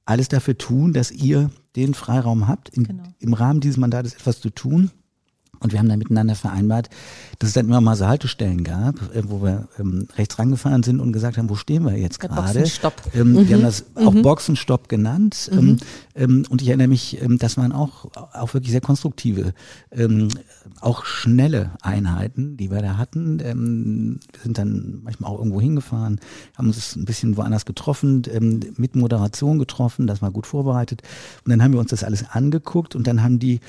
alles 0.04 0.28
dafür 0.28 0.58
tun, 0.58 0.92
dass 0.92 1.12
ihr 1.12 1.50
den 1.78 1.94
Freiraum 1.94 2.50
habt, 2.50 2.68
in, 2.70 2.84
genau. 2.84 3.04
im 3.20 3.34
Rahmen 3.34 3.62
dieses 3.62 3.78
Mandates 3.78 4.16
etwas 4.16 4.42
zu 4.42 4.50
tun. 4.50 4.92
Und 5.60 5.72
wir 5.72 5.80
haben 5.80 5.90
dann 5.90 6.00
miteinander 6.00 6.36
vereinbart, 6.36 6.90
dass 7.40 7.50
es 7.50 7.54
dann 7.54 7.66
immer 7.66 7.82
mal 7.82 7.96
so 7.96 8.08
Haltestellen 8.08 8.64
gab, 8.64 8.96
äh, 9.16 9.24
wo 9.26 9.42
wir 9.42 9.68
ähm, 9.80 10.08
rechts 10.18 10.38
rangefahren 10.40 10.84
sind 10.84 11.00
und 11.00 11.14
gesagt 11.14 11.38
haben, 11.38 11.50
wo 11.50 11.56
stehen 11.56 11.84
wir 11.84 11.98
jetzt 11.98 12.20
gerade? 12.20 12.60
Boxenstopp. 12.60 13.02
Ähm, 13.14 13.34
mhm. 13.34 13.48
Wir 13.48 13.56
haben 13.56 13.64
das 13.64 13.86
auch 13.96 14.14
mhm. 14.14 14.22
Boxenstopp 14.22 14.90
genannt. 14.90 15.50
Mhm. 15.52 15.58
Ähm, 15.60 15.78
ähm, 16.16 16.46
und 16.50 16.62
ich 16.62 16.70
erinnere 16.70 16.88
mich, 16.88 17.22
ähm, 17.22 17.38
das 17.38 17.58
waren 17.58 17.72
auch, 17.72 18.06
auch 18.34 18.54
wirklich 18.54 18.72
sehr 18.72 18.82
konstruktive, 18.82 19.54
ähm, 19.92 20.30
auch 20.82 21.06
schnelle 21.06 21.72
Einheiten, 21.82 22.58
die 22.58 22.72
wir 22.72 22.82
da 22.82 22.98
hatten. 22.98 23.40
Wir 23.40 24.42
sind 24.44 24.58
dann 24.58 25.00
manchmal 25.04 25.32
auch 25.32 25.38
irgendwo 25.38 25.62
hingefahren, 25.62 26.20
haben 26.58 26.68
uns 26.68 26.96
ein 26.96 27.06
bisschen 27.06 27.38
woanders 27.38 27.66
getroffen, 27.66 28.24
mit 28.78 28.96
Moderation 28.96 29.60
getroffen, 29.60 30.08
das 30.08 30.22
war 30.22 30.32
gut 30.32 30.48
vorbereitet. 30.48 31.02
Und 31.44 31.52
dann 31.52 31.64
haben 31.64 31.74
wir 31.74 31.80
uns 31.80 31.92
das 31.92 32.04
alles 32.04 32.26
angeguckt 32.30 32.96
und 32.96 33.08
dann 33.08 33.24
haben 33.24 33.40
die 33.40 33.60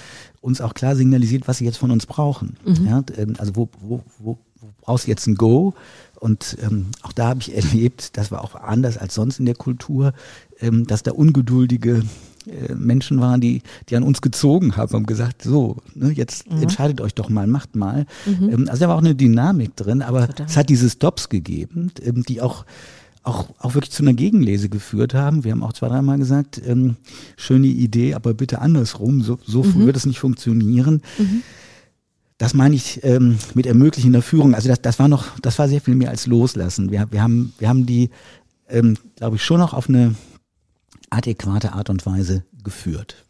uns 0.47 0.61
auch 0.61 0.75
klar 0.75 0.97
signalisiert, 0.97 1.49
was 1.49 1.59
sie 1.59 1.65
jetzt 1.65 1.77
von 1.79 1.91
uns 1.91 2.07
brauchen. 2.07 2.57
Mhm. 2.65 2.87
Ja, 2.87 3.03
ähm, 3.17 3.35
also 3.39 3.57
wo, 3.57 3.69
wo, 3.81 4.03
wo 4.19 4.39
wo 4.61 4.69
brauchst 4.81 5.07
du 5.07 5.11
jetzt 5.11 5.27
ein 5.27 5.35
Go? 5.35 5.75
Und 6.19 6.57
ähm, 6.63 6.87
auch 7.03 7.13
da 7.13 7.29
habe 7.29 7.41
ich 7.41 7.55
erlebt, 7.57 8.17
das 8.17 8.31
war 8.31 8.43
auch 8.43 8.55
anders 8.55 8.97
als 8.97 9.15
sonst 9.15 9.39
in 9.39 9.47
der 9.47 9.55
Kultur, 9.55 10.13
ähm, 10.61 10.87
dass 10.87 11.03
da 11.03 11.13
ungeduldige 11.13 12.03
äh, 12.47 12.75
Menschen 12.75 13.21
waren, 13.21 13.41
die, 13.41 13.63
die 13.89 13.97
an 13.97 14.03
uns 14.03 14.23
gezogen 14.23 14.77
haben 14.77 14.95
und 14.95 15.07
gesagt, 15.07 15.43
so, 15.43 15.77
ne, 15.95 16.11
jetzt 16.11 16.51
mhm. 16.51 16.63
entscheidet 16.63 17.01
euch 17.01 17.15
doch 17.15 17.29
mal, 17.29 17.47
macht 17.47 17.77
mal. 17.77 18.07
Mhm. 18.25 18.51
Ähm, 18.51 18.69
also 18.69 18.81
da 18.81 18.89
war 18.89 18.97
auch 18.97 19.01
eine 19.01 19.15
Dynamik 19.15 19.77
drin, 19.77 20.03
aber 20.03 20.27
Total. 20.29 20.47
es 20.47 20.57
hat 20.57 20.69
diese 20.69 20.89
Stops 20.89 21.29
gegeben, 21.29 21.93
ähm, 22.03 22.23
die 22.23 22.41
auch 22.41 22.65
auch, 23.27 23.49
auch 23.59 23.75
wirklich 23.75 23.91
zu 23.91 24.03
einer 24.03 24.15
Gegenlese 24.15 24.69
geführt 24.69 25.15
haben. 25.15 25.45
Wir 25.45 25.53
haben 25.53 25.62
auch 25.62 25.73
zwei, 25.73 25.89
dreimal 25.89 26.19
gesagt, 26.19 26.61
ähm, 26.65 26.97
schöne 27.37 27.67
Idee, 27.67 28.15
aber 28.15 28.35
bitte 28.35 28.61
andersrum, 28.61 29.23
so, 29.23 29.39
so 29.45 29.62
mhm. 29.62 29.87
wird 29.87 29.97
es 29.97 30.07
nicht 30.07 30.21
funktionieren. 30.21 31.03
Mhm. 31.19 31.43
Das 32.39 32.55
meine 32.55 32.75
ich 32.75 33.03
ähm, 33.03 33.39
mit 33.55 33.67
ermöglichender 33.67 34.23
Führung. 34.23 34.55
Also 34.55 34.69
das, 34.69 34.81
das 34.81 34.99
war 34.99 35.09
noch, 35.09 35.39
das 35.41 35.59
war 35.59 35.69
sehr 35.69 35.81
viel 35.81 35.95
mehr 35.95 36.11
als 36.11 36.27
loslassen. 36.27 36.91
Wir, 36.91 37.11
wir 37.11 37.23
haben, 37.23 37.53
wir 37.59 37.69
haben 37.69 37.87
die, 37.87 38.11
ähm, 38.69 38.97
glaube 39.17 39.37
ich, 39.37 39.45
schon 39.45 39.59
noch 39.59 39.73
auf 39.75 39.89
eine 39.89 40.15
adäquate 41.11 41.73
Art 41.73 41.91
und 41.91 42.05
Weise 42.07 42.45
geführt. 42.62 43.26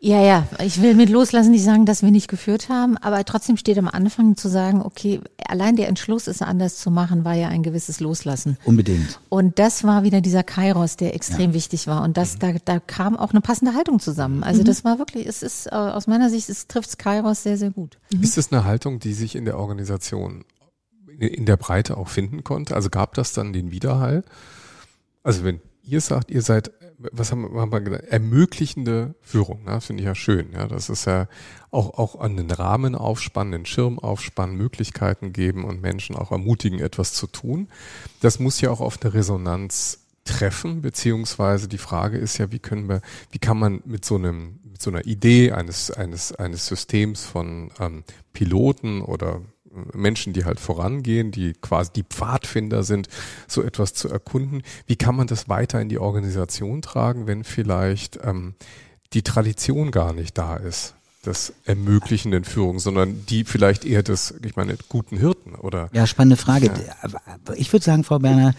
Ja, 0.00 0.22
ja, 0.22 0.46
ich 0.64 0.80
will 0.80 0.94
mit 0.94 1.08
loslassen 1.08 1.50
nicht 1.50 1.64
sagen, 1.64 1.84
dass 1.84 2.02
wir 2.02 2.10
nicht 2.10 2.28
geführt 2.28 2.68
haben, 2.68 2.96
aber 2.98 3.24
trotzdem 3.24 3.56
steht 3.56 3.78
am 3.78 3.88
Anfang 3.88 4.36
zu 4.36 4.48
sagen, 4.48 4.80
okay, 4.80 5.20
allein 5.44 5.74
der 5.74 5.88
Entschluss, 5.88 6.28
es 6.28 6.40
anders 6.40 6.76
zu 6.76 6.90
machen, 6.90 7.24
war 7.24 7.34
ja 7.34 7.48
ein 7.48 7.62
gewisses 7.62 7.98
Loslassen. 7.98 8.58
Unbedingt. 8.64 9.18
Und 9.28 9.58
das 9.58 9.82
war 9.82 10.04
wieder 10.04 10.20
dieser 10.20 10.44
Kairos, 10.44 10.96
der 10.96 11.14
extrem 11.14 11.50
ja. 11.50 11.54
wichtig 11.54 11.88
war. 11.88 12.02
Und 12.04 12.16
das, 12.16 12.34
mhm. 12.34 12.38
da, 12.38 12.52
da 12.64 12.80
kam 12.80 13.16
auch 13.16 13.32
eine 13.32 13.40
passende 13.40 13.74
Haltung 13.74 13.98
zusammen. 13.98 14.44
Also 14.44 14.60
mhm. 14.60 14.66
das 14.66 14.84
war 14.84 14.98
wirklich, 14.98 15.26
es 15.26 15.42
ist 15.42 15.66
äh, 15.66 15.70
aus 15.70 16.06
meiner 16.06 16.30
Sicht, 16.30 16.48
es 16.48 16.68
trifft 16.68 16.98
Kairos 16.98 17.42
sehr, 17.42 17.56
sehr 17.56 17.70
gut. 17.70 17.98
Mhm. 18.12 18.22
Ist 18.22 18.38
es 18.38 18.52
eine 18.52 18.64
Haltung, 18.64 19.00
die 19.00 19.14
sich 19.14 19.34
in 19.34 19.44
der 19.44 19.58
Organisation 19.58 20.44
in 21.18 21.46
der 21.46 21.56
Breite 21.56 21.96
auch 21.96 22.08
finden 22.08 22.44
konnte? 22.44 22.76
Also 22.76 22.90
gab 22.90 23.14
das 23.14 23.32
dann 23.32 23.52
den 23.52 23.72
Widerhall? 23.72 24.22
Also 25.24 25.42
wenn 25.42 25.60
ihr 25.82 26.00
sagt, 26.00 26.30
ihr 26.30 26.42
seid 26.42 26.70
was 26.98 27.30
haben, 27.30 27.56
haben 27.58 27.72
wir 27.72 27.80
gesagt, 27.80 28.04
ermöglichende 28.06 29.14
Führung, 29.20 29.64
ne? 29.64 29.80
finde 29.80 30.02
ich 30.02 30.06
ja 30.06 30.14
schön. 30.14 30.52
Ja, 30.52 30.66
das 30.66 30.88
ist 30.88 31.04
ja 31.04 31.28
auch 31.70 31.98
auch 31.98 32.20
an 32.20 32.36
den 32.36 32.50
Rahmen 32.50 32.94
aufspannen, 32.94 33.52
den 33.52 33.66
Schirm 33.66 33.98
aufspannen, 33.98 34.56
Möglichkeiten 34.56 35.32
geben 35.32 35.64
und 35.64 35.80
Menschen 35.80 36.16
auch 36.16 36.32
ermutigen, 36.32 36.80
etwas 36.80 37.12
zu 37.12 37.26
tun. 37.26 37.68
Das 38.20 38.38
muss 38.38 38.60
ja 38.60 38.70
auch 38.70 38.80
auf 38.80 39.00
eine 39.00 39.14
Resonanz 39.14 40.06
treffen, 40.24 40.82
beziehungsweise 40.82 41.68
die 41.68 41.78
Frage 41.78 42.18
ist 42.18 42.38
ja, 42.38 42.52
wie 42.52 42.58
können 42.58 42.88
wir, 42.88 43.00
wie 43.30 43.38
kann 43.38 43.58
man 43.58 43.80
mit 43.84 44.04
so 44.04 44.16
einem, 44.16 44.60
mit 44.64 44.82
so 44.82 44.90
einer 44.90 45.06
Idee 45.06 45.52
eines 45.52 45.90
eines 45.90 46.32
eines 46.32 46.66
Systems 46.66 47.24
von 47.24 47.70
ähm, 47.80 48.04
Piloten 48.32 49.02
oder 49.02 49.40
Menschen, 49.92 50.32
die 50.32 50.44
halt 50.44 50.60
vorangehen, 50.60 51.30
die 51.30 51.52
quasi 51.54 51.90
die 51.94 52.04
Pfadfinder 52.04 52.82
sind, 52.82 53.08
so 53.46 53.62
etwas 53.62 53.94
zu 53.94 54.08
erkunden. 54.08 54.62
Wie 54.86 54.96
kann 54.96 55.16
man 55.16 55.26
das 55.26 55.48
weiter 55.48 55.80
in 55.80 55.88
die 55.88 55.98
Organisation 55.98 56.82
tragen, 56.82 57.26
wenn 57.26 57.44
vielleicht 57.44 58.18
ähm, 58.22 58.54
die 59.12 59.22
Tradition 59.22 59.90
gar 59.90 60.12
nicht 60.12 60.36
da 60.38 60.56
ist? 60.56 60.94
des 61.26 61.52
ermöglichenden 61.64 62.44
Führung, 62.44 62.78
sondern 62.78 63.26
die 63.26 63.44
vielleicht 63.44 63.84
eher 63.84 64.02
des, 64.02 64.34
ich 64.44 64.56
meine, 64.56 64.76
guten 64.88 65.18
Hirten 65.18 65.54
oder? 65.56 65.90
Ja, 65.92 66.06
spannende 66.06 66.36
Frage. 66.36 66.66
Ja. 66.66 67.54
Ich 67.56 67.72
würde 67.72 67.84
sagen, 67.84 68.04
Frau 68.04 68.20
Berner, 68.20 68.54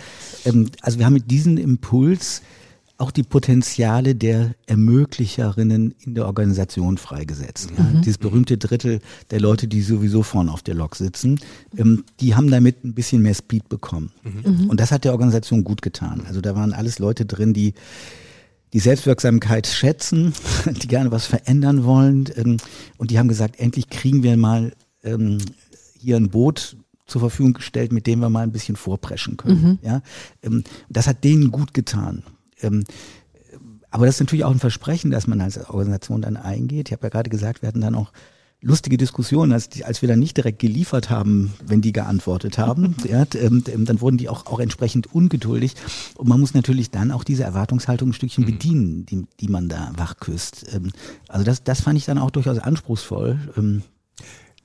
ähm, 0.46 0.70
also 0.82 1.00
wir 1.00 1.06
haben 1.06 1.14
mit 1.14 1.32
diesem 1.32 1.58
Impuls 1.58 2.42
auch 3.00 3.12
die 3.12 3.24
Potenziale 3.24 4.14
der 4.14 4.56
Ermöglicherinnen 4.68 5.96
in 6.00 6.16
der 6.16 6.26
Organisation 6.26 6.98
freigesetzt. 6.98 7.72
Ja, 7.78 7.84
mhm. 7.84 8.02
Dieses 8.02 8.18
berühmte 8.18 8.58
Drittel 8.58 9.00
der 9.32 9.40
Leute, 9.40 9.70
die 9.70 9.82
sowieso 9.82 10.22
vorne 10.22 10.52
auf 10.52 10.62
der 10.62 10.76
Lok 10.76 10.98
sitzen, 10.98 11.40
ähm, 11.78 12.04
die 12.20 12.36
haben 12.36 12.52
damit 12.52 12.84
ein 12.84 12.94
bisschen 12.94 13.22
mehr 13.22 13.34
Speed 13.34 13.70
bekommen. 13.70 14.12
Mhm. 14.24 14.70
Und 14.70 14.82
das 14.82 14.92
hat 14.92 15.06
der 15.06 15.14
Organisation 15.14 15.64
gut 15.64 15.82
getan. 15.82 16.24
Also 16.28 16.42
da 16.42 16.56
waren 16.56 16.74
alles 16.74 17.00
Leute 17.00 17.26
drin, 17.26 17.54
die 17.54 17.74
die 18.74 18.80
Selbstwirksamkeit 18.80 19.66
schätzen, 19.66 20.34
die 20.66 20.88
gerne 20.88 21.10
was 21.12 21.26
verändern 21.26 21.86
wollen. 21.86 22.30
Ähm, 22.36 22.58
und 22.98 23.12
die 23.12 23.18
haben 23.18 23.30
gesagt, 23.30 23.62
endlich 23.62 23.90
kriegen 23.90 24.24
wir 24.24 24.36
mal 24.36 24.74
ähm, 25.04 25.38
hier 25.98 26.18
ein 26.18 26.30
Boot 26.30 26.76
zur 27.08 27.22
Verfügung 27.22 27.54
gestellt, 27.54 27.94
mit 27.94 28.08
dem 28.08 28.20
wir 28.20 28.30
mal 28.30 28.44
ein 28.44 28.52
bisschen 28.52 28.76
vorpreschen 28.76 29.38
können. 29.38 29.62
Mhm. 29.62 29.80
Ja, 29.82 30.02
ähm, 30.44 30.66
das 30.90 31.08
hat 31.08 31.24
denen 31.24 31.50
gut 31.50 31.74
getan. 31.74 32.24
Ähm, 32.62 32.84
aber 33.92 34.06
das 34.06 34.16
ist 34.16 34.22
natürlich 34.22 34.46
auch 34.46 34.52
ein 34.52 34.60
Versprechen, 34.60 35.12
dass 35.12 35.28
man 35.28 35.42
als 35.42 35.58
Organisation 35.70 36.22
dann 36.22 36.38
eingeht. 36.38 36.90
Ich 36.90 36.94
habe 36.94 37.04
ja 37.04 37.10
gerade 37.10 37.30
gesagt, 37.30 37.62
wir 37.62 37.68
hatten 37.68 37.82
dann 37.82 37.96
auch 37.96 38.12
lustige 38.62 38.98
Diskussionen, 38.98 39.54
als, 39.54 39.82
als 39.84 40.02
wir 40.02 40.10
dann 40.10 40.20
nicht 40.20 40.36
direkt 40.36 40.60
geliefert 40.60 41.10
haben, 41.10 41.54
wenn 41.66 41.82
die 41.82 41.94
geantwortet 41.94 42.58
haben, 42.58 42.96
ja, 43.10 43.26
ähm, 43.36 43.64
dann 43.66 44.02
wurden 44.02 44.18
die 44.18 44.30
auch, 44.30 44.46
auch 44.48 44.60
entsprechend 44.60 45.14
ungeduldig. 45.14 45.76
Und 46.16 46.28
man 46.28 46.40
muss 46.40 46.54
natürlich 46.54 46.92
dann 46.92 47.12
auch 47.12 47.24
diese 47.24 47.44
Erwartungshaltung 47.44 48.10
ein 48.10 48.14
Stückchen 48.14 48.44
mhm. 48.44 48.48
bedienen, 48.48 49.06
die, 49.06 49.26
die 49.40 49.48
man 49.48 49.70
da 49.70 49.92
wachküsst. 49.96 50.74
Ähm, 50.74 50.92
also 51.28 51.46
das, 51.46 51.64
das 51.64 51.82
fand 51.82 51.98
ich 51.98 52.06
dann 52.06 52.18
auch 52.18 52.32
durchaus 52.32 52.60
anspruchsvoll. 52.60 53.40
Ähm, 53.58 53.84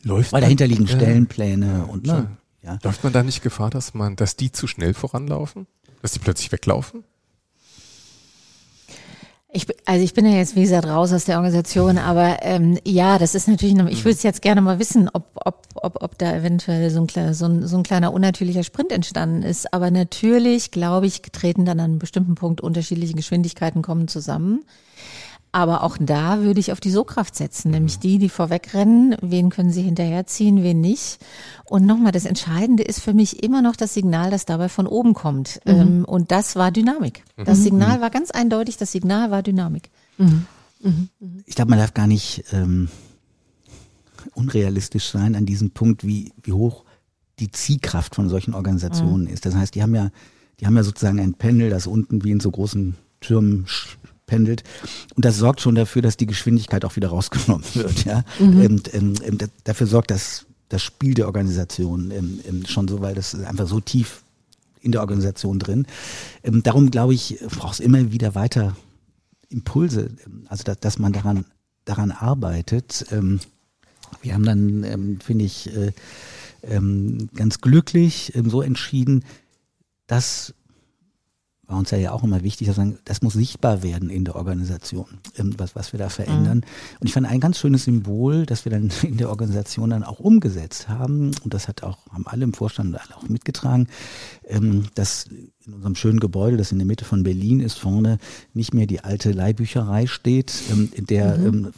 Läuft 0.02 0.32
weil 0.32 0.42
dahinter 0.42 0.66
liegen 0.66 0.86
Stellenpläne 0.86 1.66
ja, 1.66 1.82
und 1.84 2.06
ne, 2.06 2.36
ja. 2.62 2.78
Läuft 2.82 3.04
man 3.04 3.12
da 3.12 3.22
nicht 3.22 3.42
Gefahr, 3.42 3.70
dass 3.70 3.94
man, 3.94 4.16
dass 4.16 4.36
die 4.36 4.52
zu 4.52 4.66
schnell 4.66 4.92
voranlaufen? 4.92 5.66
Dass 6.02 6.12
die 6.12 6.18
plötzlich 6.18 6.52
weglaufen? 6.52 7.04
Ich, 9.56 9.68
also 9.84 10.04
ich 10.04 10.14
bin 10.14 10.26
ja 10.26 10.32
jetzt, 10.32 10.56
wie 10.56 10.62
gesagt, 10.62 10.84
raus 10.84 11.12
aus 11.12 11.26
der 11.26 11.36
Organisation, 11.36 11.96
aber 11.96 12.38
ähm, 12.42 12.76
ja, 12.84 13.18
das 13.18 13.36
ist 13.36 13.46
natürlich, 13.46 13.76
noch, 13.76 13.86
ich 13.86 14.04
würde 14.04 14.16
es 14.16 14.24
jetzt 14.24 14.42
gerne 14.42 14.60
mal 14.60 14.80
wissen, 14.80 15.08
ob, 15.12 15.26
ob, 15.36 15.68
ob, 15.76 16.02
ob 16.02 16.18
da 16.18 16.34
eventuell 16.34 16.90
so 16.90 17.00
ein, 17.00 17.06
kleiner, 17.06 17.34
so, 17.34 17.46
ein, 17.46 17.64
so 17.64 17.76
ein 17.76 17.84
kleiner 17.84 18.12
unnatürlicher 18.12 18.64
Sprint 18.64 18.90
entstanden 18.90 19.44
ist. 19.44 19.72
Aber 19.72 19.92
natürlich, 19.92 20.72
glaube 20.72 21.06
ich, 21.06 21.22
treten 21.22 21.64
dann 21.64 21.78
an 21.78 21.84
einem 21.84 21.98
bestimmten 22.00 22.34
Punkt 22.34 22.62
unterschiedliche 22.62 23.14
Geschwindigkeiten 23.14 23.80
kommen 23.80 24.08
zusammen. 24.08 24.64
Aber 25.54 25.84
auch 25.84 25.96
da 26.00 26.40
würde 26.40 26.58
ich 26.58 26.72
auf 26.72 26.80
die 26.80 26.90
So-Kraft 26.90 27.36
setzen, 27.36 27.70
nämlich 27.70 28.00
die, 28.00 28.18
die 28.18 28.28
vorwegrennen. 28.28 29.14
Wen 29.20 29.50
können 29.50 29.70
sie 29.70 29.82
hinterherziehen, 29.82 30.64
wen 30.64 30.80
nicht? 30.80 31.24
Und 31.64 31.86
nochmal, 31.86 32.10
das 32.10 32.24
Entscheidende 32.24 32.82
ist 32.82 32.98
für 32.98 33.14
mich 33.14 33.44
immer 33.44 33.62
noch 33.62 33.76
das 33.76 33.94
Signal, 33.94 34.32
das 34.32 34.46
dabei 34.46 34.68
von 34.68 34.88
oben 34.88 35.14
kommt. 35.14 35.60
Mhm. 35.64 35.72
Ähm, 35.72 36.04
und 36.06 36.32
das 36.32 36.56
war 36.56 36.72
Dynamik. 36.72 37.22
Das 37.36 37.60
mhm. 37.60 37.62
Signal 37.62 38.00
war 38.00 38.10
ganz 38.10 38.32
eindeutig, 38.32 38.78
das 38.78 38.90
Signal 38.90 39.30
war 39.30 39.44
Dynamik. 39.44 39.90
Mhm. 40.18 40.46
mhm. 40.82 41.08
Ich 41.46 41.54
glaube, 41.54 41.70
man 41.70 41.78
darf 41.78 41.94
gar 41.94 42.08
nicht 42.08 42.46
ähm, 42.50 42.88
unrealistisch 44.34 45.08
sein 45.08 45.36
an 45.36 45.46
diesem 45.46 45.70
Punkt, 45.70 46.04
wie, 46.04 46.32
wie 46.42 46.52
hoch 46.52 46.82
die 47.38 47.52
Ziehkraft 47.52 48.16
von 48.16 48.28
solchen 48.28 48.54
Organisationen 48.54 49.26
mhm. 49.26 49.32
ist. 49.32 49.46
Das 49.46 49.54
heißt, 49.54 49.76
die 49.76 49.84
haben 49.84 49.94
ja, 49.94 50.10
die 50.58 50.66
haben 50.66 50.74
ja 50.76 50.82
sozusagen 50.82 51.20
ein 51.20 51.34
Pendel, 51.34 51.70
das 51.70 51.86
unten 51.86 52.24
wie 52.24 52.32
in 52.32 52.40
so 52.40 52.50
großen 52.50 52.96
Türmen 53.20 53.66
pendelt. 54.26 54.62
Und 55.14 55.24
das 55.24 55.36
sorgt 55.36 55.60
schon 55.60 55.74
dafür, 55.74 56.02
dass 56.02 56.16
die 56.16 56.26
Geschwindigkeit 56.26 56.84
auch 56.84 56.96
wieder 56.96 57.08
rausgenommen 57.08 57.64
wird. 57.74 58.04
Ja? 58.04 58.24
Mhm. 58.38 58.60
Und, 58.60 58.94
ähm, 58.94 59.14
ähm, 59.24 59.38
dafür 59.64 59.86
sorgt 59.86 60.10
das, 60.10 60.46
das 60.68 60.82
Spiel 60.82 61.14
der 61.14 61.26
Organisation 61.26 62.10
ähm, 62.10 62.40
ähm, 62.48 62.66
schon 62.66 62.88
so, 62.88 63.00
weil 63.00 63.14
das 63.14 63.34
ist 63.34 63.44
einfach 63.44 63.68
so 63.68 63.80
tief 63.80 64.22
in 64.80 64.92
der 64.92 65.00
Organisation 65.00 65.58
drin. 65.58 65.86
Ähm, 66.42 66.62
darum 66.62 66.90
glaube 66.90 67.14
ich, 67.14 67.38
braucht 67.50 67.74
es 67.74 67.80
immer 67.80 68.12
wieder 68.12 68.34
weiter 68.34 68.76
Impulse, 69.48 70.10
ähm, 70.26 70.46
also 70.48 70.64
dass, 70.64 70.80
dass 70.80 70.98
man 70.98 71.12
daran, 71.12 71.44
daran 71.84 72.10
arbeitet. 72.10 73.06
Ähm, 73.10 73.40
wir 74.22 74.34
haben 74.34 74.44
dann, 74.44 74.84
ähm, 74.84 75.20
finde 75.20 75.44
ich, 75.44 75.74
äh, 75.74 75.92
ähm, 76.62 77.28
ganz 77.34 77.60
glücklich 77.60 78.34
ähm, 78.34 78.48
so 78.48 78.62
entschieden, 78.62 79.24
dass 80.06 80.54
war 81.66 81.78
uns 81.78 81.90
ja 81.90 82.12
auch 82.12 82.22
immer 82.22 82.42
wichtig, 82.42 82.68
dass 82.68 82.76
man, 82.76 82.98
das 83.04 83.22
muss 83.22 83.34
sichtbar 83.34 83.82
werden 83.82 84.10
in 84.10 84.24
der 84.24 84.36
Organisation, 84.36 85.06
ähm, 85.36 85.54
was, 85.56 85.74
was 85.74 85.92
wir 85.92 85.98
da 85.98 86.08
verändern. 86.08 86.58
Mhm. 86.58 86.98
Und 87.00 87.06
ich 87.06 87.12
fand 87.12 87.26
ein 87.26 87.40
ganz 87.40 87.58
schönes 87.58 87.84
Symbol, 87.84 88.46
das 88.46 88.64
wir 88.64 88.70
dann 88.70 88.90
in 89.02 89.16
der 89.16 89.30
Organisation 89.30 89.90
dann 89.90 90.04
auch 90.04 90.20
umgesetzt 90.20 90.88
haben, 90.88 91.32
und 91.42 91.54
das 91.54 91.68
hat 91.68 91.82
auch, 91.82 92.06
haben 92.10 92.26
alle 92.26 92.44
im 92.44 92.54
Vorstand 92.54 92.94
alle 92.94 93.16
auch 93.16 93.28
mitgetragen, 93.28 93.88
ähm, 94.46 94.84
dass 94.94 95.26
in 95.66 95.72
unserem 95.72 95.96
schönen 95.96 96.20
Gebäude, 96.20 96.56
das 96.56 96.72
in 96.72 96.78
der 96.78 96.86
Mitte 96.86 97.04
von 97.04 97.22
Berlin 97.22 97.60
ist, 97.60 97.78
vorne 97.78 98.18
nicht 98.52 98.74
mehr 98.74 98.86
die 98.86 99.00
alte 99.00 99.32
Leihbücherei 99.32 100.06
steht, 100.06 100.52
ähm, 100.70 100.90
in 100.94 101.06
der 101.06 101.38
mhm 101.38 101.72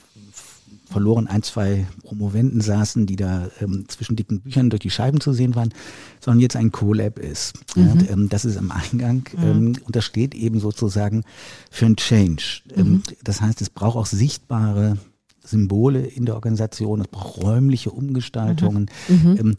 verloren 0.87 1.27
ein, 1.27 1.42
zwei 1.42 1.87
Promoventen 2.03 2.61
saßen, 2.61 3.07
die 3.07 3.16
da 3.16 3.49
ähm, 3.61 3.85
zwischen 3.88 4.16
dicken 4.16 4.40
Büchern 4.40 4.70
durch 4.70 4.81
die 4.81 4.90
Scheiben 4.90 5.20
zu 5.20 5.33
sehen 5.33 5.55
waren, 5.55 5.75
sondern 6.20 6.40
jetzt 6.40 6.57
ein 6.57 6.72
Co-Lab 6.72 7.18
ist. 7.18 7.55
Mhm. 7.77 7.90
Und, 7.90 8.11
ähm, 8.11 8.29
das 8.29 8.44
ist 8.44 8.57
am 8.57 8.70
Eingang 8.70 9.29
mhm. 9.37 9.42
ähm, 9.42 9.77
und 9.85 9.96
das 9.96 10.05
steht 10.05 10.35
eben 10.35 10.61
sozusagen 10.61 11.25
für 11.70 11.87
ein 11.87 11.96
Change. 11.96 12.62
Ähm, 12.75 12.88
mhm. 12.88 13.03
das 13.25 13.40
heißt, 13.40 13.61
es 13.61 13.70
braucht 13.70 13.96
auch 13.96 14.07
sichtbare 14.07 14.96
Symbole 15.42 16.07
in 16.07 16.25
der 16.25 16.35
Organisation, 16.35 17.01
es 17.01 17.09
braucht 17.09 17.42
räumliche 17.42 17.90
Umgestaltungen. 17.90 18.90
Mhm. 19.09 19.31
Mhm. 19.31 19.38
Ähm, 19.38 19.57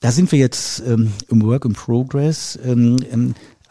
da 0.00 0.10
sind 0.10 0.32
wir 0.32 0.38
jetzt 0.38 0.82
ähm, 0.84 1.12
im 1.28 1.42
Work 1.42 1.64
in 1.64 1.74
Progress. 1.74 2.58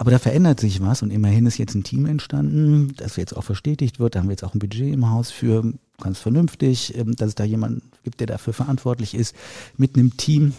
Aber 0.01 0.09
da 0.09 0.17
verändert 0.17 0.59
sich 0.59 0.81
was 0.81 1.03
und 1.03 1.11
immerhin 1.11 1.45
ist 1.45 1.59
jetzt 1.59 1.75
ein 1.75 1.83
Team 1.83 2.07
entstanden, 2.07 2.91
das 2.97 3.17
jetzt 3.17 3.37
auch 3.37 3.43
verstetigt 3.43 3.99
wird. 3.99 4.15
Da 4.15 4.19
haben 4.19 4.29
wir 4.29 4.31
jetzt 4.31 4.43
auch 4.43 4.55
ein 4.55 4.59
Budget 4.59 4.91
im 4.91 5.11
Haus 5.11 5.29
für 5.29 5.75
ganz 6.01 6.19
vernünftig, 6.19 6.97
ähm, 6.97 7.15
dass 7.15 7.29
es 7.29 7.35
da 7.35 7.43
jemand 7.43 7.83
gibt, 8.03 8.19
der 8.19 8.27
dafür 8.27 8.53
verantwortlich 8.53 9.13
ist, 9.13 9.35
mit 9.77 9.95
einem 9.95 10.17
Team, 10.17 10.53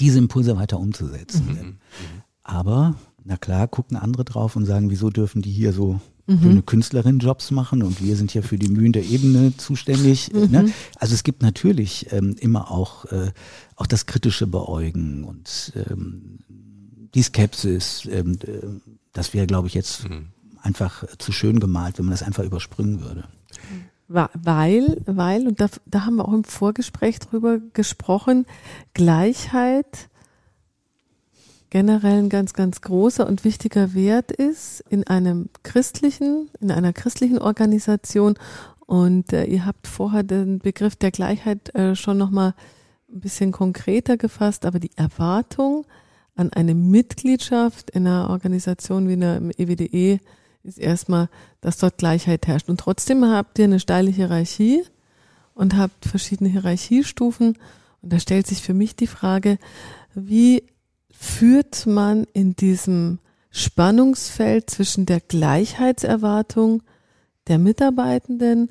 diese 0.00 0.18
Impulse 0.18 0.56
weiter 0.56 0.80
umzusetzen. 0.80 1.46
Mhm. 1.46 1.76
Aber, 2.42 2.96
na 3.24 3.36
klar, 3.36 3.68
gucken 3.68 3.96
andere 3.96 4.24
drauf 4.24 4.56
und 4.56 4.64
sagen, 4.64 4.90
wieso 4.90 5.10
dürfen 5.10 5.42
die 5.42 5.52
hier 5.52 5.72
so 5.72 6.00
mhm. 6.26 6.64
Künstlerin-Jobs 6.66 7.50
machen 7.50 7.82
und 7.82 8.02
wir 8.02 8.16
sind 8.16 8.30
hier 8.30 8.42
für 8.42 8.58
die 8.58 8.68
Mühen 8.68 8.92
der 8.92 9.04
Ebene 9.04 9.56
zuständig. 9.56 10.32
Mhm. 10.32 10.50
Ne? 10.50 10.72
Also 10.98 11.14
es 11.14 11.22
gibt 11.22 11.42
natürlich 11.42 12.12
ähm, 12.12 12.36
immer 12.38 12.70
auch, 12.70 13.04
äh, 13.06 13.32
auch 13.76 13.86
das 13.86 14.06
kritische 14.06 14.46
Beäugen 14.46 15.24
und 15.24 15.72
ähm, 15.76 16.38
die 17.14 17.22
Skepsis. 17.22 18.08
Ähm, 18.10 18.38
das 19.12 19.34
wäre, 19.34 19.46
glaube 19.46 19.68
ich, 19.68 19.74
jetzt 19.74 20.08
mhm. 20.08 20.28
einfach 20.60 21.04
zu 21.18 21.32
schön 21.32 21.60
gemalt, 21.60 21.98
wenn 21.98 22.06
man 22.06 22.12
das 22.12 22.22
einfach 22.22 22.44
überspringen 22.44 23.00
würde. 23.00 23.24
Weil, 24.12 25.02
weil, 25.06 25.46
und 25.46 25.60
da, 25.60 25.68
da 25.86 26.04
haben 26.04 26.16
wir 26.16 26.28
auch 26.28 26.34
im 26.34 26.44
Vorgespräch 26.44 27.18
drüber 27.18 27.58
gesprochen, 27.72 28.46
Gleichheit 28.94 30.08
generell 31.70 32.18
ein 32.18 32.28
ganz, 32.28 32.52
ganz 32.52 32.82
großer 32.82 33.26
und 33.26 33.44
wichtiger 33.44 33.94
Wert 33.94 34.30
ist 34.30 34.84
in 34.90 35.06
einem 35.06 35.48
christlichen, 35.62 36.50
in 36.60 36.70
einer 36.70 36.92
christlichen 36.92 37.38
Organisation. 37.38 38.34
Und 38.80 39.32
äh, 39.32 39.44
ihr 39.44 39.64
habt 39.64 39.86
vorher 39.86 40.22
den 40.22 40.58
Begriff 40.58 40.96
der 40.96 41.10
Gleichheit 41.10 41.74
äh, 41.74 41.96
schon 41.96 42.18
nochmal 42.18 42.54
ein 43.10 43.20
bisschen 43.20 43.52
konkreter 43.52 44.18
gefasst, 44.18 44.66
aber 44.66 44.80
die 44.80 44.90
Erwartung 44.96 45.86
an 46.34 46.52
eine 46.52 46.74
Mitgliedschaft 46.74 47.88
in 47.90 48.06
einer 48.06 48.28
Organisation 48.28 49.08
wie 49.08 49.14
einer 49.14 49.40
EWDE 49.56 50.20
ist 50.64 50.78
erstmal, 50.78 51.28
dass 51.60 51.78
dort 51.78 51.98
Gleichheit 51.98 52.46
herrscht. 52.46 52.68
Und 52.68 52.80
trotzdem 52.80 53.24
habt 53.24 53.58
ihr 53.58 53.64
eine 53.64 53.80
steile 53.80 54.10
Hierarchie 54.10 54.82
und 55.54 55.76
habt 55.76 56.06
verschiedene 56.06 56.50
Hierarchiestufen. 56.50 57.58
Und 58.00 58.12
da 58.12 58.18
stellt 58.18 58.46
sich 58.46 58.62
für 58.62 58.74
mich 58.74 58.96
die 58.96 59.06
Frage, 59.06 59.58
wie 60.14 60.64
führt 61.12 61.86
man 61.86 62.26
in 62.32 62.56
diesem 62.56 63.18
Spannungsfeld 63.50 64.70
zwischen 64.70 65.06
der 65.06 65.20
Gleichheitserwartung 65.20 66.82
der 67.48 67.58
Mitarbeitenden 67.58 68.70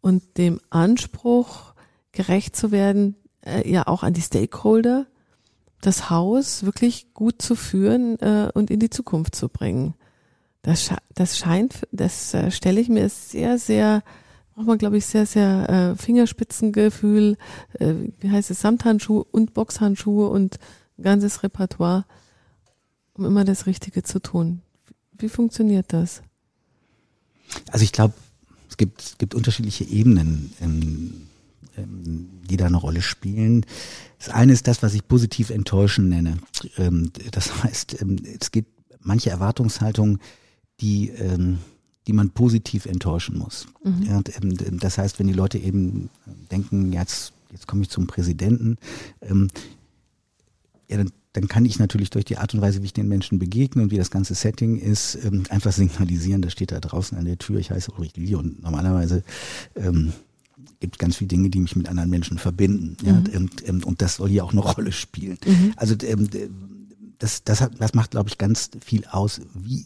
und 0.00 0.38
dem 0.38 0.60
Anspruch, 0.70 1.74
gerecht 2.12 2.56
zu 2.56 2.70
werden, 2.70 3.16
äh, 3.42 3.70
ja 3.70 3.86
auch 3.86 4.02
an 4.02 4.14
die 4.14 4.20
Stakeholder, 4.20 5.06
das 5.80 6.10
Haus 6.10 6.64
wirklich 6.64 7.14
gut 7.14 7.40
zu 7.40 7.54
führen 7.54 8.18
äh, 8.20 8.50
und 8.52 8.70
in 8.70 8.80
die 8.80 8.90
Zukunft 8.90 9.34
zu 9.34 9.48
bringen. 9.48 9.94
Das, 10.62 10.90
das 11.14 11.38
scheint, 11.38 11.86
das 11.90 12.34
äh, 12.34 12.50
stelle 12.50 12.80
ich 12.80 12.88
mir 12.88 13.08
sehr, 13.08 13.58
sehr, 13.58 14.02
braucht 14.54 14.66
man 14.66 14.78
glaube 14.78 14.98
ich 14.98 15.06
sehr, 15.06 15.24
sehr 15.24 15.68
äh, 15.70 15.96
Fingerspitzengefühl, 15.96 17.38
äh, 17.78 17.94
wie 18.20 18.30
heißt 18.30 18.50
es, 18.50 18.60
Samthandschuhe 18.60 19.24
und 19.24 19.54
Boxhandschuhe 19.54 20.28
und 20.28 20.58
ganzes 21.00 21.42
Repertoire, 21.42 22.04
um 23.14 23.24
immer 23.24 23.44
das 23.44 23.66
Richtige 23.66 24.02
zu 24.02 24.20
tun. 24.20 24.60
Wie 25.18 25.30
funktioniert 25.30 25.92
das? 25.92 26.22
Also 27.70 27.84
ich 27.84 27.92
glaube, 27.92 28.14
es 28.68 28.76
gibt, 28.76 29.00
es 29.00 29.18
gibt 29.18 29.34
unterschiedliche 29.34 29.84
Ebenen, 29.84 30.52
ähm, 30.60 31.26
ähm, 31.76 32.28
die 32.48 32.56
da 32.56 32.66
eine 32.66 32.76
Rolle 32.76 33.02
spielen. 33.02 33.64
Das 34.18 34.28
eine 34.28 34.52
ist 34.52 34.66
das, 34.68 34.82
was 34.82 34.94
ich 34.94 35.08
positiv 35.08 35.50
enttäuschen 35.50 36.08
nenne. 36.08 36.38
Ähm, 36.76 37.10
das 37.30 37.62
heißt, 37.62 38.00
ähm, 38.02 38.16
es 38.38 38.50
gibt 38.50 38.70
manche 39.00 39.30
Erwartungshaltungen, 39.30 40.18
die, 40.80 41.08
ähm, 41.10 41.58
die 42.06 42.12
man 42.12 42.30
positiv 42.30 42.86
enttäuschen 42.86 43.38
muss. 43.38 43.66
Mhm. 43.84 44.02
Ja, 44.02 44.20
ähm, 44.42 44.78
das 44.78 44.98
heißt, 44.98 45.18
wenn 45.18 45.26
die 45.26 45.32
Leute 45.32 45.58
eben 45.58 46.10
denken, 46.50 46.92
jetzt, 46.92 47.32
jetzt 47.52 47.66
komme 47.66 47.82
ich 47.82 47.90
zum 47.90 48.06
Präsidenten, 48.06 48.76
ja, 50.90 50.96
dann, 50.96 51.12
dann 51.32 51.46
kann 51.46 51.64
ich 51.64 51.78
natürlich 51.78 52.10
durch 52.10 52.24
die 52.24 52.36
Art 52.36 52.52
und 52.52 52.60
Weise, 52.60 52.82
wie 52.82 52.86
ich 52.86 52.92
den 52.92 53.06
Menschen 53.06 53.38
begegne 53.38 53.82
und 53.82 53.92
wie 53.92 53.96
das 53.96 54.10
ganze 54.10 54.34
Setting 54.34 54.76
ist, 54.76 55.16
ähm, 55.24 55.44
einfach 55.48 55.72
signalisieren, 55.72 56.42
das 56.42 56.52
steht 56.52 56.72
da 56.72 56.80
draußen 56.80 57.16
an 57.16 57.24
der 57.24 57.38
Tür, 57.38 57.60
ich 57.60 57.70
heiße 57.70 57.92
Ulrich 57.92 58.16
Lilly 58.16 58.34
und 58.34 58.60
normalerweise 58.60 59.22
ähm, 59.76 60.12
gibt 60.80 60.98
ganz 60.98 61.16
viele 61.16 61.28
Dinge, 61.28 61.48
die 61.48 61.60
mich 61.60 61.76
mit 61.76 61.88
anderen 61.88 62.10
Menschen 62.10 62.38
verbinden. 62.38 62.96
Ja, 63.04 63.12
mhm. 63.12 63.26
und, 63.36 63.68
ähm, 63.68 63.84
und 63.84 64.02
das 64.02 64.16
soll 64.16 64.30
hier 64.30 64.44
auch 64.44 64.52
eine 64.52 64.60
Rolle 64.60 64.90
spielen. 64.90 65.38
Mhm. 65.46 65.74
Also 65.76 65.94
ähm, 66.02 66.28
das, 67.18 67.44
das, 67.44 67.60
hat, 67.60 67.72
das 67.78 67.94
macht, 67.94 68.10
glaube 68.10 68.28
ich, 68.28 68.38
ganz 68.38 68.70
viel 68.84 69.04
aus, 69.04 69.40
wie, 69.54 69.84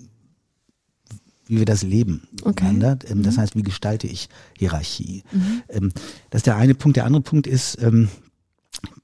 wie 1.46 1.58
wir 1.58 1.64
das 1.64 1.82
leben 1.82 2.28
okay. 2.42 2.66
Ähm, 3.08 3.22
das 3.22 3.36
mhm. 3.36 3.40
heißt, 3.40 3.56
wie 3.56 3.62
gestalte 3.62 4.06
ich 4.06 4.28
Hierarchie? 4.58 5.24
Mhm. 5.32 5.62
Ähm, 5.68 5.92
das 6.30 6.40
ist 6.40 6.46
der 6.46 6.56
eine 6.56 6.74
Punkt. 6.74 6.96
Der 6.96 7.06
andere 7.06 7.22
Punkt 7.22 7.46
ist, 7.46 7.80
ähm, 7.80 8.08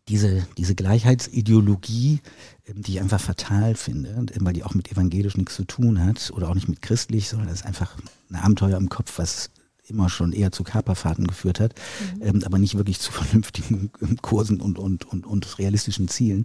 diese, 0.08 0.46
diese 0.56 0.74
Gleichheitsideologie, 0.74 2.20
ähm, 2.66 2.82
die 2.82 2.92
ich 2.92 3.00
einfach 3.00 3.20
fatal 3.20 3.74
finde, 3.74 4.26
weil 4.40 4.52
die 4.52 4.64
auch 4.64 4.74
mit 4.74 4.90
evangelisch 4.90 5.36
nichts 5.36 5.54
zu 5.54 5.64
tun 5.64 6.04
hat 6.04 6.32
oder 6.34 6.48
auch 6.48 6.54
nicht 6.54 6.68
mit 6.68 6.82
christlich, 6.82 7.28
sondern 7.28 7.48
das 7.48 7.60
ist 7.60 7.66
einfach 7.66 7.96
ein 8.30 8.36
Abenteuer 8.36 8.76
im 8.76 8.88
Kopf, 8.88 9.18
was 9.18 9.50
immer 9.86 10.08
schon 10.08 10.32
eher 10.32 10.52
zu 10.52 10.62
Körperfahrten 10.62 11.26
geführt 11.26 11.60
hat, 11.60 11.74
mhm. 12.16 12.22
ähm, 12.22 12.42
aber 12.44 12.58
nicht 12.58 12.76
wirklich 12.76 13.00
zu 13.00 13.12
vernünftigen 13.12 13.90
Kursen 14.22 14.60
und, 14.60 14.78
und, 14.78 15.04
und, 15.04 15.26
und 15.26 15.58
realistischen 15.58 16.08
Zielen. 16.08 16.44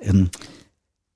Ähm, 0.00 0.30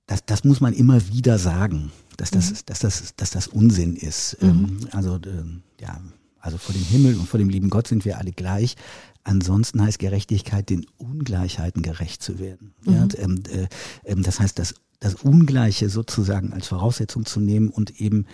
das, 0.09 0.25
das 0.25 0.43
muss 0.43 0.61
man 0.61 0.73
immer 0.75 1.07
wieder 1.09 1.39
sagen, 1.39 1.93
dass 2.17 2.31
das, 2.33 2.51
mhm. 2.51 2.57
dass 2.67 2.79
das, 2.81 3.15
dass 3.17 3.31
das 3.31 3.47
Unsinn 3.47 3.95
ist. 3.95 4.37
Mhm. 4.43 4.49
Ähm, 4.49 4.79
also 4.91 5.17
äh, 5.17 5.45
ja, 5.81 6.01
also 6.41 6.59
vor 6.59 6.73
dem 6.73 6.83
Himmel 6.83 7.15
und 7.17 7.29
vor 7.29 7.39
dem 7.39 7.49
lieben 7.49 7.71
Gott 7.71 7.87
sind 7.87 8.05
wir 8.05 8.19
alle 8.19 8.33
gleich. 8.33 8.75
Ansonsten 9.23 9.83
heißt 9.83 9.99
Gerechtigkeit, 9.99 10.71
den 10.71 10.87
Ungleichheiten 10.97 11.83
gerecht 11.83 12.23
zu 12.23 12.39
werden. 12.39 12.75
Mhm. 12.85 12.93
Ja, 12.93 13.09
ähm, 13.19 13.43
äh, 13.51 14.11
äh, 14.11 14.17
das 14.17 14.41
heißt, 14.41 14.59
das, 14.59 14.75
das 14.99 15.15
Ungleiche 15.15 15.91
sozusagen 15.91 16.55
als 16.55 16.69
Voraussetzung 16.69 17.27
zu 17.27 17.39
nehmen 17.39 17.69
und 17.69 18.01
eben 18.01 18.27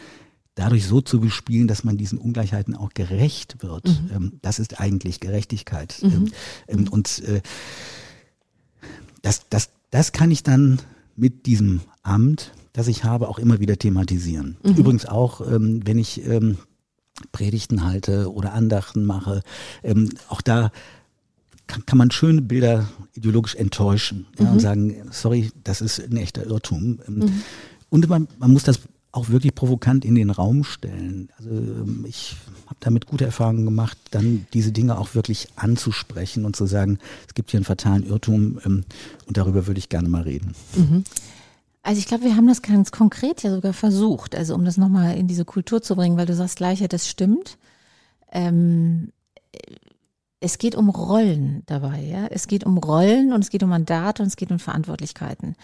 dadurch 0.55 0.87
so 0.87 1.01
zu 1.01 1.21
bespielen, 1.21 1.67
dass 1.67 1.83
man 1.83 1.97
diesen 1.97 2.19
Ungleichheiten 2.19 2.77
auch 2.77 2.91
gerecht 2.95 3.65
wird. 3.65 3.89
Mhm. 3.89 4.11
Ähm, 4.15 4.33
das 4.43 4.61
ist 4.61 4.81
eigentlich 4.81 5.19
Gerechtigkeit. 5.19 5.99
Mhm. 6.03 6.09
Ähm, 6.09 6.33
ähm 6.69 6.89
und 6.89 7.19
äh, 7.25 7.43
das, 9.23 9.49
das, 9.51 9.71
das 9.91 10.13
kann 10.13 10.31
ich 10.31 10.45
dann 10.45 10.79
mit 11.17 11.47
diesem 11.47 11.81
Amt, 12.03 12.53
das 12.73 12.89
ich 12.89 13.05
habe, 13.05 13.29
auch 13.29 13.39
immer 13.39 13.61
wieder 13.61 13.77
thematisieren. 13.77 14.57
Mhm. 14.63 14.75
Übrigens 14.75 15.07
auch, 15.07 15.41
ähm, 15.41 15.81
wenn 15.85 15.99
ich 15.99 16.27
ähm, 16.27 16.59
Predigten 17.33 17.85
halte 17.85 18.33
oder 18.33 18.53
Andachten 18.53 19.05
mache. 19.05 19.43
Ähm, 19.83 20.11
auch 20.29 20.41
da 20.41 20.71
kann, 21.67 21.87
kann 21.87 21.99
man 21.99 22.11
schöne 22.11 22.43
Bilder 22.43 22.89
ideologisch 23.15 23.55
enttäuschen 23.55 24.27
ja, 24.39 24.47
mhm. 24.47 24.53
und 24.53 24.61
sagen, 24.61 25.09
sorry, 25.11 25.51
das 25.63 25.81
ist 25.81 26.01
ein 26.01 26.17
echter 26.17 26.45
Irrtum. 26.45 27.01
Ähm, 27.07 27.15
mhm. 27.15 27.43
Und 27.89 28.09
man, 28.09 28.29
man 28.39 28.53
muss 28.53 28.65
das 28.65 28.81
auch 29.15 29.29
wirklich 29.29 29.55
provokant 29.55 30.05
in 30.05 30.17
den 30.17 30.31
Raum 30.31 30.65
stellen. 30.65 31.29
Also 31.39 31.51
ähm, 31.51 32.05
ich 32.09 32.37
habe 32.67 32.77
damit 32.81 33.07
gute 33.07 33.25
Erfahrungen 33.25 33.65
gemacht, 33.65 33.97
dann 34.11 34.47
diese 34.53 34.73
Dinge 34.73 34.99
auch 34.99 35.15
wirklich 35.15 35.49
anzusprechen 35.55 36.45
und 36.45 36.57
zu 36.57 36.67
sagen, 36.67 36.99
es 37.29 37.35
gibt 37.35 37.53
hier 37.53 37.59
einen 37.59 37.65
fatalen 37.65 38.05
Irrtum 38.05 38.59
ähm, 38.65 38.85
und 39.27 39.37
darüber 39.37 39.69
würde 39.69 39.79
ich 39.79 39.89
gerne 39.89 40.09
mal 40.09 40.23
reden. 40.23 40.55
Mhm. 40.75 41.05
Also 41.85 42.01
ich 42.01 42.07
glaube, 42.07 42.25
wir 42.25 42.35
haben 42.35 42.49
das 42.49 42.63
ganz 42.63 42.91
konkret 42.91 43.45
ja 43.45 43.53
sogar 43.53 43.73
versucht, 43.73 44.35
also 44.35 44.55
um 44.55 44.65
das 44.65 44.79
nochmal 44.79 45.17
in 45.17 45.29
diese 45.29 45.45
Kultur 45.45 45.81
zu 45.81 45.95
bringen, 45.95 46.17
weil 46.17 46.27
du 46.27 46.35
sagst 46.35 46.57
Gleichheit, 46.57 46.93
das 46.93 47.09
stimmt. 47.09 47.57
Ähm, 48.33 49.13
es 50.45 50.59
geht 50.59 50.75
um 50.75 50.91
Rollen 50.91 51.63
dabei, 51.65 52.03
ja. 52.03 52.27
Es 52.29 52.47
geht 52.49 52.65
um 52.65 52.77
Rollen 52.77 53.33
und 53.33 53.43
es 53.43 53.49
geht 53.49 53.63
um 53.63 53.71
Mandate 53.71 54.23
und 54.23 54.29
es 54.29 54.37
geht 54.37 54.51
um 54.51 54.59
Verantwortlichkeiten. 54.59 55.57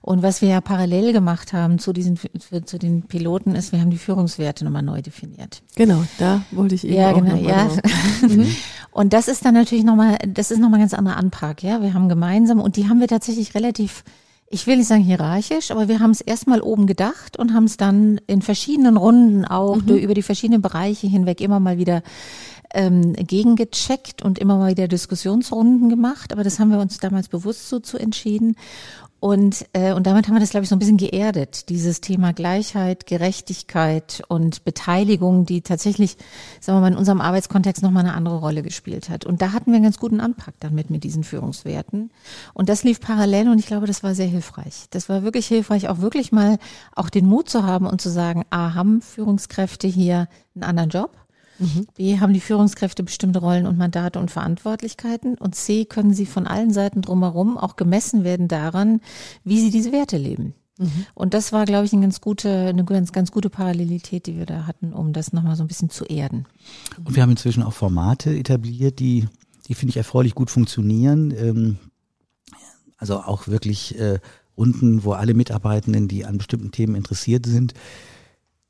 Und 0.00 0.22
was 0.22 0.42
wir 0.42 0.48
ja 0.48 0.60
parallel 0.60 1.12
gemacht 1.12 1.52
haben 1.52 1.80
zu 1.80 1.92
diesen 1.92 2.16
zu 2.64 2.78
den 2.78 3.02
Piloten 3.02 3.56
ist, 3.56 3.72
wir 3.72 3.80
haben 3.80 3.90
die 3.90 3.98
Führungswerte 3.98 4.64
nochmal 4.64 4.84
neu 4.84 5.02
definiert. 5.02 5.62
Genau, 5.74 6.04
da 6.18 6.42
wollte 6.52 6.76
ich 6.76 6.84
eben 6.84 6.94
ja, 6.94 7.10
auch 7.10 7.16
genau, 7.16 7.36
ja. 7.36 7.68
Mhm. 8.22 8.54
und 8.92 9.12
das 9.12 9.26
ist 9.26 9.44
dann 9.44 9.54
natürlich 9.54 9.84
nochmal, 9.84 10.18
das 10.26 10.52
ist 10.52 10.60
nochmal 10.60 10.80
ganz 10.80 10.94
anderer 10.94 11.16
Antrag, 11.16 11.64
ja. 11.64 11.82
Wir 11.82 11.92
haben 11.92 12.08
gemeinsam 12.08 12.60
und 12.60 12.76
die 12.76 12.88
haben 12.88 13.00
wir 13.00 13.08
tatsächlich 13.08 13.56
relativ 13.56 14.04
ich 14.50 14.66
will 14.66 14.78
nicht 14.78 14.86
sagen 14.86 15.02
hierarchisch, 15.02 15.70
aber 15.70 15.88
wir 15.88 16.00
haben 16.00 16.10
es 16.10 16.22
erstmal 16.22 16.62
oben 16.62 16.86
gedacht 16.86 17.38
und 17.38 17.52
haben 17.52 17.64
es 17.64 17.76
dann 17.76 18.18
in 18.26 18.40
verschiedenen 18.40 18.96
Runden 18.96 19.44
auch 19.44 19.76
mhm. 19.76 19.96
über 19.96 20.14
die 20.14 20.22
verschiedenen 20.22 20.62
Bereiche 20.62 21.06
hinweg 21.06 21.42
immer 21.42 21.60
mal 21.60 21.76
wieder 21.76 22.02
ähm, 22.74 23.14
gegengecheckt 23.14 24.22
und 24.22 24.38
immer 24.38 24.58
mal 24.58 24.70
wieder 24.70 24.88
Diskussionsrunden 24.88 25.88
gemacht. 25.88 26.32
Aber 26.32 26.44
das 26.44 26.58
haben 26.58 26.70
wir 26.70 26.78
uns 26.78 26.98
damals 26.98 27.28
bewusst 27.28 27.68
so 27.68 27.80
zu 27.80 27.98
entschieden. 27.98 28.56
Und, 29.20 29.66
äh, 29.72 29.92
und 29.94 30.06
damit 30.06 30.28
haben 30.28 30.34
wir 30.34 30.40
das, 30.40 30.50
glaube 30.50 30.62
ich, 30.62 30.68
so 30.68 30.76
ein 30.76 30.78
bisschen 30.78 30.96
geerdet, 30.96 31.70
dieses 31.70 32.00
Thema 32.00 32.32
Gleichheit, 32.32 33.06
Gerechtigkeit 33.06 34.22
und 34.28 34.64
Beteiligung, 34.64 35.44
die 35.44 35.60
tatsächlich, 35.60 36.16
sagen 36.60 36.76
wir 36.76 36.82
mal, 36.82 36.92
in 36.92 36.96
unserem 36.96 37.20
Arbeitskontext 37.20 37.82
nochmal 37.82 38.04
eine 38.04 38.14
andere 38.14 38.38
Rolle 38.38 38.62
gespielt 38.62 39.08
hat. 39.08 39.26
Und 39.26 39.42
da 39.42 39.52
hatten 39.52 39.72
wir 39.72 39.76
einen 39.76 39.84
ganz 39.84 39.98
guten 39.98 40.20
Anpack 40.20 40.54
dann 40.60 40.72
mit, 40.72 40.90
mit 40.90 41.02
diesen 41.02 41.24
Führungswerten. 41.24 42.10
Und 42.54 42.68
das 42.68 42.84
lief 42.84 43.00
parallel 43.00 43.48
und 43.48 43.58
ich 43.58 43.66
glaube, 43.66 43.88
das 43.88 44.04
war 44.04 44.14
sehr 44.14 44.28
hilfreich. 44.28 44.86
Das 44.90 45.08
war 45.08 45.24
wirklich 45.24 45.48
hilfreich, 45.48 45.88
auch 45.88 45.98
wirklich 45.98 46.30
mal 46.30 46.58
auch 46.94 47.10
den 47.10 47.26
Mut 47.26 47.50
zu 47.50 47.64
haben 47.64 47.86
und 47.86 48.00
zu 48.00 48.10
sagen, 48.10 48.44
ah, 48.50 48.74
haben 48.74 49.02
Führungskräfte 49.02 49.88
hier 49.88 50.28
einen 50.54 50.62
anderen 50.62 50.90
Job? 50.90 51.10
Mhm. 51.58 51.86
B, 51.96 52.20
haben 52.20 52.32
die 52.32 52.40
Führungskräfte 52.40 53.02
bestimmte 53.02 53.40
Rollen 53.40 53.66
und 53.66 53.78
Mandate 53.78 54.18
und 54.18 54.30
Verantwortlichkeiten. 54.30 55.36
Und 55.36 55.54
C, 55.54 55.84
können 55.84 56.14
sie 56.14 56.26
von 56.26 56.46
allen 56.46 56.72
Seiten 56.72 57.02
drumherum 57.02 57.58
auch 57.58 57.76
gemessen 57.76 58.24
werden 58.24 58.48
daran, 58.48 59.00
wie 59.44 59.60
sie 59.60 59.70
diese 59.70 59.92
Werte 59.92 60.16
leben. 60.16 60.54
Und 61.14 61.34
das 61.34 61.52
war, 61.52 61.64
glaube 61.64 61.86
ich, 61.86 61.92
eine 61.92 62.02
ganz 62.02 62.20
gute, 62.20 62.48
eine 62.68 62.84
ganz, 62.84 63.10
ganz 63.10 63.32
gute 63.32 63.50
Parallelität, 63.50 64.26
die 64.26 64.36
wir 64.36 64.46
da 64.46 64.66
hatten, 64.66 64.92
um 64.92 65.12
das 65.12 65.32
nochmal 65.32 65.56
so 65.56 65.64
ein 65.64 65.66
bisschen 65.66 65.90
zu 65.90 66.04
erden. 66.04 66.46
Und 67.04 67.16
wir 67.16 67.22
haben 67.22 67.30
inzwischen 67.30 67.64
auch 67.64 67.72
Formate 67.72 68.30
etabliert, 68.30 69.00
die, 69.00 69.26
die 69.66 69.74
finde 69.74 69.90
ich 69.90 69.96
erfreulich 69.96 70.36
gut 70.36 70.50
funktionieren. 70.50 71.32
Ähm, 71.36 71.78
also 72.96 73.20
auch 73.20 73.48
wirklich 73.48 73.98
äh, 73.98 74.20
Runden, 74.56 75.02
wo 75.02 75.12
alle 75.12 75.34
Mitarbeitenden, 75.34 76.06
die 76.06 76.24
an 76.24 76.38
bestimmten 76.38 76.70
Themen 76.70 76.94
interessiert 76.94 77.46
sind, 77.46 77.74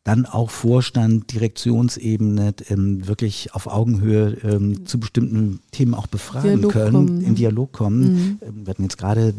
dann 0.08 0.24
auch 0.24 0.48
Vorstand, 0.48 1.34
Direktionsebene 1.34 2.54
ähm, 2.70 3.06
wirklich 3.06 3.52
auf 3.52 3.66
Augenhöhe 3.66 4.38
ähm, 4.42 4.86
zu 4.86 4.98
bestimmten 4.98 5.60
Themen 5.70 5.92
auch 5.92 6.06
befragen 6.06 6.56
Dialog 6.56 6.72
können, 6.72 6.92
kommen, 6.92 7.20
in 7.20 7.34
Dialog 7.34 7.72
kommen. 7.72 8.00
Mhm. 8.00 8.38
Ähm, 8.40 8.54
wir 8.64 8.70
hatten 8.70 8.84
jetzt 8.84 8.96
gerade 8.96 9.34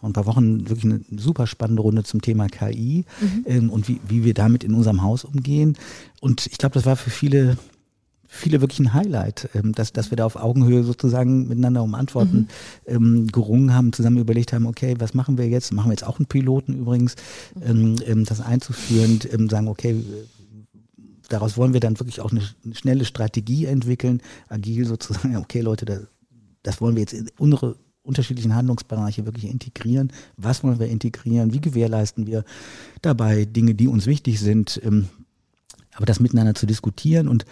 vor 0.00 0.10
ein 0.10 0.12
paar 0.12 0.26
Wochen 0.26 0.68
wirklich 0.68 0.84
eine 0.84 1.00
super 1.16 1.46
spannende 1.46 1.82
Runde 1.82 2.02
zum 2.02 2.20
Thema 2.20 2.48
KI 2.48 3.04
mhm. 3.20 3.44
ähm, 3.46 3.70
und 3.70 3.86
wie, 3.86 4.00
wie 4.08 4.24
wir 4.24 4.34
damit 4.34 4.64
in 4.64 4.74
unserem 4.74 5.00
Haus 5.00 5.22
umgehen. 5.22 5.78
Und 6.20 6.44
ich 6.48 6.58
glaube, 6.58 6.74
das 6.74 6.86
war 6.86 6.96
für 6.96 7.10
viele 7.10 7.56
viele 8.34 8.60
wirklich 8.60 8.80
ein 8.80 8.92
Highlight, 8.92 9.48
ähm, 9.54 9.72
dass, 9.72 9.92
dass 9.92 10.10
wir 10.10 10.16
da 10.16 10.26
auf 10.26 10.36
Augenhöhe 10.36 10.82
sozusagen 10.82 11.46
miteinander 11.48 11.82
um 11.82 11.94
Antworten 11.94 12.36
mhm. 12.36 12.46
ähm, 12.86 13.26
gerungen 13.28 13.72
haben, 13.72 13.92
zusammen 13.92 14.18
überlegt 14.18 14.52
haben, 14.52 14.66
okay, 14.66 14.96
was 14.98 15.14
machen 15.14 15.38
wir 15.38 15.48
jetzt? 15.48 15.72
Machen 15.72 15.88
wir 15.88 15.92
jetzt 15.92 16.06
auch 16.06 16.18
einen 16.18 16.26
Piloten 16.26 16.74
übrigens, 16.74 17.14
ähm, 17.62 17.96
das 18.24 18.40
einzuführen, 18.40 19.20
sagen, 19.48 19.68
okay, 19.68 20.02
daraus 21.28 21.56
wollen 21.56 21.72
wir 21.72 21.80
dann 21.80 21.98
wirklich 21.98 22.20
auch 22.20 22.32
eine, 22.32 22.42
eine 22.64 22.74
schnelle 22.74 23.04
Strategie 23.04 23.66
entwickeln, 23.66 24.20
agil 24.48 24.84
sozusagen, 24.84 25.36
okay 25.38 25.60
Leute, 25.60 25.84
das, 25.84 26.00
das 26.62 26.80
wollen 26.80 26.96
wir 26.96 27.02
jetzt 27.02 27.14
in 27.14 27.30
unsere 27.38 27.76
unterschiedlichen 28.02 28.54
Handlungsbereiche 28.54 29.24
wirklich 29.24 29.50
integrieren. 29.50 30.12
Was 30.36 30.62
wollen 30.62 30.78
wir 30.78 30.88
integrieren? 30.88 31.54
Wie 31.54 31.60
gewährleisten 31.60 32.26
wir 32.26 32.44
dabei 33.00 33.46
Dinge, 33.46 33.74
die 33.74 33.88
uns 33.88 34.06
wichtig 34.06 34.40
sind? 34.40 34.78
Aber 35.94 36.06
das 36.06 36.20
miteinander 36.20 36.54
zu 36.54 36.66
diskutieren 36.66 37.28
und 37.28 37.46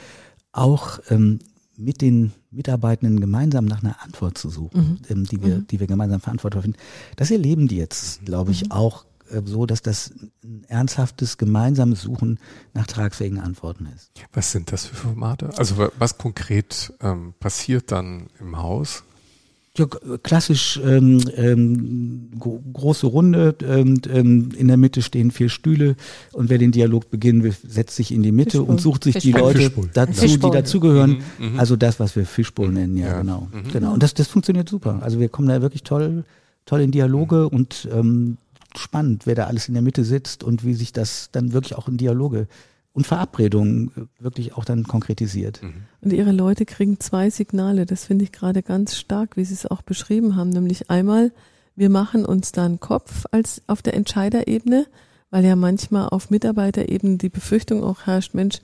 auch 0.53 1.01
ähm, 1.11 1.41
mit 1.77 2.01
den 2.01 2.33
Mitarbeitenden 2.51 3.21
gemeinsam 3.21 3.65
nach 3.65 3.83
einer 3.83 4.03
Antwort 4.03 4.37
zu 4.39 4.51
suchen, 4.51 4.81
mhm. 4.81 4.99
ähm, 5.09 5.25
die 5.25 5.43
wir, 5.43 5.57
mhm. 5.57 5.67
die 5.67 5.81
wir 5.81 5.87
gemeinsam 5.87 6.21
verantwortlich 6.21 6.63
finden. 6.63 6.79
Das 7.17 7.31
erleben 7.31 7.69
die 7.69 7.77
jetzt, 7.77 8.25
glaube 8.25 8.53
ich, 8.53 8.65
mhm. 8.65 8.73
auch 8.73 9.05
äh, 9.31 9.43
so, 9.45 9.67
dass 9.67 9.83
das 9.83 10.13
ein 10.45 10.65
ernsthaftes 10.69 11.39
gemeinsames 11.39 12.03
Suchen 12.03 12.39
nach 12.75 12.87
tragfähigen 12.87 13.41
Antworten 13.41 13.89
ist. 13.95 14.13
Was 14.33 14.53
sind 14.53 14.73
das 14.73 14.87
für 14.87 14.95
Formate? 14.95 15.51
Also 15.57 15.89
was 15.99 16.19
konkret 16.19 16.93
ähm, 17.01 17.35
passiert 17.41 17.91
dann 17.91 18.29
im 18.39 18.59
Haus? 18.59 19.05
Ja, 19.79 19.87
klassisch 20.23 20.79
ähm, 20.85 21.19
ähm, 21.35 22.29
große 22.75 23.07
Runde, 23.07 23.57
ähm, 23.67 24.03
ähm, 24.13 24.51
in 24.55 24.69
der 24.69 24.77
Mitte 24.77 25.01
stehen 25.01 25.31
vier 25.31 25.49
Stühle 25.49 25.97
und 26.33 26.51
wer 26.51 26.59
den 26.59 26.73
Dialog 26.73 27.11
beginnen 27.11 27.43
will, 27.43 27.55
setzt 27.67 27.97
sich 27.97 28.13
in 28.13 28.23
die 28.23 28.33
Mitte 28.33 28.59
Fischbowl. 28.59 28.69
und 28.69 28.81
sucht 28.83 29.05
sich 29.05 29.15
Fischbowl. 29.15 29.33
die 29.33 29.39
Leute 29.39 29.59
Fischbowl. 29.61 29.91
dazu, 29.95 30.21
Fischbowl. 30.21 30.51
die 30.51 30.57
dazugehören. 30.59 31.23
Mhm, 31.39 31.53
mhm, 31.53 31.59
also 31.59 31.77
das, 31.77 31.99
was 32.01 32.15
wir 32.17 32.27
Fischbowl 32.27 32.69
mhm. 32.69 32.75
nennen, 32.75 32.97
ja, 32.99 33.07
ja. 33.07 33.19
genau. 33.21 33.49
Mhm. 33.51 33.73
Genau. 33.73 33.95
Und 33.95 34.03
das, 34.03 34.13
das 34.13 34.29
funktioniert 34.29 34.69
super. 34.69 34.99
Also 35.01 35.19
wir 35.19 35.31
kommen 35.31 35.49
da 35.49 35.63
wirklich 35.63 35.85
toll, 35.85 36.25
toll 36.67 36.83
in 36.83 36.91
Dialoge 36.91 37.49
mhm. 37.51 37.57
und 37.57 37.89
ähm, 37.91 38.37
spannend, 38.77 39.25
wer 39.25 39.37
da 39.37 39.47
alles 39.47 39.69
in 39.69 39.75
der 39.75 39.83
Mitte 39.83 40.05
sitzt 40.05 40.45
und 40.45 40.65
wie 40.65 40.75
sich 40.75 40.93
das 40.93 41.31
dann 41.33 41.55
wirklich 41.55 41.77
auch 41.77 41.89
in 41.89 41.97
Dialoge 41.97 42.47
und 42.93 43.07
Verabredungen 43.07 44.09
wirklich 44.19 44.55
auch 44.55 44.65
dann 44.65 44.85
konkretisiert. 44.85 45.63
Mhm. 45.63 45.75
Und 46.03 46.13
ihre 46.13 46.33
Leute 46.33 46.67
kriegen 46.67 47.01
zwei 47.01 47.31
Signale, 47.31 47.87
das 47.87 48.05
finde 48.05 48.25
ich 48.25 48.33
gerade 48.33 48.63
ganz 48.63 48.97
stark, 48.97 49.37
wie 49.37 49.45
sie 49.45 49.55
es 49.55 49.67
auch 49.67 49.83
beschrieben 49.83 50.37
haben, 50.37 50.51
nämlich 50.51 50.91
einmal, 50.91 51.33
wir 51.75 51.89
machen 51.89 52.27
uns 52.27 52.53
da 52.53 52.67
einen 52.67 52.81
Kopf 52.81 53.25
als 53.31 53.63
auf 53.67 53.81
der 53.81 53.95
Entscheiderebene, 53.95 54.87
weil 55.31 55.45
ja 55.45 55.57
manchmal 55.57 56.11
auf 56.11 56.29
Mitarbeiterebene 56.29 57.17
die 57.17 57.31
Befürchtung 57.31 57.83
auch 57.83 58.03
herrscht, 58.03 58.35
Mensch, 58.35 58.61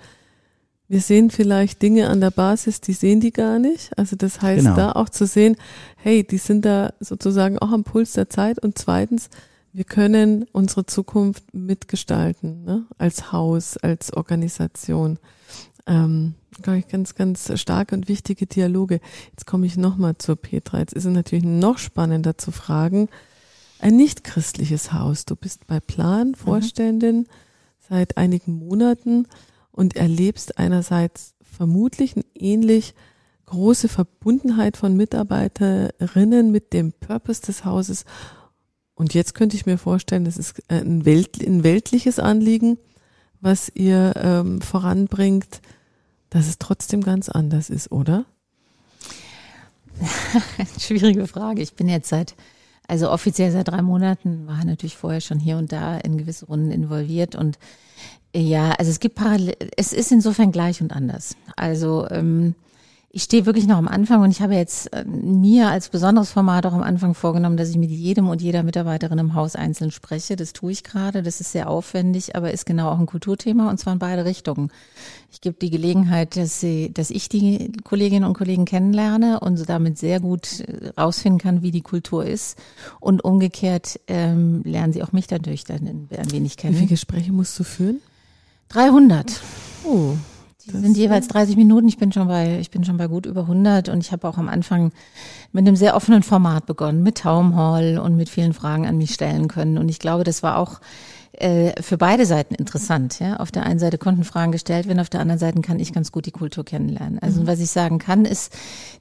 wir 0.89 1.01
sehen 1.01 1.31
vielleicht 1.31 1.83
Dinge 1.83 2.09
an 2.09 2.21
der 2.21 2.31
Basis, 2.31 2.81
die 2.81 2.95
sehen 2.95 3.21
die 3.21 3.33
gar 3.33 3.59
nicht. 3.59 3.97
Also 3.99 4.17
das 4.17 4.41
heißt, 4.41 4.65
genau. 4.65 4.77
da 4.77 4.93
auch 4.93 5.11
zu 5.11 5.27
sehen, 5.27 5.57
hey, 5.97 6.25
die 6.25 6.39
sind 6.39 6.65
da 6.65 6.95
sozusagen 6.99 7.59
auch 7.59 7.73
am 7.73 7.85
Puls 7.85 8.13
der 8.13 8.31
Zeit. 8.31 8.59
Und 8.59 8.79
zweitens, 8.79 9.29
wir 9.73 9.85
können 9.85 10.47
unsere 10.53 10.87
Zukunft 10.87 11.55
mitgestalten, 11.55 12.65
ne? 12.65 12.87
als 12.97 13.33
Haus, 13.33 13.77
als 13.77 14.13
Organisation. 14.13 15.19
Ähm, 15.87 16.35
glaube 16.63 16.79
ich, 16.81 16.89
ganz, 16.89 17.15
ganz 17.15 17.59
starke 17.59 17.95
und 17.95 18.09
wichtige 18.09 18.47
Dialoge. 18.47 19.01
Jetzt 19.31 19.47
komme 19.47 19.67
ich 19.67 19.77
nochmal 19.77 20.19
zur 20.19 20.37
Petra. 20.37 20.81
Jetzt 20.81 20.93
ist 20.93 21.05
es 21.05 21.13
natürlich 21.13 21.45
noch 21.45 21.79
spannender 21.79 22.37
zu 22.37 22.51
fragen, 22.51 23.09
ein 23.81 23.97
nicht 23.97 24.25
christliches 24.25 24.93
Haus. 24.93 25.25
Du 25.25 25.37
bist 25.37 25.67
bei 25.67 25.81
Plan 25.81 26.29
mhm. 26.29 26.35
Vorständin 26.35 27.17
mhm. 27.17 27.27
seit 27.89 28.17
einigen 28.17 28.59
Monaten 28.59 29.27
und 29.71 29.97
erlebst 29.97 30.59
einerseits 30.59 31.35
vermutlich 31.41 32.17
eine 32.17 32.25
ähnlich 32.35 32.95
große 33.47 33.89
Verbundenheit 33.89 34.77
von 34.77 34.97
Mitarbeiterinnen 34.97 36.51
mit 36.51 36.73
dem 36.73 36.93
Purpose 36.93 37.41
des 37.43 37.65
Hauses 37.65 38.05
und 38.99 39.15
jetzt 39.15 39.37
könnte 39.37 39.55
ich 39.57 39.65
mir 39.65 39.79
vorstellen, 39.79 40.25
das 40.25 40.37
ist 40.37 40.59
äh, 40.67 40.81
ein, 40.81 41.05
Welt, 41.05 41.41
ein 41.41 41.63
weltliches 41.63 42.19
Anliegen, 42.19 42.79
was 43.41 43.71
ihr 43.73 44.15
ähm, 44.17 44.61
voranbringt, 44.61 45.61
dass 46.31 46.49
es 46.49 46.59
trotzdem 46.59 47.03
ganz 47.03 47.29
anders 47.29 47.71
ist, 47.71 47.93
oder? 47.93 48.25
Schwierige 50.81 51.29
Frage. 51.29 51.63
Ich 51.63 51.75
bin 51.75 51.89
jetzt 51.89 52.09
seit, 52.09 52.35
also 52.89 53.13
offiziell 53.13 53.53
seit 53.53 53.69
drei 53.69 53.83
Monaten, 53.83 54.49
war 54.49 54.65
natürlich 54.65 54.97
vorher 54.97 55.21
schon 55.21 55.39
hier 55.39 55.59
und 55.59 55.71
da 55.71 55.99
in 55.99 56.19
gewisse 56.19 56.47
Runden 56.47 56.73
involviert 56.73 57.37
und 57.37 57.57
ja, 58.35 58.73
also 58.73 58.91
es 58.91 58.99
gibt 58.99 59.15
parallel, 59.15 59.55
es 59.77 59.93
ist 59.93 60.11
insofern 60.11 60.51
gleich 60.51 60.83
und 60.83 60.93
anders. 60.93 61.37
Also 61.57 62.09
ähm, 62.11 62.57
ich 63.11 63.23
stehe 63.23 63.47
wirklich 63.47 63.67
noch 63.67 63.79
am 63.79 63.89
Anfang 63.89 64.21
und 64.21 64.31
ich 64.31 64.43
habe 64.43 64.55
jetzt 64.55 64.93
äh, 64.93 65.03
mir 65.05 65.71
als 65.71 65.89
besonderes 65.89 66.31
Format 66.31 66.67
auch 66.67 66.75
am 66.75 66.83
Anfang 66.83 67.15
vorgenommen, 67.15 67.57
dass 67.57 67.71
ich 67.71 67.79
mit 67.79 67.91
jedem 67.91 68.29
und 68.29 68.43
jeder 68.43 68.63
Mitarbeiterin 68.63 69.19
im 69.19 69.35
Haus 69.35 69.57
einzeln 69.57 69.91
spreche. 69.91 70.37
Das 70.37 70.53
tue 70.53 70.73
ich 70.73 70.85
gerade. 70.85 71.23
Das 71.23 71.41
ist 71.41 71.53
sehr 71.53 71.71
aufwendig, 71.71 72.37
aber 72.37 72.53
ist 72.53 72.67
genau 72.67 72.91
auch 72.91 72.99
ein 72.99 73.07
Kulturthema 73.07 73.71
und 73.71 73.79
zwar 73.79 73.95
in 73.95 73.99
beide 73.99 74.27
Richtungen. 74.27 74.71
Ich 75.33 75.41
gebe 75.41 75.57
die 75.59 75.71
Gelegenheit, 75.71 76.37
dass, 76.37 76.61
sie, 76.61 76.93
dass 76.93 77.11
ich 77.11 77.31
die 77.31 77.73
Kolleginnen 77.83 78.25
und 78.25 78.35
Kollegen 78.35 78.67
kennenlerne 78.67 79.41
und 79.41 79.57
so 79.57 79.65
damit 79.65 79.97
sehr 79.97 80.21
gut 80.21 80.61
äh, 80.61 80.89
rausfinden 81.01 81.41
kann, 81.41 81.63
wie 81.63 81.71
die 81.71 81.81
Kultur 81.81 82.27
ist. 82.27 82.59
Und 83.01 83.25
umgekehrt 83.25 84.01
ähm, 84.09 84.61
lernen 84.65 84.93
sie 84.93 85.03
auch 85.03 85.13
mich 85.13 85.27
dadurch 85.27 85.65
dann 85.65 86.09
ein 86.11 86.31
wenig 86.31 86.59
kennen. 86.59 86.75
Wie 86.75 86.81
viele 86.81 86.91
Gespräche 86.91 87.33
musst 87.33 87.59
du 87.59 87.65
führen? 87.65 88.03
300. 88.69 89.41
Oh. 89.85 90.15
Das 90.71 90.83
sind 90.83 90.97
jeweils 90.97 91.29
30 91.29 91.57
Minuten. 91.57 91.89
Ich 91.89 91.97
bin 91.97 92.13
schon 92.13 92.29
bei, 92.29 92.59
ich 92.61 92.71
bin 92.71 92.85
schon 92.85 92.99
bei 92.99 93.07
gut 93.07 93.25
über 93.27 93.43
100 93.43 93.89
und 93.89 94.01
ich 94.01 94.13
habe 94.13 94.29
auch 94.29 94.37
am 94.37 94.49
Anfang 94.49 94.93
mit 95.53 95.67
einem 95.67 95.77
sehr 95.77 95.97
offenen 95.97 96.23
Format 96.23 96.67
begonnen, 96.67 97.03
mit 97.03 97.19
Town 97.19 97.57
Hall 97.57 97.99
und 97.99 98.17
mit 98.17 98.29
vielen 98.29 98.53
Fragen 98.53 98.87
an 98.87 98.99
mich 98.99 99.15
stellen 99.15 99.49
können. 99.49 99.79
Und 99.79 99.89
ich 99.89 99.99
glaube, 99.99 100.25
das 100.25 100.43
war 100.43 100.59
auch 100.59 100.81
äh, 101.33 101.81
für 101.83 101.99
beide 101.99 102.27
Seiten 102.27 102.55
interessant. 102.55 103.21
Ja? 103.21 103.37
Auf 103.37 103.53
der 103.53 103.65
einen 103.65 103.79
Seite 103.79 103.99
konnten 103.99 104.25
Fragen 104.25 104.51
gestellt 104.51 104.89
werden, 104.89 105.01
auf 105.01 105.11
der 105.11 105.21
anderen 105.21 105.39
Seite 105.39 105.61
kann 105.61 105.79
ich 105.79 105.93
ganz 105.93 106.11
gut 106.11 106.27
die 106.27 106.31
Kultur 106.31 106.65
kennenlernen. 106.65 107.19
Also 107.21 107.43
mhm. 107.43 107.47
was 107.47 107.61
ich 107.61 107.71
sagen 107.71 107.99
kann, 107.99 108.25
ist, 108.25 108.53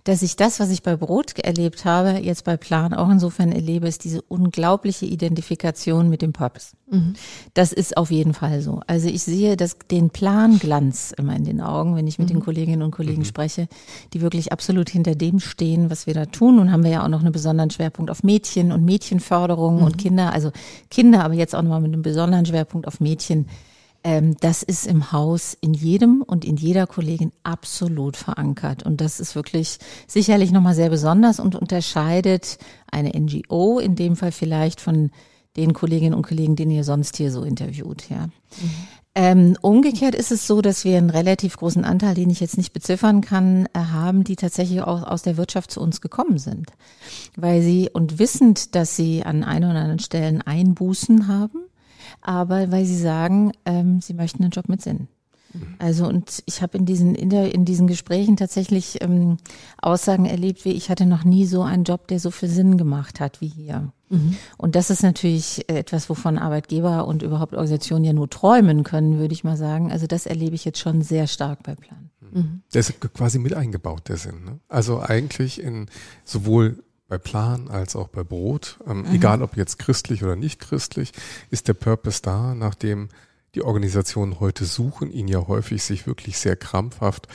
dass 0.04 0.22
ich 0.22 0.36
das, 0.36 0.60
was 0.60 0.70
ich 0.70 0.84
bei 0.84 0.96
Brot 0.96 1.38
erlebt 1.40 1.86
habe, 1.86 2.20
jetzt 2.20 2.44
bei 2.44 2.56
Plan 2.56 2.94
auch 2.94 3.10
insofern 3.10 3.52
erlebe, 3.52 3.88
ist 3.88 4.04
diese 4.04 4.22
unglaubliche 4.22 5.06
Identifikation 5.06 6.10
mit 6.10 6.22
dem 6.22 6.34
Purpose. 6.34 6.76
Mhm. 6.90 7.14
Das 7.54 7.74
ist 7.74 7.98
auf 7.98 8.12
jeden 8.12 8.34
Fall 8.34 8.62
so. 8.62 8.82
Also 8.88 9.08
ich 9.10 9.24
sehe 9.24 9.58
das, 9.58 9.78
den 9.90 10.10
Planglanz 10.10 11.14
immer 11.18 11.36
in 11.36 11.44
den 11.44 11.60
Augen, 11.60 11.96
wenn 11.96 12.08
ich 12.08 12.20
mit 12.20 12.30
mhm. 12.30 12.36
den 12.36 12.40
Kolleginnen 12.42 12.84
und 12.84 12.92
Kollegen 12.92 13.22
mhm. 13.22 13.26
spreche, 13.26 13.68
die 14.14 14.22
wirklich 14.22 14.52
absolut 14.52 14.90
hinter 14.90 15.16
dem 15.16 15.40
stehen, 15.40 15.90
was 15.90 16.08
wir 16.08 16.14
da 16.14 16.26
tun. 16.26 16.58
Nun 16.58 16.72
haben 16.72 16.84
wir 16.84 16.92
ja 16.92 17.04
auch 17.04 17.10
noch 17.10 17.22
einen 17.22 17.32
besonderen 17.32 17.72
Schwerpunkt 17.72 18.12
auf 18.12 18.24
Mädchen 18.24 18.72
und 18.72 18.86
Mädchenförderung 18.86 19.82
und 19.82 19.96
mhm. 19.96 20.02
Kinder, 20.02 20.34
also 20.34 20.52
Kinder, 20.90 21.24
aber 21.24 21.34
jetzt 21.34 21.56
auch 21.56 21.62
nochmal 21.62 21.82
mit 21.82 21.94
einem 21.94 22.04
besonderen 22.04 22.17
Schwerpunkt 22.46 22.88
auf 22.88 23.00
Mädchen. 23.00 23.48
Ähm, 24.04 24.36
das 24.40 24.64
ist 24.64 24.88
im 24.88 25.12
Haus 25.12 25.58
in 25.60 25.74
jedem 25.74 26.22
und 26.22 26.46
in 26.46 26.58
jeder 26.58 26.88
Kollegin 26.88 27.32
absolut 27.44 28.16
verankert. 28.16 28.84
Und 28.84 29.02
das 29.02 29.20
ist 29.20 29.36
wirklich 29.36 29.80
sicherlich 30.08 30.52
nochmal 30.52 30.76
sehr 30.76 30.90
besonders 30.90 31.40
und 31.40 31.56
unterscheidet 31.56 32.58
eine 32.92 33.10
NGO 33.10 33.80
in 33.80 33.96
dem 33.96 34.16
Fall 34.16 34.32
vielleicht 34.32 34.82
von 34.82 35.12
den 35.56 35.74
Kolleginnen 35.74 36.14
und 36.14 36.26
Kollegen, 36.26 36.56
den 36.56 36.70
ihr 36.70 36.84
sonst 36.84 37.18
hier 37.18 37.32
so 37.32 37.44
interviewt, 37.44 38.10
ja. 38.10 38.28
Mhm. 38.28 38.70
Ähm, 39.20 39.58
umgekehrt 39.62 40.14
ist 40.14 40.32
es 40.32 40.46
so, 40.46 40.62
dass 40.62 40.86
wir 40.86 40.96
einen 40.96 41.10
relativ 41.10 41.58
großen 41.58 41.84
Anteil, 41.84 42.14
den 42.14 42.30
ich 42.30 42.40
jetzt 42.40 42.56
nicht 42.56 42.72
beziffern 42.72 43.22
kann, 43.22 43.66
äh, 43.74 43.80
haben, 43.80 44.24
die 44.24 44.36
tatsächlich 44.36 44.82
auch 44.84 45.02
aus 45.02 45.24
der 45.24 45.38
Wirtschaft 45.38 45.72
zu 45.72 45.82
uns 45.82 46.02
gekommen 46.02 46.38
sind. 46.38 46.70
Weil 47.36 47.64
sie 47.64 47.90
und 47.92 48.20
wissend, 48.20 48.76
dass 48.76 48.96
sie 48.96 49.24
an 49.24 49.44
ein 49.44 49.64
oder 49.64 49.74
anderen 49.74 49.98
Stellen 49.98 50.44
Einbußen 50.44 51.28
haben, 51.28 51.64
aber 52.28 52.72
weil 52.72 52.86
sie 52.86 52.98
sagen, 52.98 53.54
ähm, 53.66 54.02
sie 54.02 54.14
möchten 54.14 54.44
einen 54.44 54.52
Job 54.52 54.68
mit 54.68 54.82
Sinn. 54.82 55.08
Also 55.80 56.06
und 56.06 56.44
ich 56.46 56.62
habe 56.62 56.78
in 56.78 56.86
diesen 56.86 57.16
in, 57.16 57.30
der, 57.30 57.56
in 57.56 57.64
diesen 57.64 57.88
Gesprächen 57.88 58.36
tatsächlich 58.36 59.02
ähm, 59.02 59.38
Aussagen 59.82 60.26
erlebt, 60.26 60.66
wie 60.66 60.74
ich 60.74 60.90
hatte 60.90 61.06
noch 61.06 61.24
nie 61.24 61.46
so 61.46 61.64
einen 61.64 61.86
Job, 61.86 62.08
der 62.10 62.20
so 62.20 62.30
viel 62.30 62.50
Sinn 62.50 62.78
gemacht 62.78 63.20
hat 63.22 63.42
wie 63.42 63.48
hier. 63.48 63.92
Mhm. 64.10 64.36
Und 64.58 64.76
das 64.76 64.90
ist 64.90 65.04
natürlich 65.04 65.70
etwas, 65.70 66.10
wovon 66.10 66.38
Arbeitgeber 66.38 67.08
und 67.08 67.24
überhaupt 67.24 67.54
Organisationen 67.54 68.04
ja 68.04 68.14
nur 68.14 68.30
träumen 68.30 68.84
können, 68.84 69.20
würde 69.20 69.34
ich 69.34 69.46
mal 69.46 69.58
sagen. 69.58 69.92
Also 69.92 70.06
das 70.06 70.26
erlebe 70.26 70.56
ich 70.56 70.66
jetzt 70.66 70.80
schon 70.80 71.02
sehr 71.02 71.28
stark 71.28 71.64
bei 71.64 71.76
Plan. 71.76 72.10
Mhm. 72.32 72.62
Der 72.74 72.82
ist 72.82 73.00
quasi 73.14 73.40
mit 73.40 73.54
eingebaut, 73.54 74.10
der 74.10 74.18
Sinn. 74.18 74.44
Ne? 74.44 74.60
Also 74.68 75.00
eigentlich 75.00 75.62
in 75.62 75.88
sowohl 76.26 76.84
bei 77.08 77.18
Plan 77.18 77.70
als 77.70 77.96
auch 77.96 78.10
bei 78.10 78.24
Brot, 78.24 78.80
ähm, 78.88 79.04
mhm. 79.04 79.16
egal 79.16 79.42
ob 79.42 79.56
jetzt 79.56 79.80
christlich 79.80 80.24
oder 80.24 80.36
nicht 80.36 80.60
christlich, 80.60 81.14
ist 81.50 81.68
der 81.68 81.74
Purpose 81.74 82.22
da, 82.22 82.54
nachdem 82.54 83.10
die 83.56 83.64
Organisationen 83.64 84.40
heute 84.40 84.66
suchen, 84.66 85.12
ihn 85.12 85.28
ja 85.28 85.48
häufig 85.48 85.84
sich 85.84 86.06
wirklich 86.06 86.38
sehr 86.38 86.56
krampfhaft 86.56 87.28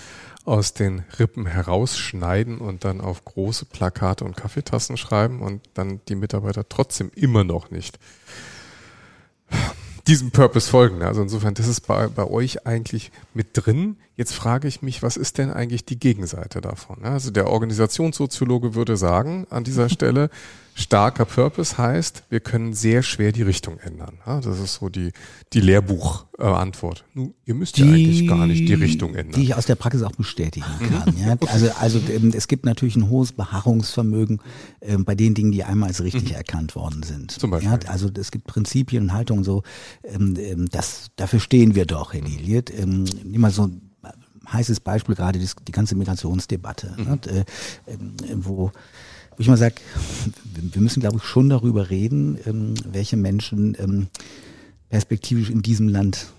aus 0.44 0.74
den 0.74 1.04
Rippen 1.18 1.46
herausschneiden 1.46 2.58
und 2.58 2.84
dann 2.84 3.00
auf 3.00 3.24
große 3.24 3.64
Plakate 3.64 4.24
und 4.24 4.36
Kaffeetassen 4.36 4.96
schreiben 4.96 5.40
und 5.40 5.62
dann 5.74 6.00
die 6.08 6.16
Mitarbeiter 6.16 6.68
trotzdem 6.68 7.10
immer 7.14 7.44
noch 7.44 7.70
nicht 7.70 7.98
diesem 10.06 10.30
Purpose 10.30 10.68
folgen. 10.68 11.02
Also 11.02 11.22
insofern, 11.22 11.54
das 11.54 11.68
ist 11.68 11.82
bei, 11.82 12.08
bei 12.08 12.24
euch 12.24 12.66
eigentlich 12.66 13.12
mit 13.34 13.48
drin. 13.54 13.96
Jetzt 14.16 14.34
frage 14.34 14.68
ich 14.68 14.82
mich, 14.82 15.02
was 15.02 15.16
ist 15.16 15.38
denn 15.38 15.50
eigentlich 15.50 15.84
die 15.84 15.98
Gegenseite 15.98 16.60
davon? 16.60 17.04
Also 17.04 17.30
der 17.30 17.48
Organisationssoziologe 17.48 18.74
würde 18.74 18.96
sagen 18.96 19.46
an 19.50 19.64
dieser 19.64 19.88
Stelle, 19.90 20.30
starker 20.74 21.24
Purpose 21.24 21.78
heißt, 21.78 22.24
wir 22.30 22.40
können 22.40 22.72
sehr 22.72 23.02
schwer 23.02 23.32
die 23.32 23.42
Richtung 23.42 23.78
ändern. 23.78 24.18
Das 24.24 24.58
ist 24.58 24.74
so 24.74 24.88
die, 24.88 25.12
die 25.52 25.60
Lehrbuchantwort. 25.60 27.04
Nun, 27.14 27.34
ihr 27.44 27.54
müsst 27.54 27.76
die, 27.76 27.82
ja 27.82 27.88
eigentlich 27.88 28.26
gar 28.26 28.46
nicht 28.46 28.68
die 28.68 28.74
Richtung 28.74 29.14
ändern. 29.14 29.40
Die 29.40 29.44
ich 29.44 29.54
aus 29.54 29.66
der 29.66 29.74
Praxis 29.74 30.02
auch 30.02 30.12
bestätigen 30.12 30.66
kann. 30.78 31.16
ja. 31.16 31.36
Also, 31.48 31.70
also 31.78 32.00
ähm, 32.10 32.32
es 32.34 32.48
gibt 32.48 32.64
natürlich 32.64 32.96
ein 32.96 33.08
hohes 33.08 33.32
Beharrungsvermögen 33.32 34.40
äh, 34.80 34.96
bei 34.98 35.14
den 35.14 35.34
Dingen, 35.34 35.52
die 35.52 35.64
einmal 35.64 35.88
als 35.88 36.02
richtig 36.02 36.30
mhm. 36.30 36.36
erkannt 36.36 36.74
worden 36.74 37.02
sind. 37.02 37.32
Zum 37.32 37.50
Beispiel. 37.50 37.70
Ja, 37.70 37.78
also 37.88 38.10
es 38.18 38.30
gibt 38.30 38.46
Prinzipien 38.46 39.04
und 39.04 39.12
Haltungen 39.12 39.44
so, 39.44 39.62
ähm, 40.04 40.34
ähm, 40.38 40.68
das, 40.70 41.10
dafür 41.16 41.40
stehen 41.40 41.74
wir 41.74 41.86
doch, 41.86 42.14
Herr 42.14 42.22
Liliet. 42.22 42.72
Ähm, 42.76 43.04
nimm 43.24 43.40
mal 43.40 43.50
so 43.50 43.66
ein 43.66 43.92
heißes 44.50 44.80
Beispiel 44.80 45.14
gerade 45.14 45.38
die, 45.38 45.48
die 45.66 45.72
ganze 45.72 45.94
Migrationsdebatte, 45.94 46.94
mhm. 46.96 47.04
ne, 47.04 47.44
äh, 47.86 47.94
wo 48.36 48.72
wo 49.36 49.40
ich 49.40 49.48
mal 49.48 49.56
sage, 49.56 49.76
wir 50.54 50.82
müssen, 50.82 51.00
glaube 51.00 51.16
ich, 51.16 51.24
schon 51.24 51.48
darüber 51.48 51.90
reden, 51.90 52.38
ähm, 52.46 52.74
welche 52.84 53.16
Menschen 53.16 53.76
ähm, 53.78 54.08
perspektivisch 54.88 55.50
in 55.50 55.62
diesem 55.62 55.88
Land 55.88 56.32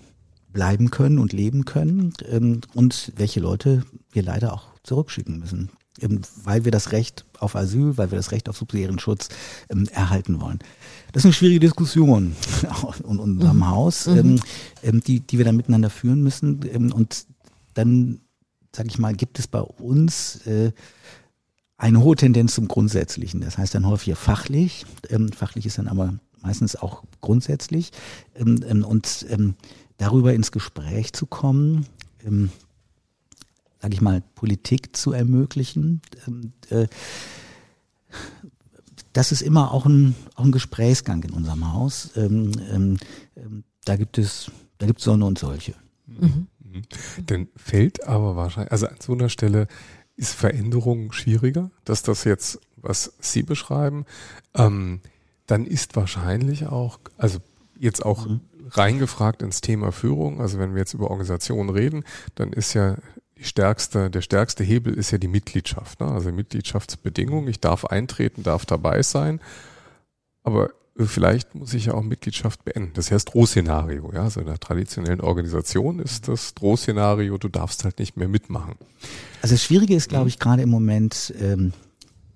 bleiben 0.52 0.90
können 0.90 1.18
und 1.18 1.32
leben 1.32 1.64
können 1.64 2.14
ähm, 2.30 2.60
und 2.74 3.12
welche 3.16 3.40
Leute 3.40 3.84
wir 4.12 4.22
leider 4.22 4.52
auch 4.52 4.68
zurückschicken 4.84 5.40
müssen, 5.40 5.70
ähm, 6.00 6.20
weil 6.42 6.64
wir 6.64 6.70
das 6.70 6.92
Recht 6.92 7.24
auf 7.40 7.56
Asyl, 7.56 7.98
weil 7.98 8.10
wir 8.12 8.16
das 8.16 8.30
Recht 8.30 8.48
auf 8.48 8.56
subsidiären 8.56 8.98
Schutz 8.98 9.28
ähm, 9.68 9.88
erhalten 9.92 10.40
wollen. 10.40 10.60
Das 11.12 11.22
ist 11.22 11.26
eine 11.26 11.32
schwierige 11.34 11.60
Diskussion 11.60 12.36
in 13.08 13.18
unserem 13.18 13.56
mhm. 13.56 13.68
Haus, 13.68 14.06
mhm. 14.06 14.18
Ähm, 14.18 14.40
ähm, 14.82 15.00
die, 15.00 15.20
die 15.20 15.38
wir 15.38 15.44
dann 15.44 15.56
miteinander 15.56 15.90
führen 15.90 16.22
müssen. 16.22 16.60
Ähm, 16.72 16.92
und 16.92 17.26
dann, 17.74 18.20
sage 18.74 18.88
ich 18.88 18.98
mal, 18.98 19.14
gibt 19.14 19.38
es 19.40 19.48
bei 19.48 19.60
uns 19.60 20.46
äh, 20.46 20.72
eine 21.76 22.02
hohe 22.02 22.16
Tendenz 22.16 22.54
zum 22.54 22.68
Grundsätzlichen. 22.68 23.40
Das 23.40 23.58
heißt 23.58 23.74
dann 23.74 23.86
häufig 23.86 24.14
fachlich. 24.16 24.86
Ähm, 25.10 25.32
fachlich 25.32 25.66
ist 25.66 25.78
dann 25.78 25.88
aber 25.88 26.14
meistens 26.40 26.76
auch 26.76 27.02
grundsätzlich. 27.20 27.90
Ähm, 28.34 28.64
ähm, 28.68 28.84
und 28.84 29.26
ähm, 29.28 29.54
darüber 29.96 30.34
ins 30.34 30.52
Gespräch 30.52 31.12
zu 31.12 31.26
kommen, 31.26 31.86
ähm, 32.24 32.50
sage 33.80 33.94
ich 33.94 34.00
mal, 34.00 34.22
Politik 34.34 34.96
zu 34.96 35.12
ermöglichen. 35.12 36.00
Ähm, 36.26 36.52
äh, 36.70 36.86
das 39.12 39.32
ist 39.32 39.42
immer 39.42 39.72
auch 39.72 39.86
ein, 39.86 40.14
auch 40.34 40.44
ein 40.44 40.52
Gesprächsgang 40.52 41.22
in 41.22 41.30
unserem 41.30 41.72
Haus. 41.72 42.10
Ähm, 42.16 42.98
da 43.84 43.96
gibt 43.96 44.18
es, 44.18 44.50
da 44.78 44.86
gibt 44.86 44.98
es 44.98 45.04
Sonne 45.04 45.24
und 45.24 45.38
solche. 45.38 45.74
Mhm. 46.06 46.46
Mhm. 46.58 46.82
Dann 47.26 47.48
fällt 47.56 48.06
aber 48.06 48.36
wahrscheinlich, 48.36 48.72
also 48.72 48.86
an 48.86 48.96
so 49.00 49.12
einer 49.12 49.28
Stelle 49.28 49.68
ist 50.16 50.34
Veränderung 50.34 51.12
schwieriger, 51.12 51.70
dass 51.84 52.02
das 52.02 52.24
jetzt, 52.24 52.60
was 52.76 53.12
Sie 53.20 53.42
beschreiben, 53.42 54.06
ähm, 54.54 55.00
dann 55.46 55.66
ist 55.66 55.96
wahrscheinlich 55.96 56.66
auch, 56.66 56.98
also 57.18 57.38
jetzt 57.78 58.04
auch 58.04 58.26
mhm. 58.26 58.40
reingefragt 58.70 59.42
ins 59.42 59.60
Thema 59.60 59.92
Führung, 59.92 60.40
also 60.40 60.58
wenn 60.58 60.74
wir 60.74 60.80
jetzt 60.80 60.94
über 60.94 61.10
Organisationen 61.10 61.70
reden, 61.70 62.04
dann 62.34 62.52
ist 62.52 62.74
ja 62.74 62.96
die 63.36 63.44
stärkste, 63.44 64.10
der 64.10 64.22
stärkste 64.22 64.62
Hebel 64.62 64.94
ist 64.94 65.10
ja 65.10 65.18
die 65.18 65.28
Mitgliedschaft, 65.28 66.00
ne? 66.00 66.06
also 66.06 66.30
Mitgliedschaftsbedingung. 66.30 67.48
Ich 67.48 67.60
darf 67.60 67.84
eintreten, 67.84 68.44
darf 68.44 68.64
dabei 68.64 69.02
sein, 69.02 69.40
aber 70.44 70.70
vielleicht 70.96 71.54
muss 71.54 71.74
ich 71.74 71.86
ja 71.86 71.94
auch 71.94 72.02
Mitgliedschaft 72.02 72.64
beenden. 72.64 72.92
Das 72.94 73.10
heißt 73.10 73.34
Drohszenario. 73.34 74.12
Ja? 74.12 74.22
Also 74.22 74.40
in 74.40 74.46
der 74.46 74.58
traditionellen 74.58 75.20
Organisation 75.20 75.98
ist 75.98 76.28
das 76.28 76.54
Drohszenario, 76.54 77.38
du 77.38 77.48
darfst 77.48 77.84
halt 77.84 77.98
nicht 77.98 78.16
mehr 78.16 78.28
mitmachen. 78.28 78.74
Also 79.42 79.54
das 79.54 79.64
Schwierige 79.64 79.94
ist, 79.94 80.08
glaube 80.08 80.28
ich, 80.28 80.38
gerade 80.38 80.62
im 80.62 80.70
Moment, 80.70 81.34
ähm, 81.40 81.72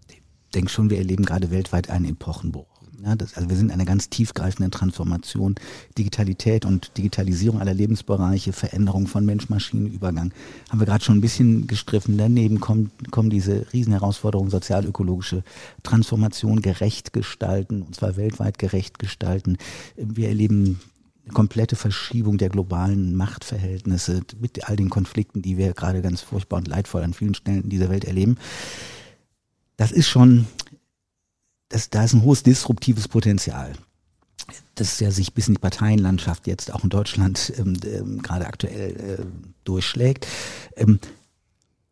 ich 0.08 0.20
denke 0.54 0.70
schon, 0.70 0.90
wir 0.90 0.98
erleben 0.98 1.24
gerade 1.24 1.50
weltweit 1.50 1.90
einen 1.90 2.06
Epochenbruch. 2.06 2.77
Ja, 3.04 3.14
das, 3.14 3.34
also 3.34 3.48
wir 3.48 3.56
sind 3.56 3.66
in 3.66 3.72
einer 3.72 3.84
ganz 3.84 4.08
tiefgreifenden 4.08 4.72
Transformation. 4.72 5.54
Digitalität 5.96 6.64
und 6.64 6.96
Digitalisierung 6.96 7.60
aller 7.60 7.74
Lebensbereiche, 7.74 8.52
Veränderung 8.52 9.06
von 9.06 9.24
Mensch-Maschinen-Übergang 9.24 10.32
haben 10.68 10.80
wir 10.80 10.86
gerade 10.86 11.04
schon 11.04 11.18
ein 11.18 11.20
bisschen 11.20 11.68
gestriffen. 11.68 12.18
Daneben 12.18 12.58
kommen, 12.58 12.90
kommen 13.12 13.30
diese 13.30 13.66
Riesenherausforderungen, 13.72 14.50
sozial-ökologische 14.50 15.44
Transformation 15.84 16.60
gerecht 16.60 17.12
gestalten, 17.12 17.82
und 17.82 17.94
zwar 17.94 18.16
weltweit 18.16 18.58
gerecht 18.58 18.98
gestalten. 18.98 19.58
Wir 19.96 20.28
erleben 20.28 20.80
eine 21.24 21.34
komplette 21.34 21.76
Verschiebung 21.76 22.36
der 22.36 22.48
globalen 22.48 23.14
Machtverhältnisse 23.14 24.22
mit 24.40 24.68
all 24.68 24.74
den 24.74 24.90
Konflikten, 24.90 25.40
die 25.40 25.56
wir 25.56 25.72
gerade 25.72 26.02
ganz 26.02 26.22
furchtbar 26.22 26.56
und 26.56 26.66
leidvoll 26.66 27.02
an 27.02 27.14
vielen 27.14 27.34
Stellen 27.34 27.62
in 27.62 27.70
dieser 27.70 27.90
Welt 27.90 28.04
erleben. 28.04 28.38
Das 29.76 29.92
ist 29.92 30.08
schon 30.08 30.46
das, 31.68 31.90
da 31.90 32.04
ist 32.04 32.14
ein 32.14 32.22
hohes 32.22 32.42
disruptives 32.42 33.08
Potenzial 33.08 33.74
das 34.74 35.00
ja 35.00 35.10
sich 35.10 35.34
bis 35.34 35.48
in 35.48 35.54
die 35.54 35.60
Parteienlandschaft 35.60 36.46
jetzt 36.46 36.72
auch 36.72 36.84
in 36.84 36.90
Deutschland 36.90 37.52
ähm, 37.58 37.76
ähm, 37.84 38.22
gerade 38.22 38.46
aktuell 38.46 39.18
äh, 39.20 39.24
durchschlägt. 39.64 40.26
Ähm, 40.76 41.00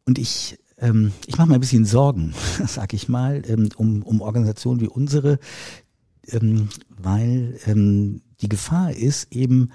und 0.04 0.18
ich, 0.18 0.58
ähm, 0.78 1.12
ich 1.26 1.36
mache 1.36 1.48
mir 1.48 1.54
ein 1.54 1.60
bisschen 1.60 1.84
Sorgen, 1.84 2.34
sag 2.66 2.92
ich 2.94 3.08
mal, 3.08 3.42
ähm, 3.46 3.68
um, 3.76 4.02
um 4.02 4.20
Organisationen 4.20 4.80
wie 4.80 4.88
unsere, 4.88 5.38
ähm, 6.28 6.68
weil 6.88 7.58
ähm, 7.66 8.22
die 8.40 8.48
Gefahr 8.48 8.92
ist 8.92 9.32
eben, 9.32 9.70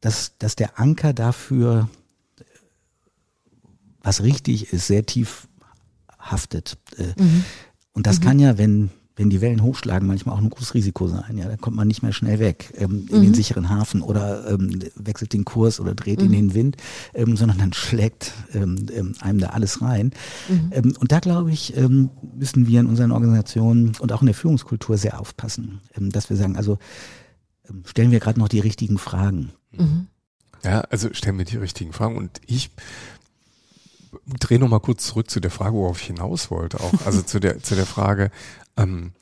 dass, 0.00 0.36
dass 0.38 0.56
der 0.56 0.78
Anker 0.78 1.12
dafür, 1.12 1.88
was 4.00 4.22
richtig 4.22 4.72
ist, 4.72 4.86
sehr 4.86 5.06
tief 5.06 5.48
haftet. 6.18 6.78
Äh, 6.96 7.20
mhm. 7.20 7.44
Und 7.92 8.06
das 8.06 8.20
mhm. 8.20 8.24
kann 8.24 8.38
ja, 8.38 8.58
wenn 8.58 8.90
wenn 9.16 9.30
die 9.30 9.40
Wellen 9.40 9.62
hochschlagen, 9.62 10.06
manchmal 10.06 10.34
auch 10.34 10.40
ein 10.40 10.50
großes 10.50 10.74
Risiko 10.74 11.08
sein. 11.08 11.38
Ja, 11.38 11.48
da 11.48 11.56
kommt 11.56 11.76
man 11.76 11.88
nicht 11.88 12.02
mehr 12.02 12.12
schnell 12.12 12.38
weg 12.38 12.72
ähm, 12.76 13.06
in 13.08 13.18
mhm. 13.18 13.22
den 13.22 13.34
sicheren 13.34 13.70
Hafen 13.70 14.02
oder 14.02 14.50
ähm, 14.50 14.78
wechselt 14.94 15.32
den 15.32 15.46
Kurs 15.46 15.80
oder 15.80 15.94
dreht 15.94 16.20
mhm. 16.20 16.26
in 16.26 16.32
den 16.32 16.54
Wind, 16.54 16.76
ähm, 17.14 17.36
sondern 17.36 17.58
dann 17.58 17.72
schlägt 17.72 18.34
ähm, 18.52 18.86
ähm, 18.92 19.14
einem 19.20 19.38
da 19.38 19.48
alles 19.48 19.80
rein. 19.80 20.12
Mhm. 20.48 20.70
Ähm, 20.70 20.96
und 21.00 21.12
da 21.12 21.20
glaube 21.20 21.50
ich, 21.50 21.74
ähm, 21.76 22.10
müssen 22.36 22.66
wir 22.66 22.80
in 22.80 22.86
unseren 22.86 23.10
Organisationen 23.10 23.96
und 23.98 24.12
auch 24.12 24.20
in 24.20 24.26
der 24.26 24.34
Führungskultur 24.34 24.98
sehr 24.98 25.18
aufpassen, 25.18 25.80
ähm, 25.96 26.12
dass 26.12 26.28
wir 26.28 26.36
sagen, 26.36 26.56
also 26.56 26.78
ähm, 27.70 27.84
stellen 27.86 28.10
wir 28.10 28.20
gerade 28.20 28.38
noch 28.38 28.48
die 28.48 28.60
richtigen 28.60 28.98
Fragen. 28.98 29.52
Mhm. 29.72 30.08
Ja, 30.62 30.80
also 30.90 31.08
stellen 31.12 31.38
wir 31.38 31.46
die 31.46 31.56
richtigen 31.56 31.94
Fragen 31.94 32.16
und 32.16 32.40
ich 32.46 32.70
drehe 34.38 34.58
noch 34.58 34.68
mal 34.68 34.80
kurz 34.80 35.06
zurück 35.06 35.30
zu 35.30 35.40
der 35.40 35.50
Frage, 35.50 35.76
worauf 35.76 36.00
ich 36.00 36.06
hinaus 36.08 36.50
wollte, 36.50 36.80
auch 36.80 36.92
also 37.06 37.22
zu 37.22 37.38
der 37.38 37.62
zu 37.62 37.74
der 37.74 37.86
Frage, 37.86 38.30
ähm, 38.76 39.12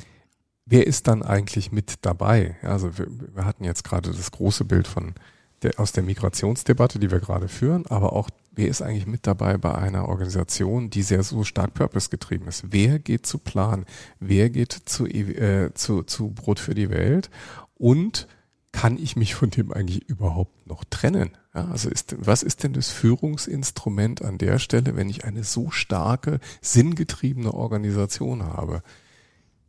wer 0.67 0.87
ist 0.87 1.09
dann 1.09 1.23
eigentlich 1.23 1.73
mit 1.73 1.95
dabei? 2.03 2.57
Also 2.63 2.99
wir, 2.99 3.07
wir 3.35 3.45
hatten 3.45 3.65
jetzt 3.65 3.85
gerade 3.85 4.11
das 4.11 4.31
große 4.31 4.65
Bild 4.65 4.87
von 4.87 5.15
der, 5.63 5.79
aus 5.81 5.93
der 5.93 6.03
Migrationsdebatte, 6.03 6.99
die 6.99 7.11
wir 7.11 7.21
gerade 7.21 7.49
führen, 7.49 7.87
aber 7.87 8.13
auch 8.13 8.29
wer 8.53 8.69
ist 8.69 8.83
eigentlich 8.83 9.07
mit 9.07 9.27
dabei 9.27 9.57
bei 9.57 9.75
einer 9.75 10.09
Organisation, 10.09 10.91
die 10.91 11.03
sehr 11.03 11.23
so 11.23 11.45
stark 11.45 11.75
Purpose 11.75 12.11
getrieben 12.11 12.47
ist? 12.47 12.65
Wer 12.71 12.99
geht 12.99 13.27
zu 13.27 13.39
Plan? 13.39 13.85
Wer 14.21 14.51
geht 14.51 14.73
zu, 14.73 15.07
äh, 15.07 15.73
zu, 15.75 16.03
zu 16.03 16.31
Brot 16.31 16.61
für 16.61 16.75
die 16.75 16.91
Welt? 16.91 17.31
Und 17.77 18.29
kann 18.73 18.99
ich 18.99 19.15
mich 19.17 19.35
von 19.35 19.51
dem 19.51 19.73
eigentlich 19.73 20.09
überhaupt 20.09 20.67
noch 20.67 20.85
trennen? 20.85 21.31
Ja, 21.55 21.69
also 21.69 21.89
ist, 21.89 22.17
was 22.19 22.43
ist 22.43 22.65
denn 22.65 22.73
das 22.73 22.91
Führungsinstrument 22.91 24.23
an 24.23 24.39
der 24.39 24.59
Stelle, 24.59 24.97
wenn 24.97 25.09
ich 25.09 25.25
eine 25.25 25.45
so 25.45 25.71
starke, 25.71 26.41
sinngetriebene 26.61 27.55
Organisation 27.55 28.43
habe? 28.43 28.83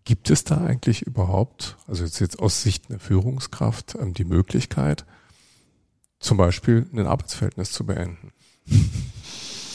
Gibt 0.06 0.30
es 0.30 0.44
da 0.44 0.58
eigentlich 0.58 1.02
überhaupt, 1.02 1.78
also 1.88 2.04
jetzt, 2.04 2.20
jetzt 2.20 2.40
aus 2.40 2.62
Sicht 2.62 2.90
einer 2.90 3.00
Führungskraft, 3.00 3.96
ähm, 4.00 4.14
die 4.14 4.24
Möglichkeit, 4.24 5.06
zum 6.20 6.38
Beispiel 6.38 6.86
ein 6.94 7.08
Arbeitsverhältnis 7.08 7.72
zu 7.72 7.86
beenden. 7.86 8.32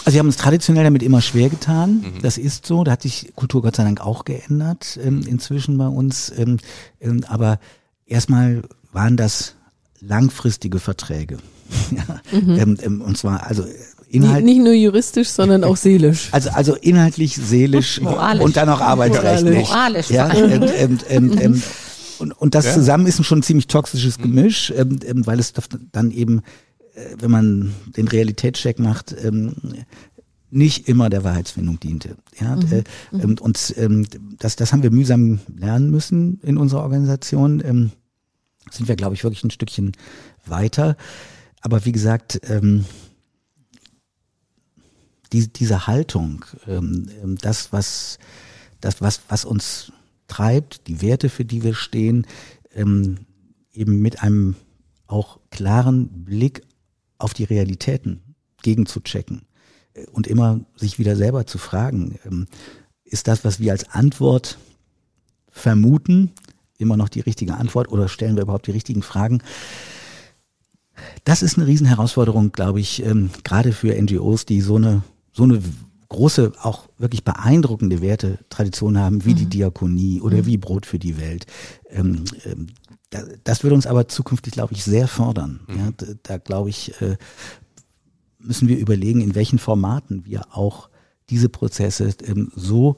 Also 0.05 0.15
wir 0.15 0.21
haben 0.21 0.27
uns 0.27 0.37
traditionell 0.37 0.85
damit 0.85 1.03
immer 1.03 1.21
schwer 1.21 1.49
getan. 1.49 2.01
Mhm. 2.01 2.23
Das 2.23 2.39
ist 2.39 2.65
so. 2.65 2.85
Da 2.85 2.93
hat 2.93 3.03
sich 3.03 3.33
Kultur 3.37 3.63
Gott 3.63 3.77
sei 3.77 3.85
Dank 3.85 4.01
auch 4.01 4.25
geändert 4.25 4.99
ähm, 5.03 5.23
inzwischen 5.27 5.77
bei 5.77 5.87
uns. 5.87 6.33
Ähm, 6.37 6.59
ähm, 7.01 7.25
aber 7.29 7.59
erstmal 8.07 8.63
waren 8.93 9.17
das 9.17 9.57
langfristige 10.01 10.79
Verträge. 10.81 11.39
ja. 11.91 12.21
Mhm. 12.39 12.59
Ähm, 12.59 12.79
ähm, 12.83 13.01
und 13.03 13.19
zwar 13.19 13.47
also 13.47 13.65
Inhalt, 14.13 14.45
nicht, 14.45 14.57
nicht 14.57 14.65
nur 14.65 14.75
juristisch, 14.75 15.29
sondern 15.29 15.63
auch 15.63 15.77
seelisch. 15.77 16.29
Also 16.33 16.51
also 16.51 16.75
inhaltlich, 16.75 17.37
seelisch 17.37 18.01
moralisch. 18.03 18.43
und 18.43 18.57
dann 18.57 18.69
auch 18.69 18.81
arbeitsrechtlich. 18.81 19.69
Moralisch. 19.69 20.11
Ja, 20.11 20.33
ähm, 20.35 20.99
ähm, 21.09 21.39
ähm, 21.41 21.63
und, 22.19 22.33
und 22.33 22.55
das 22.55 22.67
ja. 22.67 22.75
zusammen 22.75 23.07
ist 23.07 23.25
schon 23.25 23.39
ein 23.39 23.43
ziemlich 23.43 23.69
toxisches 23.69 24.19
mhm. 24.19 24.23
Gemisch, 24.23 24.73
ähm, 24.77 24.99
ähm, 25.07 25.27
weil 25.27 25.39
es 25.39 25.53
dann 25.93 26.11
eben, 26.11 26.41
äh, 26.95 27.17
wenn 27.19 27.31
man 27.31 27.75
den 27.97 28.09
Realitätscheck 28.09 28.81
macht, 28.81 29.15
ähm, 29.23 29.55
nicht 30.51 30.89
immer 30.89 31.09
der 31.09 31.23
Wahrheitsfindung 31.23 31.79
diente. 31.79 32.17
Ja, 32.41 32.57
mhm. 32.57 32.73
äh, 32.73 32.83
mhm. 33.13 33.37
und 33.41 33.75
ähm, 33.77 34.07
das, 34.39 34.57
das 34.57 34.73
haben 34.73 34.83
wir 34.83 34.91
mühsam 34.91 35.39
lernen 35.57 35.91
müssen 35.91 36.41
in 36.43 36.57
unserer 36.57 36.83
Organisation. 36.83 37.63
Ähm, 37.65 37.93
sind 38.71 38.89
wir, 38.89 38.97
glaube 38.97 39.15
ich, 39.15 39.25
wirklich 39.25 39.45
ein 39.45 39.51
Stückchen 39.51 39.93
weiter. 40.47 40.97
Aber 41.61 41.85
wie 41.85 41.93
gesagt, 41.93 42.41
ähm, 42.49 42.85
die, 45.33 45.53
diese 45.53 45.87
Haltung, 45.87 46.45
ähm, 46.67 47.09
ähm, 47.23 47.39
das, 47.39 47.73
was, 47.73 48.19
das, 48.81 49.01
was, 49.01 49.21
was 49.29 49.45
uns 49.45 49.93
treibt, 50.29 50.87
die 50.87 51.03
Werte, 51.03 51.29
für 51.29 51.45
die 51.45 51.63
wir 51.63 51.75
stehen, 51.75 52.27
ähm, 52.75 53.27
eben 53.73 54.01
mit 54.01 54.23
einem 54.23 54.57
auch 55.07 55.41
klaren 55.51 56.25
Blick 56.25 56.63
auf 57.19 57.35
die 57.35 57.45
Realitäten 57.45 58.23
gegenzuchecken 58.63 59.43
äh, 59.95 60.07
und 60.07 60.27
immer 60.27 60.61
sich 60.77 60.99
wieder 60.99 61.17
selber 61.17 61.47
zu 61.47 61.59
fragen, 61.59 62.19
ähm, 62.25 62.47
ist 63.05 63.29
das, 63.29 63.45
was 63.45 63.59
wir 63.59 63.73
als 63.73 63.91
Antwort 63.91 64.59
vermuten, 65.51 66.31
immer 66.79 66.97
noch 66.97 67.09
die 67.09 67.21
richtige 67.21 67.55
Antwort 67.55 67.91
oder 67.91 68.09
stellen 68.09 68.37
wir 68.37 68.43
überhaupt 68.43 68.67
die 68.67 68.73
richtigen 68.73 69.03
Fragen? 69.03 69.43
Das 71.25 71.43
ist 71.43 71.57
eine 71.57 71.67
Riesenherausforderung, 71.67 72.53
glaube 72.53 72.81
ich, 72.81 73.05
ähm, 73.05 73.31
gerade 73.45 73.73
für 73.73 74.01
NGOs, 74.01 74.47
die 74.47 74.61
so 74.61 74.77
eine 74.77 75.03
so 75.33 75.45
eine 75.45 75.63
große, 76.09 76.53
auch 76.61 76.89
wirklich 76.99 77.25
beeindruckende 77.25 78.03
Wertetradition 78.03 78.99
haben, 78.99 79.25
wie 79.25 79.33
mhm. 79.33 79.37
die 79.37 79.47
Diakonie 79.47 80.21
oder 80.21 80.39
mhm. 80.39 80.47
wie 80.47 80.57
Brot 80.59 80.85
für 80.85 80.99
die 80.99 81.19
Welt. 81.19 81.47
Ähm, 81.89 82.25
ähm, 82.45 82.67
da, 83.11 83.23
das 83.45 83.63
würde 83.63 83.75
uns 83.75 83.87
aber 83.87 84.09
zukünftig, 84.09 84.53
glaube 84.53 84.75
ich, 84.75 84.85
sehr 84.85 85.09
fördern. 85.09 85.61
Mhm. 85.69 85.79
Ja, 85.79 85.91
da, 85.97 86.07
da 86.23 86.39
glaube 86.39 86.69
ich, 86.69 87.01
äh, 87.01 87.17
müssen 88.39 88.69
wir 88.69 88.79
überlegen, 88.79 89.21
in 89.21 89.35
welchen 89.35 89.59
Formaten 89.59 90.25
wir 90.27 90.57
auch 90.57 90.91
diese 91.31 91.49
Prozesse 91.49 92.13
ähm, 92.27 92.51
so 92.55 92.97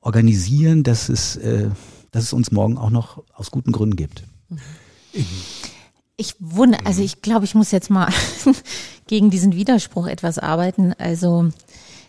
organisieren, 0.00 0.82
dass 0.82 1.08
es, 1.08 1.36
äh, 1.36 1.70
dass 2.10 2.24
es 2.24 2.32
uns 2.32 2.50
morgen 2.50 2.78
auch 2.78 2.90
noch 2.90 3.22
aus 3.34 3.50
guten 3.50 3.72
Gründen 3.72 3.96
gibt. 3.96 4.24
Mhm. 6.22 6.26
Ich 6.26 6.34
wundere, 6.38 6.86
also 6.86 7.02
ich 7.02 7.22
glaube, 7.22 7.44
ich 7.44 7.54
muss 7.54 7.70
jetzt 7.70 7.90
mal 7.90 8.08
gegen 9.06 9.30
diesen 9.30 9.54
Widerspruch 9.54 10.06
etwas 10.06 10.38
arbeiten. 10.38 10.94
Also 10.98 11.48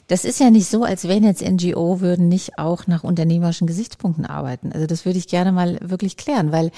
das 0.08 0.26
ist 0.26 0.40
ja 0.40 0.50
nicht 0.50 0.70
so, 0.70 0.84
als 0.84 1.08
wenn 1.08 1.24
jetzt 1.24 1.42
NGO 1.42 2.02
würden 2.02 2.28
nicht 2.28 2.60
auch 2.60 2.88
nach 2.88 3.04
unternehmerischen 3.04 3.68
Gesichtspunkten 3.68 4.26
arbeiten. 4.26 4.72
Also 4.72 4.86
das 4.86 5.06
würde 5.06 5.18
ich 5.18 5.28
gerne 5.28 5.52
mal 5.52 5.80
wirklich 5.82 6.18
klären, 6.18 6.52
weil 6.52 6.72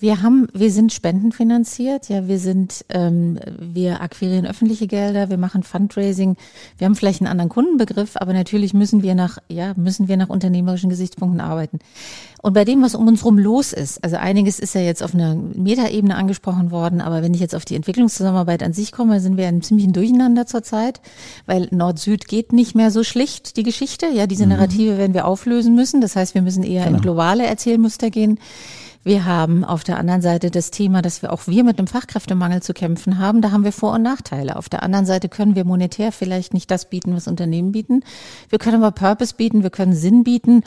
wir 0.00 0.22
haben, 0.22 0.46
wir 0.54 0.70
sind 0.70 0.92
spendenfinanziert, 0.92 2.08
ja, 2.08 2.28
wir 2.28 2.38
sind, 2.38 2.84
ähm, 2.88 3.38
wir 3.58 4.00
akquirieren 4.00 4.46
öffentliche 4.46 4.86
Gelder, 4.86 5.28
wir 5.28 5.38
machen 5.38 5.64
Fundraising, 5.64 6.36
wir 6.76 6.84
haben 6.84 6.94
vielleicht 6.94 7.20
einen 7.20 7.30
anderen 7.30 7.48
Kundenbegriff, 7.48 8.16
aber 8.16 8.32
natürlich 8.32 8.74
müssen 8.74 9.02
wir 9.02 9.16
nach, 9.16 9.38
ja, 9.48 9.72
müssen 9.76 10.06
wir 10.06 10.16
nach 10.16 10.28
unternehmerischen 10.28 10.88
Gesichtspunkten 10.88 11.40
arbeiten. 11.40 11.80
Und 12.40 12.52
bei 12.52 12.64
dem, 12.64 12.82
was 12.82 12.94
um 12.94 13.08
uns 13.08 13.24
rum 13.24 13.38
los 13.38 13.72
ist, 13.72 14.04
also 14.04 14.16
einiges 14.16 14.60
ist 14.60 14.76
ja 14.76 14.80
jetzt 14.80 15.02
auf 15.02 15.14
einer 15.14 15.34
Metaebene 15.34 16.14
angesprochen 16.14 16.70
worden, 16.70 17.00
aber 17.00 17.20
wenn 17.22 17.34
ich 17.34 17.40
jetzt 17.40 17.56
auf 17.56 17.64
die 17.64 17.74
Entwicklungszusammenarbeit 17.74 18.62
an 18.62 18.72
sich 18.72 18.92
komme, 18.92 19.20
sind 19.20 19.36
wir 19.36 19.48
in 19.48 19.62
ziemlichen 19.62 19.92
Durcheinander 19.92 20.46
zurzeit, 20.46 21.00
weil 21.46 21.66
Nord-Süd 21.72 22.28
geht 22.28 22.52
nicht 22.52 22.76
mehr 22.76 22.92
so 22.92 23.02
schlicht, 23.02 23.56
die 23.56 23.64
Geschichte. 23.64 24.06
Ja, 24.06 24.28
diese 24.28 24.44
mhm. 24.44 24.50
Narrative 24.50 24.96
werden 24.98 25.14
wir 25.14 25.26
auflösen 25.26 25.74
müssen. 25.74 26.00
Das 26.00 26.14
heißt, 26.14 26.34
wir 26.34 26.42
müssen 26.42 26.62
eher 26.62 26.84
genau. 26.84 26.98
in 26.98 27.02
globale 27.02 27.44
Erzählmuster 27.44 28.10
gehen. 28.10 28.38
Wir 29.08 29.24
haben 29.24 29.64
auf 29.64 29.84
der 29.84 29.96
anderen 29.96 30.20
Seite 30.20 30.50
das 30.50 30.70
Thema, 30.70 31.00
dass 31.00 31.22
wir 31.22 31.32
auch 31.32 31.46
wir 31.46 31.64
mit 31.64 31.78
einem 31.78 31.86
Fachkräftemangel 31.86 32.62
zu 32.62 32.74
kämpfen 32.74 33.18
haben. 33.18 33.40
Da 33.40 33.52
haben 33.52 33.64
wir 33.64 33.72
Vor- 33.72 33.94
und 33.94 34.02
Nachteile. 34.02 34.56
Auf 34.56 34.68
der 34.68 34.82
anderen 34.82 35.06
Seite 35.06 35.30
können 35.30 35.56
wir 35.56 35.64
monetär 35.64 36.12
vielleicht 36.12 36.52
nicht 36.52 36.70
das 36.70 36.90
bieten, 36.90 37.16
was 37.16 37.26
Unternehmen 37.26 37.72
bieten. 37.72 38.02
Wir 38.50 38.58
können 38.58 38.82
aber 38.82 38.90
Purpose 38.90 39.34
bieten, 39.34 39.62
wir 39.62 39.70
können 39.70 39.94
Sinn 39.94 40.24
bieten, 40.24 40.62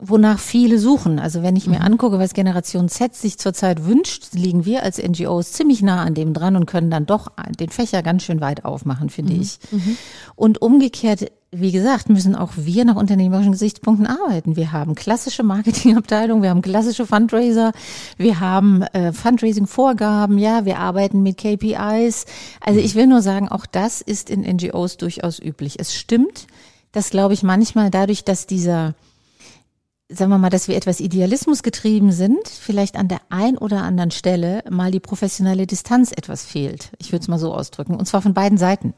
wonach 0.00 0.38
viele 0.38 0.78
suchen. 0.78 1.18
Also 1.18 1.42
wenn 1.42 1.56
ich 1.56 1.66
mir 1.66 1.80
mhm. 1.80 1.86
angucke, 1.86 2.20
was 2.20 2.32
Generation 2.32 2.88
Z 2.88 3.16
sich 3.16 3.38
zurzeit 3.38 3.84
wünscht, 3.84 4.34
liegen 4.34 4.64
wir 4.64 4.84
als 4.84 5.02
NGOs 5.02 5.50
ziemlich 5.50 5.82
nah 5.82 6.04
an 6.04 6.14
dem 6.14 6.32
dran 6.32 6.54
und 6.54 6.66
können 6.66 6.92
dann 6.92 7.06
doch 7.06 7.32
den 7.58 7.70
Fächer 7.70 8.04
ganz 8.04 8.22
schön 8.22 8.40
weit 8.40 8.64
aufmachen, 8.64 9.10
finde 9.10 9.32
mhm. 9.32 9.40
ich. 9.40 9.58
Mhm. 9.72 9.96
Und 10.36 10.62
umgekehrt 10.62 11.32
wie 11.52 11.72
gesagt, 11.72 12.08
müssen 12.08 12.36
auch 12.36 12.52
wir 12.56 12.84
nach 12.84 12.94
unternehmerischen 12.94 13.52
Gesichtspunkten 13.52 14.06
arbeiten. 14.06 14.54
Wir 14.54 14.70
haben 14.70 14.94
klassische 14.94 15.42
Marketingabteilung, 15.42 16.42
wir 16.42 16.50
haben 16.50 16.62
klassische 16.62 17.06
Fundraiser, 17.06 17.72
wir 18.16 18.38
haben 18.38 18.82
äh, 18.82 19.12
Fundraising-Vorgaben, 19.12 20.38
ja, 20.38 20.64
wir 20.64 20.78
arbeiten 20.78 21.22
mit 21.22 21.38
KPIs. 21.38 22.26
Also 22.60 22.78
ich 22.78 22.94
will 22.94 23.08
nur 23.08 23.20
sagen, 23.20 23.48
auch 23.48 23.66
das 23.66 24.00
ist 24.00 24.30
in 24.30 24.42
NGOs 24.42 24.96
durchaus 24.96 25.40
üblich. 25.40 25.80
Es 25.80 25.94
stimmt, 25.94 26.46
dass, 26.92 27.10
glaube 27.10 27.34
ich, 27.34 27.42
manchmal 27.42 27.90
dadurch, 27.90 28.24
dass 28.24 28.46
dieser 28.46 28.94
sagen 30.12 30.30
wir 30.32 30.38
mal, 30.38 30.50
dass 30.50 30.66
wir 30.66 30.76
etwas 30.76 30.98
Idealismus 30.98 31.62
getrieben 31.62 32.10
sind, 32.10 32.48
vielleicht 32.48 32.96
an 32.96 33.06
der 33.06 33.20
ein 33.28 33.56
oder 33.56 33.82
anderen 33.82 34.10
Stelle 34.10 34.64
mal 34.68 34.90
die 34.90 34.98
professionelle 34.98 35.68
Distanz 35.68 36.10
etwas 36.10 36.44
fehlt. 36.44 36.90
Ich 36.98 37.12
würde 37.12 37.22
es 37.22 37.28
mal 37.28 37.38
so 37.38 37.54
ausdrücken. 37.54 37.94
Und 37.94 38.06
zwar 38.06 38.20
von 38.20 38.34
beiden 38.34 38.58
Seiten. 38.58 38.92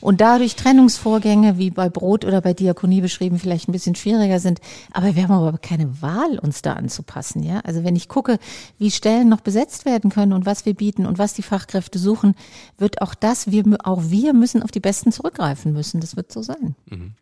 Und 0.00 0.20
dadurch 0.20 0.56
Trennungsvorgänge, 0.56 1.58
wie 1.58 1.70
bei 1.70 1.88
Brot 1.88 2.24
oder 2.24 2.40
bei 2.40 2.54
Diakonie 2.54 3.00
beschrieben, 3.00 3.38
vielleicht 3.38 3.68
ein 3.68 3.72
bisschen 3.72 3.94
schwieriger 3.94 4.40
sind. 4.40 4.60
Aber 4.92 5.14
wir 5.14 5.22
haben 5.22 5.32
aber 5.32 5.58
keine 5.58 6.02
Wahl, 6.02 6.38
uns 6.38 6.62
da 6.62 6.74
anzupassen. 6.74 7.42
Ja, 7.42 7.60
also 7.60 7.84
wenn 7.84 7.96
ich 7.96 8.08
gucke, 8.08 8.38
wie 8.78 8.90
Stellen 8.90 9.28
noch 9.28 9.40
besetzt 9.40 9.84
werden 9.84 10.10
können 10.10 10.32
und 10.32 10.46
was 10.46 10.66
wir 10.66 10.74
bieten 10.74 11.06
und 11.06 11.18
was 11.18 11.34
die 11.34 11.42
Fachkräfte 11.42 11.98
suchen, 11.98 12.34
wird 12.78 13.02
auch 13.02 13.14
das, 13.14 13.50
wir, 13.50 13.64
auch 13.84 14.02
wir 14.08 14.32
müssen 14.32 14.62
auf 14.62 14.70
die 14.70 14.80
Besten 14.80 15.12
zurückgreifen 15.12 15.72
müssen. 15.72 16.00
Das 16.00 16.16
wird 16.16 16.32
so 16.32 16.42
sein. 16.42 16.74
Mhm. 16.90 17.12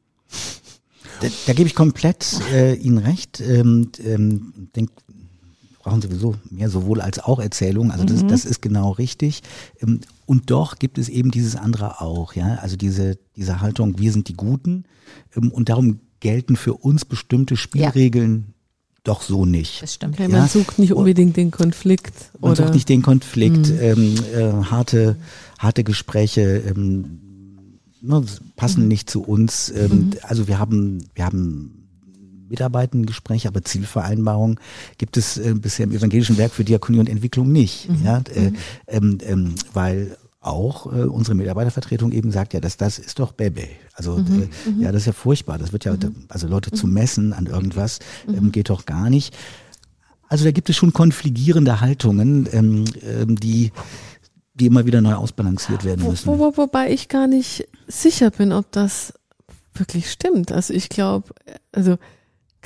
Da, 1.21 1.29
da 1.47 1.53
gebe 1.53 1.69
ich 1.69 1.75
komplett 1.75 2.41
äh, 2.53 2.75
Ihnen 2.75 2.99
recht. 2.99 3.41
Ähm, 3.41 3.91
ähm, 4.05 4.69
denk, 4.75 4.91
brauchen 5.87 6.03
sowieso 6.03 6.35
mehr 6.51 6.69
sowohl 6.69 7.01
als 7.01 7.21
auch 7.21 7.39
Erzählungen. 7.39 7.93
Also 7.93 8.05
das, 8.05 8.25
mhm. 8.25 8.29
das 8.29 8.45
ist 8.45 8.61
genau 8.61 8.91
richtig. 8.91 9.43
Ähm, 9.81 10.01
und 10.27 10.51
doch 10.51 10.81
gibt 10.81 10.99
es 10.99 11.09
eben 11.09 11.31
dieses 11.31 11.55
andere 11.55 12.01
auch, 12.01 12.35
ja. 12.35 12.57
Also 12.57 12.77
diese, 12.77 13.19
diese 13.37 13.61
Haltung, 13.61 13.97
wir 13.99 14.11
sind 14.11 14.29
die 14.29 14.35
Guten. 14.35 14.85
Ähm, 15.37 15.53
und 15.53 15.69
darum 15.69 16.01
gelten 16.19 16.57
für 16.57 16.75
uns 16.75 17.05
bestimmte 17.05 17.57
Spielregeln 17.57 18.47
ja. 18.49 18.55
doch 19.05 19.23
so 19.23 19.47
nicht. 19.47 19.81
Das 19.81 19.95
stimmt. 19.95 20.15
Okay, 20.15 20.27
man 20.27 20.49
sucht 20.49 20.81
nicht 20.81 20.93
unbedingt 20.93 21.37
den 21.37 21.53
Konflikt. 21.53 22.33
Man 22.41 22.51
oder? 22.51 22.65
sucht 22.65 22.75
nicht 22.75 22.89
den 22.89 23.03
Konflikt, 23.03 23.69
mhm. 23.69 23.79
ähm, 23.81 24.15
äh, 24.35 24.65
harte, 24.65 25.15
harte 25.61 25.85
Gespräche, 25.85 26.65
ähm, 26.67 27.21
ne, 28.01 28.25
passen 28.57 28.83
mhm. 28.83 28.89
nicht 28.89 29.09
zu 29.09 29.23
uns. 29.23 29.71
Ähm, 29.71 29.91
mhm. 29.91 30.11
Also 30.23 30.49
wir 30.49 30.59
haben, 30.59 31.05
wir 31.15 31.27
haben 31.27 31.76
Mitarbeitendengespräche, 32.49 33.49
aber 33.49 33.63
Zielvereinbarungen 33.63 34.59
gibt 34.99 35.17
es 35.17 35.39
äh, 35.39 35.55
bisher 35.55 35.85
im 35.85 35.93
evangelischen 35.93 36.39
Werk 36.39 36.53
für 36.53 36.65
Diakonie 36.65 36.99
und 36.99 37.09
Entwicklung 37.09 37.51
nicht. 37.51 37.89
Mhm. 37.89 38.05
Ja, 38.05 38.23
äh, 38.35 38.51
mhm. 38.51 38.57
ähm, 38.87 39.19
ähm, 39.23 39.55
weil 39.73 40.17
auch 40.41 40.87
äh, 40.87 41.05
unsere 41.05 41.35
Mitarbeitervertretung 41.35 42.13
eben 42.13 42.31
sagt, 42.31 42.55
ja, 42.55 42.61
das, 42.61 42.77
das 42.77 42.99
ist 42.99 43.19
doch 43.19 43.33
Bebe. 43.33 43.69
Also 43.95 44.19
mhm. 44.19 44.43
äh, 44.43 44.71
mhm. 44.71 44.83
ja, 44.83 44.93
das 44.93 45.03
ist 45.03 45.07
ja 45.07 45.13
furchtbar. 45.13 45.59
Das 45.59 45.73
wird 45.73 45.85
ja, 45.85 45.93
mhm. 45.93 46.27
also 46.29 46.47
Leute 46.47 46.71
zu 46.71 46.87
messen 46.87 47.33
an 47.33 47.47
irgendwas, 47.47 47.99
ähm, 48.29 48.53
geht 48.53 48.71
doch 48.71 48.87
gar 48.87 49.11
nicht. 49.11 49.37
Also 50.29 50.45
da 50.45 50.51
gibt 50.51 50.71
es 50.71 50.77
schon 50.77 50.93
konfligierende 50.93 51.81
Haltungen, 51.81 52.49
ähm, 52.53 52.85
ähm, 53.03 53.37
die 53.37 53.73
die 54.55 54.67
immer 54.67 54.87
wieder 54.87 55.03
neu 55.03 55.15
ausbalanciert 55.15 55.85
werden 55.85 56.09
müssen. 56.09 56.27
Wo, 56.27 56.39
wo, 56.39 56.57
wobei 56.57 56.91
ich 56.91 57.09
gar 57.09 57.27
nicht 57.27 57.69
sicher 57.87 58.31
bin, 58.31 58.53
ob 58.53 58.73
das 58.73 59.13
wirklich 59.75 60.11
stimmt. 60.11 60.51
Also 60.51 60.73
ich 60.73 60.89
glaube, 60.89 61.35
also 61.73 61.99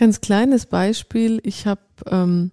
ganz 0.01 0.23
kleines 0.23 0.65
Beispiel, 0.65 1.41
ich 1.45 1.67
habe, 1.67 1.83
ähm, 2.07 2.53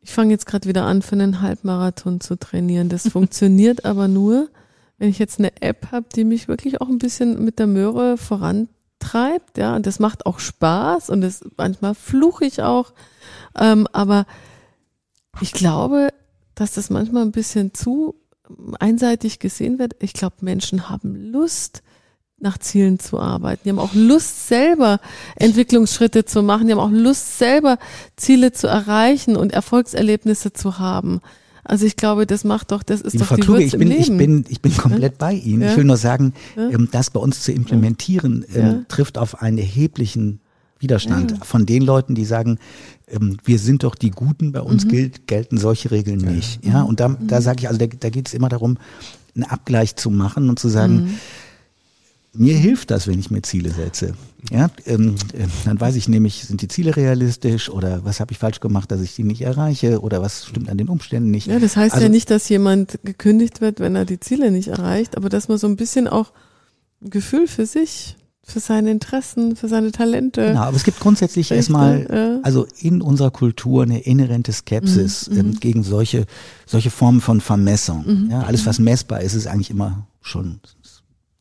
ich 0.00 0.12
fange 0.12 0.30
jetzt 0.30 0.44
gerade 0.44 0.68
wieder 0.68 0.84
an, 0.84 1.00
für 1.00 1.14
einen 1.14 1.40
Halbmarathon 1.40 2.20
zu 2.20 2.38
trainieren. 2.38 2.90
Das 2.90 3.08
funktioniert 3.12 3.86
aber 3.86 4.08
nur, 4.08 4.50
wenn 4.98 5.08
ich 5.08 5.18
jetzt 5.18 5.38
eine 5.38 5.62
App 5.62 5.90
habe, 5.90 6.06
die 6.14 6.24
mich 6.24 6.46
wirklich 6.46 6.82
auch 6.82 6.88
ein 6.88 6.98
bisschen 6.98 7.42
mit 7.42 7.58
der 7.58 7.66
Möhre 7.66 8.18
vorantreibt, 8.18 9.56
ja, 9.56 9.74
und 9.74 9.86
das 9.86 9.98
macht 9.98 10.26
auch 10.26 10.38
Spaß 10.38 11.08
und 11.08 11.22
das 11.22 11.42
manchmal 11.56 11.94
fluche 11.94 12.44
ich 12.44 12.62
auch, 12.62 12.92
ähm, 13.58 13.88
aber 13.92 14.26
ich 15.40 15.52
glaube, 15.52 16.08
dass 16.54 16.74
das 16.74 16.90
manchmal 16.90 17.22
ein 17.22 17.32
bisschen 17.32 17.72
zu 17.72 18.16
einseitig 18.78 19.38
gesehen 19.38 19.78
wird. 19.78 19.94
Ich 20.00 20.12
glaube, 20.12 20.36
Menschen 20.42 20.90
haben 20.90 21.16
Lust, 21.16 21.82
nach 22.44 22.58
Zielen 22.58 23.00
zu 23.00 23.18
arbeiten. 23.18 23.62
Die 23.64 23.70
haben 23.70 23.78
auch 23.80 23.94
Lust, 23.94 24.46
selber 24.48 25.00
Entwicklungsschritte 25.36 26.24
zu 26.24 26.42
machen. 26.42 26.66
Die 26.68 26.72
haben 26.74 26.80
auch 26.80 26.90
Lust, 26.90 27.38
selber 27.38 27.78
Ziele 28.16 28.52
zu 28.52 28.66
erreichen 28.68 29.34
und 29.36 29.52
Erfolgserlebnisse 29.52 30.52
zu 30.52 30.78
haben. 30.78 31.20
Also 31.64 31.86
ich 31.86 31.96
glaube, 31.96 32.26
das 32.26 32.44
macht 32.44 32.72
doch, 32.72 32.82
das 32.82 33.00
ist 33.00 33.14
Liebe 33.14 33.24
doch 33.24 33.28
Frau 33.30 33.36
die 33.36 33.40
Kluge, 33.42 33.58
Würze 33.60 33.76
ich 33.76 33.78
bin, 33.78 33.90
im 33.90 33.98
ich 34.00 34.06
Leben. 34.08 34.18
bin, 34.18 34.44
ich 34.48 34.60
bin 34.60 34.76
komplett 34.76 35.16
bei 35.18 35.32
Ihnen. 35.32 35.62
Ja. 35.62 35.70
Ich 35.70 35.76
will 35.78 35.84
nur 35.84 35.96
sagen, 35.96 36.34
Ja. 36.56 36.68
ähm, 36.68 36.88
das 36.92 37.10
bei 37.10 37.18
uns 37.20 37.40
zu 37.42 37.52
implementieren, 37.52 38.44
ähm, 38.54 38.62
Ja. 38.66 38.80
trifft 38.88 39.16
auf 39.18 39.40
einen 39.40 39.56
erheblichen 39.58 40.40
Widerstand 40.78 41.30
Ja. 41.30 41.36
von 41.42 41.64
den 41.64 41.82
Leuten, 41.82 42.14
die 42.14 42.26
sagen, 42.26 42.58
ähm, 43.08 43.38
wir 43.44 43.58
sind 43.58 43.82
doch 43.84 43.94
die 43.94 44.10
Guten, 44.10 44.52
bei 44.52 44.60
Mhm. 44.60 44.66
uns 44.66 44.86
gilt, 44.88 45.26
gelten 45.26 45.56
solche 45.56 45.90
Regeln 45.90 46.18
nicht. 46.18 46.62
Ja, 46.62 46.82
und 46.82 47.00
da, 47.00 47.16
da 47.26 47.40
sage 47.40 47.60
ich, 47.60 47.68
also 47.68 47.78
da, 47.78 47.86
da 47.86 48.10
geht 48.10 48.28
es 48.28 48.34
immer 48.34 48.50
darum, 48.50 48.76
einen 49.34 49.44
Abgleich 49.44 49.96
zu 49.96 50.10
machen 50.10 50.50
und 50.50 50.58
zu 50.58 50.68
sagen, 50.68 50.94
Mhm. 50.96 51.18
Mir 52.34 52.56
hilft 52.56 52.90
das, 52.90 53.06
wenn 53.06 53.18
ich 53.18 53.30
mir 53.30 53.42
Ziele 53.42 53.70
setze. 53.70 54.14
Ja, 54.50 54.68
ähm, 54.86 55.14
äh, 55.32 55.46
dann 55.64 55.80
weiß 55.80 55.94
ich 55.96 56.08
nämlich, 56.08 56.44
sind 56.44 56.60
die 56.60 56.68
Ziele 56.68 56.96
realistisch 56.96 57.70
oder 57.70 58.04
was 58.04 58.20
habe 58.20 58.32
ich 58.32 58.38
falsch 58.38 58.60
gemacht, 58.60 58.90
dass 58.90 59.00
ich 59.00 59.14
die 59.14 59.22
nicht 59.24 59.40
erreiche 59.42 60.00
oder 60.00 60.20
was 60.20 60.46
stimmt 60.46 60.68
an 60.68 60.76
den 60.76 60.88
Umständen 60.88 61.30
nicht. 61.30 61.46
Ja, 61.46 61.58
das 61.58 61.76
heißt 61.76 61.94
Also- 61.94 62.04
ja 62.06 62.10
nicht, 62.10 62.30
dass 62.30 62.48
jemand 62.48 62.98
gekündigt 63.04 63.60
wird, 63.60 63.80
wenn 63.80 63.96
er 63.96 64.04
die 64.04 64.20
Ziele 64.20 64.50
nicht 64.50 64.68
erreicht, 64.68 65.16
aber 65.16 65.28
dass 65.30 65.48
man 65.48 65.56
so 65.58 65.66
ein 65.66 65.76
bisschen 65.76 66.08
auch 66.08 66.32
ein 67.02 67.10
Gefühl 67.10 67.46
für 67.46 67.64
sich, 67.64 68.16
für 68.46 68.60
seine 68.60 68.90
Interessen, 68.90 69.56
für 69.56 69.68
seine 69.68 69.90
Talente. 69.92 70.44
Genau, 70.48 70.60
aber 70.64 70.76
es 70.76 70.84
gibt 70.84 71.00
grundsätzlich 71.00 71.46
Richtig, 71.46 71.56
erstmal, 71.56 72.06
ja. 72.12 72.40
also 72.42 72.66
in 72.78 73.00
unserer 73.00 73.30
Kultur 73.30 73.84
eine 73.84 74.00
inhärente 74.00 74.52
Skepsis 74.52 75.30
Mhm, 75.30 75.38
ähm, 75.38 75.60
gegen 75.60 75.82
solche, 75.82 76.26
solche 76.66 76.90
Formen 76.90 77.22
von 77.22 77.40
Vermessung. 77.40 78.04
Mhm, 78.06 78.30
Ja, 78.30 78.42
alles, 78.42 78.66
was 78.66 78.78
messbar 78.78 79.22
ist, 79.22 79.32
ist 79.32 79.46
eigentlich 79.46 79.70
immer 79.70 80.06
schon 80.20 80.60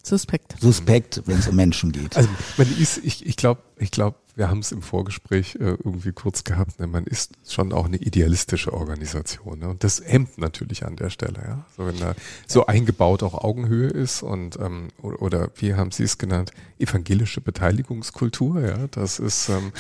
Suspekt. 0.06 0.56
suspekt, 0.60 1.22
wenn 1.26 1.40
es 1.40 1.48
um 1.48 1.56
Menschen 1.56 1.94
geht. 1.94 2.18
Also 2.18 2.28
man 2.58 2.68
ist, 2.78 2.98
ich, 3.04 3.26
ich 3.26 3.38
glaube, 3.38 3.62
ich 3.78 3.90
glaube, 3.90 4.18
wir 4.36 4.50
haben 4.50 4.60
es 4.60 4.72
im 4.72 4.82
Vorgespräch 4.82 5.56
äh, 5.56 5.78
irgendwie 5.84 6.12
kurz 6.12 6.44
gehabt. 6.44 6.80
Ne? 6.80 6.88
Man 6.88 7.06
ist 7.06 7.34
schon 7.48 7.72
auch 7.72 7.86
eine 7.86 7.98
idealistische 7.98 8.74
Organisation. 8.74 9.60
Ne? 9.60 9.70
Und 9.70 9.84
das 9.84 10.02
hemmt 10.04 10.38
natürlich 10.38 10.86
an 10.86 10.96
der 10.96 11.10
Stelle. 11.10 11.40
Ja? 11.46 11.66
So 11.78 11.86
wenn 11.86 11.98
da 12.00 12.16
so 12.48 12.66
eingebaut 12.66 13.24
auch 13.24 13.36
Augenhöhe 13.36 13.90
ist 13.90 14.24
und 14.24 14.60
ähm, 14.60 14.90
oder, 15.02 15.22
oder 15.22 15.50
wie 15.56 15.76
haben 15.76 15.92
Sie 15.92 16.04
es 16.04 16.18
genannt, 16.18 16.52
evangelische 16.80 17.42
Beteiligungskultur. 17.42 18.62
Ja, 18.62 18.88
das 18.88 19.20
ist 19.20 19.50
ähm, 19.50 19.72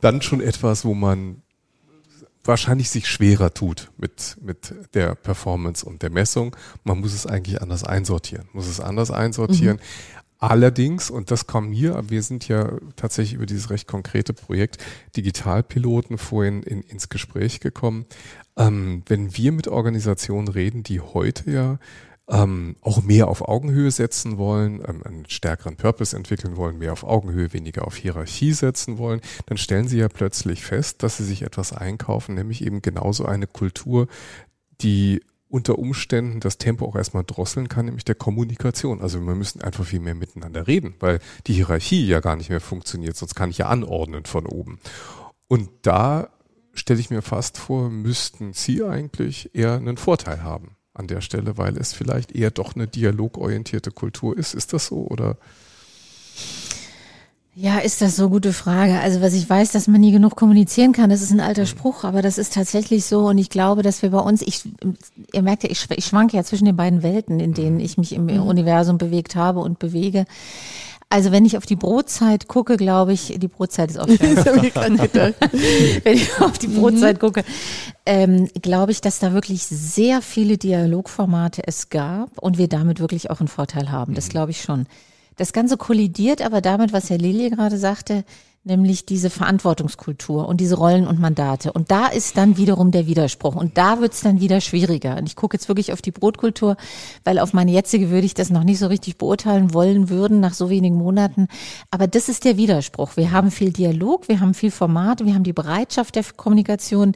dann 0.00 0.20
schon 0.20 0.40
etwas, 0.40 0.84
wo 0.84 0.94
man 0.94 1.42
wahrscheinlich 2.44 2.90
sich 2.90 3.06
schwerer 3.06 3.52
tut 3.52 3.90
mit, 3.96 4.36
mit 4.40 4.74
der 4.94 5.14
Performance 5.14 5.84
und 5.84 6.02
der 6.02 6.10
Messung. 6.10 6.56
Man 6.84 7.00
muss 7.00 7.14
es 7.14 7.26
eigentlich 7.26 7.60
anders 7.60 7.84
einsortieren, 7.84 8.48
muss 8.52 8.66
es 8.66 8.80
anders 8.80 9.10
einsortieren. 9.10 9.78
Allerdings, 10.38 11.10
und 11.10 11.30
das 11.30 11.46
kam 11.46 11.70
hier, 11.70 11.96
aber 11.96 12.08
wir 12.08 12.22
sind 12.22 12.48
ja 12.48 12.72
tatsächlich 12.96 13.34
über 13.34 13.44
dieses 13.44 13.68
recht 13.68 13.86
konkrete 13.86 14.32
Projekt 14.32 14.78
Digitalpiloten 15.14 16.16
vorhin 16.16 16.62
in, 16.62 16.80
ins 16.80 17.10
Gespräch 17.10 17.60
gekommen. 17.60 18.06
Ähm, 18.56 19.02
wenn 19.06 19.36
wir 19.36 19.52
mit 19.52 19.68
Organisationen 19.68 20.48
reden, 20.48 20.82
die 20.82 21.00
heute 21.00 21.50
ja 21.50 21.78
ähm, 22.30 22.76
auch 22.80 23.02
mehr 23.02 23.28
auf 23.28 23.46
Augenhöhe 23.46 23.90
setzen 23.90 24.38
wollen, 24.38 24.80
ähm, 24.86 25.02
einen 25.04 25.28
stärkeren 25.28 25.76
Purpose 25.76 26.16
entwickeln 26.16 26.56
wollen, 26.56 26.78
mehr 26.78 26.92
auf 26.92 27.02
Augenhöhe, 27.02 27.52
weniger 27.52 27.86
auf 27.86 27.96
Hierarchie 27.96 28.52
setzen 28.52 28.98
wollen, 28.98 29.20
dann 29.46 29.58
stellen 29.58 29.88
sie 29.88 29.98
ja 29.98 30.08
plötzlich 30.08 30.62
fest, 30.62 31.02
dass 31.02 31.16
sie 31.16 31.24
sich 31.24 31.42
etwas 31.42 31.72
einkaufen, 31.72 32.36
nämlich 32.36 32.64
eben 32.64 32.82
genauso 32.82 33.24
eine 33.24 33.48
Kultur, 33.48 34.06
die 34.80 35.22
unter 35.48 35.80
Umständen 35.80 36.38
das 36.38 36.58
Tempo 36.58 36.86
auch 36.86 36.94
erstmal 36.94 37.24
drosseln 37.24 37.68
kann, 37.68 37.86
nämlich 37.86 38.04
der 38.04 38.14
Kommunikation. 38.14 39.00
Also 39.00 39.20
wir 39.20 39.34
müssen 39.34 39.60
einfach 39.60 39.84
viel 39.84 39.98
mehr 39.98 40.14
miteinander 40.14 40.68
reden, 40.68 40.94
weil 41.00 41.18
die 41.48 41.54
Hierarchie 41.54 42.06
ja 42.06 42.20
gar 42.20 42.36
nicht 42.36 42.50
mehr 42.50 42.60
funktioniert, 42.60 43.16
sonst 43.16 43.34
kann 43.34 43.50
ich 43.50 43.58
ja 43.58 43.66
anordnen 43.66 44.26
von 44.26 44.46
oben. 44.46 44.78
Und 45.48 45.68
da 45.82 46.28
stelle 46.72 47.00
ich 47.00 47.10
mir 47.10 47.22
fast 47.22 47.58
vor, 47.58 47.90
müssten 47.90 48.52
Sie 48.52 48.84
eigentlich 48.84 49.52
eher 49.52 49.74
einen 49.74 49.96
Vorteil 49.96 50.44
haben 50.44 50.76
an 51.00 51.08
der 51.08 51.20
Stelle, 51.20 51.58
weil 51.58 51.76
es 51.76 51.92
vielleicht 51.92 52.32
eher 52.32 52.52
doch 52.52 52.76
eine 52.76 52.86
dialogorientierte 52.86 53.90
Kultur 53.90 54.38
ist. 54.38 54.54
Ist 54.54 54.72
das 54.72 54.86
so 54.86 55.06
oder? 55.08 55.36
Ja, 57.56 57.78
ist 57.78 58.00
das 58.00 58.14
so 58.14 58.30
gute 58.30 58.52
Frage. 58.52 59.00
Also 59.00 59.20
was 59.20 59.34
ich 59.34 59.50
weiß, 59.50 59.72
dass 59.72 59.88
man 59.88 60.00
nie 60.00 60.12
genug 60.12 60.36
kommunizieren 60.36 60.92
kann, 60.92 61.10
das 61.10 61.20
ist 61.20 61.32
ein 61.32 61.40
alter 61.40 61.66
Spruch, 61.66 62.04
aber 62.04 62.22
das 62.22 62.38
ist 62.38 62.54
tatsächlich 62.54 63.04
so 63.04 63.26
und 63.26 63.38
ich 63.38 63.50
glaube, 63.50 63.82
dass 63.82 64.02
wir 64.02 64.10
bei 64.10 64.20
uns, 64.20 64.40
ich, 64.40 64.62
ihr 65.32 65.42
merkt 65.42 65.64
ja, 65.64 65.70
ich, 65.70 65.84
ich 65.90 66.06
schwanke 66.06 66.36
ja 66.36 66.44
zwischen 66.44 66.64
den 66.64 66.76
beiden 66.76 67.02
Welten, 67.02 67.40
in 67.40 67.52
denen 67.52 67.80
ich 67.80 67.98
mich 67.98 68.12
im 68.12 68.28
Universum 68.28 68.98
bewegt 68.98 69.34
habe 69.34 69.60
und 69.60 69.80
bewege. 69.80 70.26
Also 71.12 71.32
wenn 71.32 71.44
ich 71.44 71.56
auf 71.56 71.66
die 71.66 71.74
Brotzeit 71.74 72.46
gucke, 72.46 72.76
glaube 72.76 73.12
ich, 73.12 73.34
die 73.36 73.48
Brotzeit 73.48 73.90
ist 73.90 73.98
auch 73.98 74.06
schön. 74.06 74.36
Wenn 76.04 76.14
ich 76.14 76.40
auf 76.40 76.56
die 76.56 76.68
Brotzeit 76.68 77.18
gucke, 77.18 77.42
ähm, 78.06 78.48
glaube 78.62 78.92
ich, 78.92 79.00
dass 79.00 79.18
da 79.18 79.32
wirklich 79.32 79.64
sehr 79.64 80.22
viele 80.22 80.56
Dialogformate 80.56 81.66
es 81.66 81.90
gab 81.90 82.38
und 82.38 82.58
wir 82.58 82.68
damit 82.68 83.00
wirklich 83.00 83.28
auch 83.28 83.40
einen 83.40 83.48
Vorteil 83.48 83.90
haben. 83.90 84.14
Das 84.14 84.28
glaube 84.28 84.52
ich 84.52 84.62
schon. 84.62 84.86
Das 85.36 85.52
Ganze 85.52 85.76
kollidiert 85.76 86.42
aber 86.42 86.60
damit, 86.60 86.92
was 86.92 87.10
Herr 87.10 87.18
Lilie 87.18 87.50
gerade 87.50 87.76
sagte, 87.76 88.24
nämlich 88.62 89.06
diese 89.06 89.30
Verantwortungskultur 89.30 90.46
und 90.46 90.60
diese 90.60 90.76
Rollen 90.76 91.06
und 91.06 91.18
Mandate. 91.18 91.72
Und 91.72 91.90
da 91.90 92.08
ist 92.08 92.36
dann 92.36 92.58
wiederum 92.58 92.90
der 92.90 93.06
Widerspruch. 93.06 93.54
Und 93.54 93.78
da 93.78 94.00
wird's 94.00 94.20
dann 94.20 94.40
wieder 94.40 94.60
schwieriger. 94.60 95.16
Und 95.16 95.26
ich 95.26 95.34
gucke 95.34 95.56
jetzt 95.56 95.68
wirklich 95.68 95.92
auf 95.92 96.02
die 96.02 96.10
Brotkultur, 96.10 96.76
weil 97.24 97.38
auf 97.38 97.54
meine 97.54 97.72
jetzige 97.72 98.10
würde 98.10 98.26
ich 98.26 98.34
das 98.34 98.50
noch 98.50 98.64
nicht 98.64 98.78
so 98.78 98.88
richtig 98.88 99.16
beurteilen 99.16 99.72
wollen 99.72 100.10
würden 100.10 100.40
nach 100.40 100.52
so 100.52 100.68
wenigen 100.68 100.96
Monaten. 100.96 101.48
Aber 101.90 102.06
das 102.06 102.28
ist 102.28 102.44
der 102.44 102.58
Widerspruch. 102.58 103.16
Wir 103.16 103.32
haben 103.32 103.50
viel 103.50 103.72
Dialog, 103.72 104.28
wir 104.28 104.40
haben 104.40 104.52
viel 104.52 104.70
Format, 104.70 105.24
wir 105.24 105.34
haben 105.34 105.44
die 105.44 105.54
Bereitschaft 105.54 106.16
der 106.16 106.24
Kommunikation. 106.36 107.14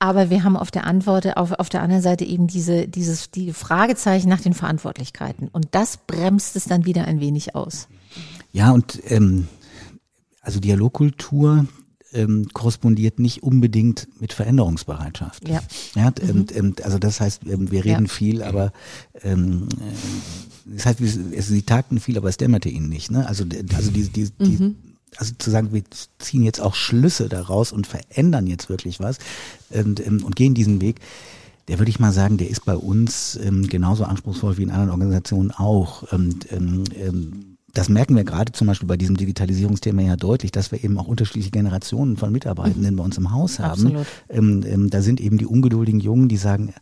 Aber 0.00 0.28
wir 0.28 0.42
haben 0.42 0.56
auf 0.56 0.72
der 0.72 0.86
Antwort, 0.86 1.36
auf, 1.36 1.52
auf 1.52 1.68
der 1.68 1.82
anderen 1.82 2.02
Seite 2.02 2.24
eben 2.24 2.48
diese, 2.48 2.88
dieses, 2.88 3.30
die 3.30 3.52
Fragezeichen 3.52 4.28
nach 4.28 4.40
den 4.40 4.54
Verantwortlichkeiten. 4.54 5.48
Und 5.48 5.68
das 5.70 5.98
bremst 5.98 6.56
es 6.56 6.64
dann 6.64 6.84
wieder 6.84 7.04
ein 7.04 7.20
wenig 7.20 7.54
aus. 7.54 7.86
Ja, 8.52 8.72
und 8.72 9.00
ähm, 9.06 9.48
also 10.44 10.60
Dialogkultur 10.60 11.66
ähm, 12.12 12.48
korrespondiert 12.52 13.18
nicht 13.18 13.42
unbedingt 13.42 14.08
mit 14.20 14.32
Veränderungsbereitschaft. 14.32 15.48
Ja. 15.48 15.62
Ja, 15.94 16.12
und, 16.30 16.54
ähm, 16.56 16.74
also 16.82 16.98
das 16.98 17.20
heißt, 17.20 17.42
ähm, 17.46 17.70
wir 17.70 17.84
reden 17.84 18.06
Ja. 18.06 18.12
viel, 18.12 18.42
aber 18.42 18.72
ähm, 19.22 19.68
äh, 19.72 20.76
das 20.76 20.86
heißt, 20.86 21.00
sie 21.00 21.62
tagten 21.62 21.98
viel, 22.00 22.16
aber 22.16 22.28
es 22.28 22.36
dämmerte 22.36 22.68
ihnen 22.68 22.88
nicht. 22.88 23.10
Ne? 23.10 23.26
Also, 23.26 23.44
also 23.74 23.90
die, 23.90 24.08
die, 24.08 24.30
die 24.40 24.74
also 25.16 25.34
zu 25.38 25.50
sagen, 25.50 25.72
wir 25.72 25.82
ziehen 26.18 26.42
jetzt 26.42 26.60
auch 26.60 26.74
Schlüsse 26.74 27.28
daraus 27.28 27.72
und 27.72 27.86
verändern 27.86 28.46
jetzt 28.46 28.68
wirklich 28.68 29.00
was 29.00 29.18
und, 29.70 30.04
ähm, 30.06 30.24
und 30.24 30.36
gehen 30.36 30.54
diesen 30.54 30.80
Weg. 30.80 31.00
Der 31.68 31.78
würde 31.78 31.90
ich 31.90 31.98
mal 31.98 32.12
sagen, 32.12 32.36
der 32.36 32.50
ist 32.50 32.64
bei 32.64 32.76
uns 32.76 33.38
ähm, 33.42 33.66
genauso 33.68 34.04
anspruchsvoll 34.04 34.58
wie 34.58 34.64
in 34.64 34.70
anderen 34.70 34.90
Organisationen 34.90 35.50
auch. 35.50 36.02
Und, 36.12 36.52
ähm, 36.52 36.84
ähm, 36.94 37.53
das 37.74 37.88
merken 37.88 38.16
wir 38.16 38.24
gerade 38.24 38.52
zum 38.52 38.68
Beispiel 38.68 38.88
bei 38.88 38.96
diesem 38.96 39.16
Digitalisierungsthema 39.16 40.02
ja 40.02 40.16
deutlich, 40.16 40.52
dass 40.52 40.72
wir 40.72 40.82
eben 40.82 40.96
auch 40.98 41.08
unterschiedliche 41.08 41.50
Generationen 41.50 42.16
von 42.16 42.32
Mitarbeitenden 42.32 42.96
bei 42.96 43.04
uns 43.04 43.18
im 43.18 43.32
Haus 43.32 43.58
haben. 43.58 43.96
Ähm, 44.28 44.64
ähm, 44.66 44.90
da 44.90 45.02
sind 45.02 45.20
eben 45.20 45.38
die 45.38 45.46
ungeduldigen 45.46 46.00
Jungen, 46.00 46.28
die 46.28 46.36
sagen, 46.36 46.72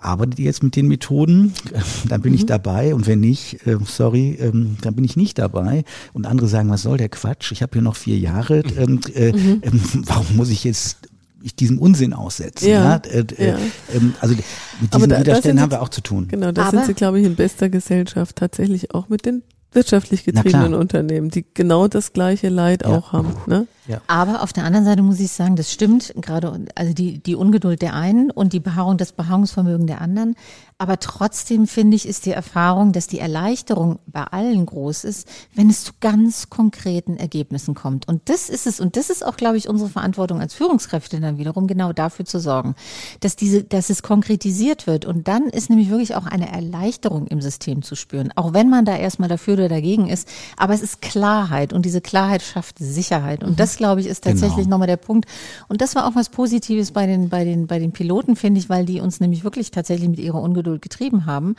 arbeitet 0.00 0.38
ihr 0.38 0.46
jetzt 0.46 0.62
mit 0.62 0.76
den 0.76 0.88
Methoden? 0.88 1.52
Dann 2.08 2.22
bin 2.22 2.34
ich 2.34 2.46
dabei 2.46 2.94
und 2.94 3.06
wenn 3.06 3.20
nicht, 3.20 3.66
äh, 3.66 3.76
sorry, 3.84 4.38
ähm, 4.40 4.78
dann 4.80 4.94
bin 4.94 5.04
ich 5.04 5.16
nicht 5.16 5.38
dabei. 5.38 5.84
Und 6.12 6.26
andere 6.26 6.48
sagen, 6.48 6.70
was 6.70 6.82
soll 6.82 6.96
der 6.96 7.10
Quatsch? 7.10 7.52
Ich 7.52 7.62
habe 7.62 7.72
hier 7.74 7.82
noch 7.82 7.96
vier 7.96 8.18
Jahre. 8.18 8.62
Ähm, 8.80 9.00
äh, 9.14 9.28
ähm, 9.28 9.80
warum 10.06 10.36
muss 10.36 10.48
ich 10.48 10.64
jetzt 10.64 11.09
ich 11.42 11.54
diesem 11.56 11.78
Unsinn 11.78 12.12
aussetzen? 12.12 12.68
Ja, 12.68 12.96
Äh, 12.96 13.20
äh, 13.36 13.48
ja. 13.50 13.56
ähm, 13.94 14.14
also 14.20 14.34
mit 14.80 14.94
diesen 14.94 15.08
da- 15.08 15.20
Widerständen 15.20 15.60
haben 15.60 15.70
wir 15.70 15.82
auch 15.82 15.88
zu 15.88 16.00
tun. 16.02 16.28
Genau, 16.28 16.52
da 16.52 16.70
sind 16.70 16.86
sie, 16.86 16.94
glaube 16.94 17.20
ich, 17.20 17.26
in 17.26 17.36
bester 17.36 17.68
Gesellschaft 17.68 18.36
tatsächlich 18.36 18.94
auch 18.94 19.08
mit 19.08 19.24
den 19.26 19.42
wirtschaftlich 19.72 20.24
getriebenen. 20.24 20.74
Unternehmen, 20.74 21.30
die 21.30 21.44
genau 21.54 21.86
das 21.86 22.12
gleiche 22.12 22.48
Leid 22.48 22.82
Ja. 22.82 22.88
auch 22.98 23.12
haben. 23.12 23.36
Ne? 23.46 23.68
Aber 24.08 24.42
auf 24.42 24.52
der 24.52 24.64
anderen 24.64 24.84
Seite 24.84 25.00
muss 25.02 25.20
ich 25.20 25.30
sagen, 25.30 25.54
das 25.54 25.70
stimmt, 25.72 26.12
gerade 26.20 26.64
also 26.74 26.92
die, 26.92 27.18
die 27.22 27.36
Ungeduld 27.36 27.80
der 27.80 27.94
einen 27.94 28.32
und 28.32 28.52
die 28.52 28.58
Beharrung, 28.58 28.96
das 28.98 29.12
Beharrungsvermögen 29.12 29.86
der 29.86 30.00
anderen. 30.00 30.34
Aber 30.80 30.98
trotzdem 30.98 31.66
finde 31.66 31.94
ich, 31.94 32.08
ist 32.08 32.24
die 32.24 32.30
Erfahrung, 32.30 32.92
dass 32.92 33.06
die 33.06 33.18
Erleichterung 33.18 33.98
bei 34.06 34.24
allen 34.24 34.64
groß 34.64 35.04
ist, 35.04 35.28
wenn 35.54 35.68
es 35.68 35.84
zu 35.84 35.92
ganz 36.00 36.48
konkreten 36.48 37.18
Ergebnissen 37.18 37.74
kommt. 37.74 38.08
Und 38.08 38.30
das 38.30 38.48
ist 38.48 38.66
es, 38.66 38.80
und 38.80 38.96
das 38.96 39.10
ist 39.10 39.22
auch, 39.22 39.36
glaube 39.36 39.58
ich, 39.58 39.68
unsere 39.68 39.90
Verantwortung 39.90 40.40
als 40.40 40.54
Führungskräfte 40.54 41.20
dann 41.20 41.36
wiederum, 41.36 41.66
genau 41.66 41.92
dafür 41.92 42.24
zu 42.24 42.40
sorgen, 42.40 42.76
dass 43.20 43.36
diese, 43.36 43.62
dass 43.62 43.90
es 43.90 44.02
konkretisiert 44.02 44.86
wird. 44.86 45.04
Und 45.04 45.28
dann 45.28 45.50
ist 45.50 45.68
nämlich 45.68 45.90
wirklich 45.90 46.14
auch 46.14 46.24
eine 46.24 46.50
Erleichterung 46.50 47.26
im 47.26 47.42
System 47.42 47.82
zu 47.82 47.94
spüren. 47.94 48.32
Auch 48.34 48.54
wenn 48.54 48.70
man 48.70 48.86
da 48.86 48.96
erstmal 48.96 49.28
dafür 49.28 49.54
oder 49.54 49.68
dagegen 49.68 50.08
ist. 50.08 50.28
Aber 50.56 50.72
es 50.72 50.80
ist 50.80 51.02
Klarheit 51.02 51.74
und 51.74 51.84
diese 51.84 52.00
Klarheit 52.00 52.40
schafft 52.40 52.78
Sicherheit. 52.78 53.44
Und 53.44 53.60
das, 53.60 53.76
glaube 53.76 54.00
ich, 54.00 54.06
ist 54.06 54.24
tatsächlich 54.24 54.64
genau. 54.64 54.76
nochmal 54.76 54.88
der 54.88 54.96
Punkt. 54.96 55.28
Und 55.68 55.82
das 55.82 55.94
war 55.94 56.06
auch 56.06 56.14
was 56.14 56.30
Positives 56.30 56.92
bei 56.92 57.04
den, 57.04 57.28
bei 57.28 57.44
den, 57.44 57.66
bei 57.66 57.78
den 57.78 57.92
Piloten, 57.92 58.34
finde 58.34 58.60
ich, 58.60 58.70
weil 58.70 58.86
die 58.86 59.02
uns 59.02 59.20
nämlich 59.20 59.44
wirklich 59.44 59.70
tatsächlich 59.70 60.08
mit 60.08 60.18
ihrer 60.18 60.40
Ungeduld 60.40 60.69
getrieben 60.78 61.26
haben. 61.26 61.56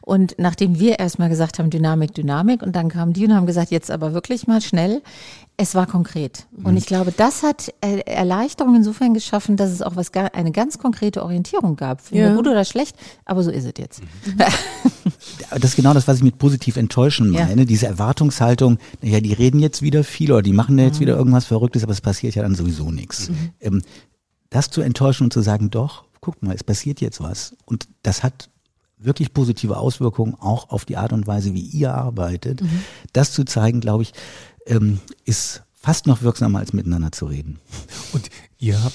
Und 0.00 0.34
nachdem 0.38 0.78
wir 0.78 0.98
erstmal 0.98 1.28
gesagt 1.28 1.58
haben, 1.58 1.70
Dynamik, 1.70 2.14
Dynamik, 2.14 2.62
und 2.62 2.74
dann 2.74 2.88
kamen 2.88 3.12
die 3.12 3.26
und 3.26 3.34
haben 3.34 3.46
gesagt, 3.46 3.70
jetzt 3.70 3.90
aber 3.90 4.14
wirklich 4.14 4.46
mal 4.46 4.60
schnell, 4.60 5.02
es 5.56 5.74
war 5.74 5.86
konkret. 5.86 6.46
Und 6.64 6.72
mhm. 6.72 6.78
ich 6.78 6.86
glaube, 6.86 7.12
das 7.16 7.44
hat 7.44 7.72
Erleichterung 7.80 8.74
insofern 8.74 9.14
geschaffen, 9.14 9.56
dass 9.56 9.70
es 9.70 9.82
auch 9.82 9.94
was 9.94 10.12
eine 10.12 10.50
ganz 10.50 10.78
konkrete 10.78 11.22
Orientierung 11.22 11.76
gab. 11.76 12.00
Ja. 12.10 12.34
gut 12.34 12.48
oder 12.48 12.64
schlecht, 12.64 12.96
aber 13.24 13.42
so 13.42 13.50
ist 13.50 13.64
es 13.64 13.72
jetzt. 13.78 14.02
Mhm. 14.02 14.38
das 15.50 15.64
ist 15.64 15.76
genau 15.76 15.94
das, 15.94 16.08
was 16.08 16.16
ich 16.18 16.22
mit 16.24 16.38
positiv 16.38 16.76
enttäuschen 16.76 17.30
meine. 17.30 17.62
Ja. 17.62 17.64
Diese 17.64 17.86
Erwartungshaltung, 17.86 18.78
naja, 19.00 19.20
die 19.20 19.32
reden 19.32 19.60
jetzt 19.60 19.80
wieder 19.82 20.02
viel 20.02 20.32
oder 20.32 20.42
die 20.42 20.52
machen 20.52 20.76
da 20.76 20.82
jetzt 20.82 20.96
mhm. 20.96 21.02
wieder 21.02 21.16
irgendwas 21.16 21.44
Verrücktes, 21.44 21.84
aber 21.84 21.92
es 21.92 22.00
passiert 22.00 22.34
ja 22.34 22.42
dann 22.42 22.56
sowieso 22.56 22.90
nichts. 22.90 23.28
Mhm. 23.28 23.50
Ähm, 23.60 23.82
das 24.50 24.70
zu 24.70 24.80
enttäuschen 24.82 25.24
und 25.24 25.32
zu 25.32 25.40
sagen, 25.40 25.70
doch, 25.70 26.04
guck 26.20 26.42
mal, 26.42 26.54
es 26.54 26.64
passiert 26.64 27.00
jetzt 27.00 27.20
was. 27.20 27.56
Und 27.64 27.88
das 28.02 28.22
hat 28.22 28.50
wirklich 29.04 29.32
positive 29.32 29.76
Auswirkungen 29.76 30.34
auch 30.34 30.70
auf 30.70 30.84
die 30.84 30.96
Art 30.96 31.12
und 31.12 31.26
Weise, 31.26 31.54
wie 31.54 31.60
ihr 31.60 31.94
arbeitet. 31.94 32.62
Mhm. 32.62 32.82
Das 33.12 33.32
zu 33.32 33.44
zeigen, 33.44 33.80
glaube 33.80 34.02
ich, 34.02 34.12
ähm, 34.66 35.00
ist 35.24 35.62
fast 35.74 36.06
noch 36.06 36.22
wirksamer 36.22 36.60
als 36.60 36.72
miteinander 36.72 37.12
zu 37.12 37.26
reden. 37.26 37.58
Und 38.12 38.30
ihr 38.58 38.82
habt 38.82 38.94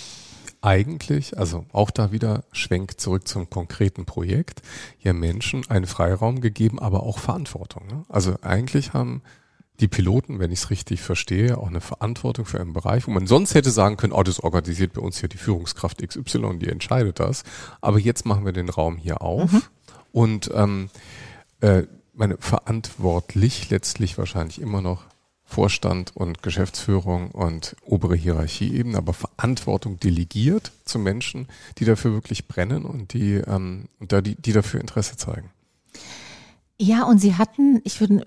eigentlich, 0.61 1.37
also 1.37 1.65
auch 1.71 1.91
da 1.91 2.11
wieder 2.11 2.43
Schwenk 2.51 2.99
zurück 2.99 3.27
zum 3.27 3.49
konkreten 3.49 4.05
Projekt, 4.05 4.61
ja 4.99 5.13
Menschen 5.13 5.69
einen 5.69 5.85
Freiraum 5.85 6.41
gegeben, 6.41 6.79
aber 6.79 7.03
auch 7.03 7.19
Verantwortung. 7.19 7.87
Ne? 7.87 8.03
Also 8.09 8.35
eigentlich 8.41 8.93
haben 8.93 9.21
die 9.79 9.87
Piloten, 9.87 10.39
wenn 10.39 10.51
ich 10.51 10.59
es 10.59 10.69
richtig 10.69 11.01
verstehe, 11.01 11.57
auch 11.57 11.67
eine 11.67 11.79
Verantwortung 11.79 12.45
für 12.45 12.59
einen 12.59 12.73
Bereich, 12.73 13.07
wo 13.07 13.11
man 13.11 13.27
sonst 13.27 13.55
hätte 13.55 13.71
sagen 13.71 13.95
können, 13.95 14.11
oh, 14.11 14.23
das 14.23 14.41
organisiert 14.41 14.93
bei 14.93 15.01
uns 15.01 15.19
hier 15.19 15.29
die 15.29 15.37
Führungskraft 15.37 16.05
XY, 16.05 16.59
die 16.59 16.67
entscheidet 16.67 17.19
das. 17.19 17.43
Aber 17.79 17.97
jetzt 17.97 18.25
machen 18.25 18.45
wir 18.45 18.51
den 18.51 18.69
Raum 18.69 18.97
hier 18.97 19.21
auf 19.21 19.51
mhm. 19.51 19.61
Und 20.11 20.49
ähm, 20.53 20.89
äh, 21.61 21.83
meine 22.13 22.37
verantwortlich 22.37 23.69
letztlich 23.69 24.17
wahrscheinlich 24.17 24.61
immer 24.61 24.81
noch 24.81 25.05
Vorstand 25.49 26.15
und 26.15 26.43
Geschäftsführung 26.43 27.31
und 27.31 27.75
obere 27.83 28.15
Hierarchieebene, 28.15 28.95
aber 28.95 29.13
Verantwortung 29.13 29.99
delegiert 29.99 30.71
zu 30.85 30.99
Menschen, 30.99 31.47
die 31.79 31.85
dafür 31.85 32.13
wirklich 32.13 32.47
brennen 32.47 32.85
und 32.85 33.13
die, 33.13 33.33
ähm, 33.35 33.89
da 33.99 34.21
die, 34.21 34.35
die 34.35 34.53
dafür 34.53 34.79
Interesse 34.79 35.17
zeigen. 35.17 35.49
Ja, 36.77 37.03
und 37.03 37.17
sie 37.17 37.35
hatten, 37.35 37.81
ich 37.83 37.99
würde, 37.99 38.23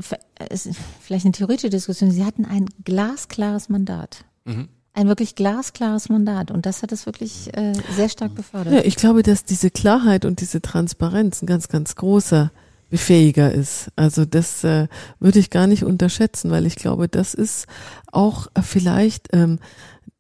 vielleicht 1.01 1.24
eine 1.24 1.33
theoretische 1.33 1.70
Diskussion, 1.70 2.11
sie 2.11 2.24
hatten 2.24 2.45
ein 2.45 2.66
glasklares 2.85 3.68
Mandat. 3.68 4.24
Mhm. 4.45 4.68
Ein 4.95 5.09
wirklich 5.09 5.34
glasklares 5.34 6.09
Mandat. 6.09 6.51
Und 6.51 6.66
das 6.66 6.82
hat 6.82 6.93
es 6.93 7.07
wirklich 7.07 7.57
äh, 7.57 7.72
sehr 7.97 8.09
stark 8.09 8.34
befördert. 8.34 8.74
Ja, 8.74 8.80
ich 8.84 8.97
glaube, 8.97 9.22
dass 9.22 9.45
diese 9.45 9.70
Klarheit 9.70 10.24
und 10.24 10.40
diese 10.40 10.61
Transparenz 10.61 11.43
ein 11.43 11.47
ganz, 11.47 11.68
ganz 11.68 11.95
großer 11.97 12.51
befähiger 12.90 13.51
ist. 13.51 13.90
Also 13.97 14.26
das 14.26 14.64
äh, 14.64 14.86
würde 15.18 15.38
ich 15.38 15.49
gar 15.49 15.66
nicht 15.66 15.82
unterschätzen, 15.82 16.51
weil 16.51 16.66
ich 16.66 16.76
glaube, 16.76 17.09
das 17.09 17.32
ist 17.32 17.66
auch 18.11 18.49
vielleicht 18.62 19.30
ähm, 19.32 19.59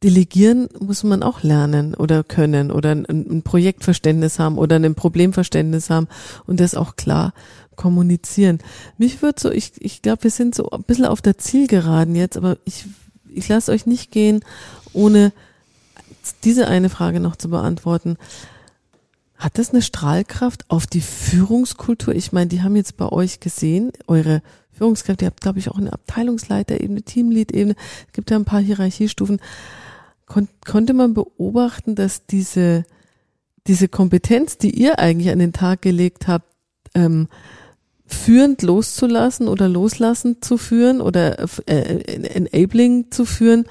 Delegieren 0.02 0.68
muss 0.80 1.04
man 1.04 1.22
auch 1.22 1.44
lernen 1.44 1.94
oder 1.94 2.24
können 2.24 2.72
oder 2.72 2.90
ein, 2.90 3.06
ein 3.08 3.42
Projektverständnis 3.42 4.40
haben 4.40 4.58
oder 4.58 4.76
ein 4.76 4.96
Problemverständnis 4.96 5.90
haben 5.90 6.08
und 6.44 6.58
das 6.58 6.74
auch 6.74 6.96
klar 6.96 7.34
kommunizieren. 7.76 8.58
Mich 8.98 9.22
würde 9.22 9.40
so, 9.40 9.50
ich, 9.52 9.72
ich 9.78 10.02
glaube, 10.02 10.24
wir 10.24 10.30
sind 10.30 10.56
so 10.56 10.70
ein 10.70 10.82
bisschen 10.82 11.04
auf 11.04 11.22
der 11.22 11.38
Zielgeraden 11.38 12.16
jetzt, 12.16 12.36
aber 12.36 12.58
ich, 12.64 12.86
ich 13.36 13.48
lasse 13.48 13.72
euch 13.72 13.86
nicht 13.86 14.10
gehen, 14.10 14.44
ohne 14.92 15.32
diese 16.44 16.68
eine 16.68 16.88
Frage 16.88 17.20
noch 17.20 17.36
zu 17.36 17.48
beantworten. 17.48 18.16
Hat 19.36 19.58
das 19.58 19.70
eine 19.70 19.82
Strahlkraft 19.82 20.64
auf 20.68 20.86
die 20.86 21.00
Führungskultur? 21.00 22.14
Ich 22.14 22.32
meine, 22.32 22.46
die 22.46 22.62
haben 22.62 22.76
jetzt 22.76 22.96
bei 22.96 23.08
euch 23.08 23.40
gesehen, 23.40 23.92
eure 24.06 24.40
Führungskräfte, 24.72 25.24
ihr 25.24 25.30
habt, 25.30 25.40
glaube 25.40 25.58
ich, 25.58 25.68
auch 25.68 25.78
eine 25.78 25.92
Abteilungsleiterebene, 25.92 27.02
Teamlead-Ebene, 27.02 27.74
es 28.06 28.12
gibt 28.12 28.30
ja 28.30 28.36
ein 28.36 28.44
paar 28.44 28.60
Hierarchiestufen. 28.60 29.40
Kon 30.26 30.48
konnte 30.64 30.94
man 30.94 31.14
beobachten, 31.14 31.94
dass 31.94 32.24
diese, 32.26 32.84
diese 33.66 33.88
Kompetenz, 33.88 34.58
die 34.58 34.70
ihr 34.70 34.98
eigentlich 34.98 35.30
an 35.30 35.40
den 35.40 35.52
Tag 35.52 35.82
gelegt 35.82 36.28
habt, 36.28 36.46
ähm, 36.94 37.28
führend 38.06 38.62
loszulassen 38.62 39.48
oder 39.48 39.68
loslassen 39.68 40.42
zu 40.42 40.58
führen 40.58 41.00
oder 41.00 41.38
äh, 41.66 42.02
enabling 42.34 43.10
zu 43.10 43.24
führen, 43.24 43.64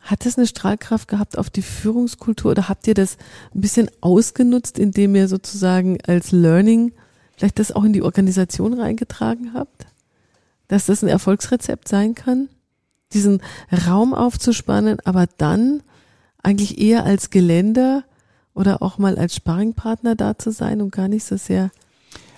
hat 0.00 0.26
das 0.26 0.36
eine 0.36 0.46
Strahlkraft 0.46 1.08
gehabt 1.08 1.38
auf 1.38 1.48
die 1.48 1.62
Führungskultur 1.62 2.50
oder 2.50 2.68
habt 2.68 2.86
ihr 2.86 2.94
das 2.94 3.16
ein 3.54 3.62
bisschen 3.62 3.90
ausgenutzt, 4.00 4.78
indem 4.78 5.14
ihr 5.14 5.28
sozusagen 5.28 5.98
als 6.06 6.30
Learning 6.30 6.92
vielleicht 7.36 7.58
das 7.58 7.72
auch 7.72 7.84
in 7.84 7.94
die 7.94 8.02
Organisation 8.02 8.74
reingetragen 8.74 9.54
habt? 9.54 9.86
Dass 10.68 10.86
das 10.86 11.02
ein 11.02 11.08
Erfolgsrezept 11.08 11.88
sein 11.88 12.14
kann? 12.14 12.48
Diesen 13.12 13.40
Raum 13.86 14.12
aufzuspannen, 14.12 14.98
aber 15.04 15.26
dann 15.38 15.82
eigentlich 16.42 16.78
eher 16.78 17.04
als 17.04 17.30
Geländer 17.30 18.04
oder 18.54 18.82
auch 18.82 18.98
mal 18.98 19.16
als 19.16 19.34
Sparringpartner 19.34 20.14
da 20.14 20.38
zu 20.38 20.50
sein 20.52 20.82
und 20.82 20.92
gar 20.92 21.08
nicht 21.08 21.24
so 21.24 21.36
sehr. 21.36 21.70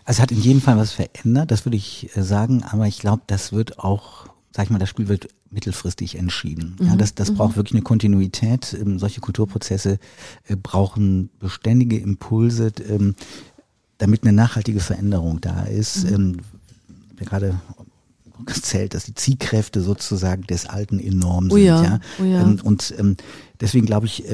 Also 0.06 0.18
es 0.18 0.22
hat 0.22 0.30
in 0.30 0.40
jedem 0.40 0.60
Fall 0.60 0.78
was 0.78 0.92
verändert, 0.92 1.50
das 1.50 1.66
würde 1.66 1.76
ich 1.76 2.16
äh, 2.16 2.22
sagen, 2.22 2.62
aber 2.62 2.86
ich 2.86 3.00
glaube, 3.00 3.22
das 3.26 3.52
wird 3.52 3.80
auch, 3.80 4.28
sag 4.54 4.64
ich 4.64 4.70
mal, 4.70 4.78
das 4.78 4.88
Spiel 4.88 5.08
wird 5.08 5.28
mittelfristig 5.50 6.16
entschieden. 6.16 6.76
Mhm. 6.78 6.86
Ja, 6.86 6.96
das 6.96 7.14
das 7.14 7.30
mhm. 7.30 7.36
braucht 7.36 7.56
wirklich 7.56 7.74
eine 7.74 7.82
Kontinuität. 7.82 8.76
Ähm, 8.80 9.00
solche 9.00 9.20
Kulturprozesse 9.20 9.98
äh, 10.46 10.56
brauchen 10.56 11.28
beständige 11.40 11.98
Impulse, 11.98 12.72
ähm, 12.88 13.16
damit 13.98 14.22
eine 14.22 14.32
nachhaltige 14.32 14.80
Veränderung 14.80 15.40
da 15.40 15.64
ist. 15.64 16.04
Mhm. 16.04 16.14
Ähm, 16.14 16.36
gerade 17.16 17.60
zählt, 18.62 18.94
dass 18.94 19.06
die 19.06 19.14
Ziehkräfte 19.14 19.80
sozusagen 19.80 20.42
des 20.42 20.66
Alten 20.66 21.00
enorm 21.00 21.50
sind. 21.50 21.52
Oh 21.52 21.56
ja, 21.56 21.82
ja. 21.82 22.00
Oh 22.20 22.24
ja. 22.24 22.42
Und 22.42 22.94
deswegen 23.60 23.86
glaube 23.86 24.06
ich, 24.06 24.24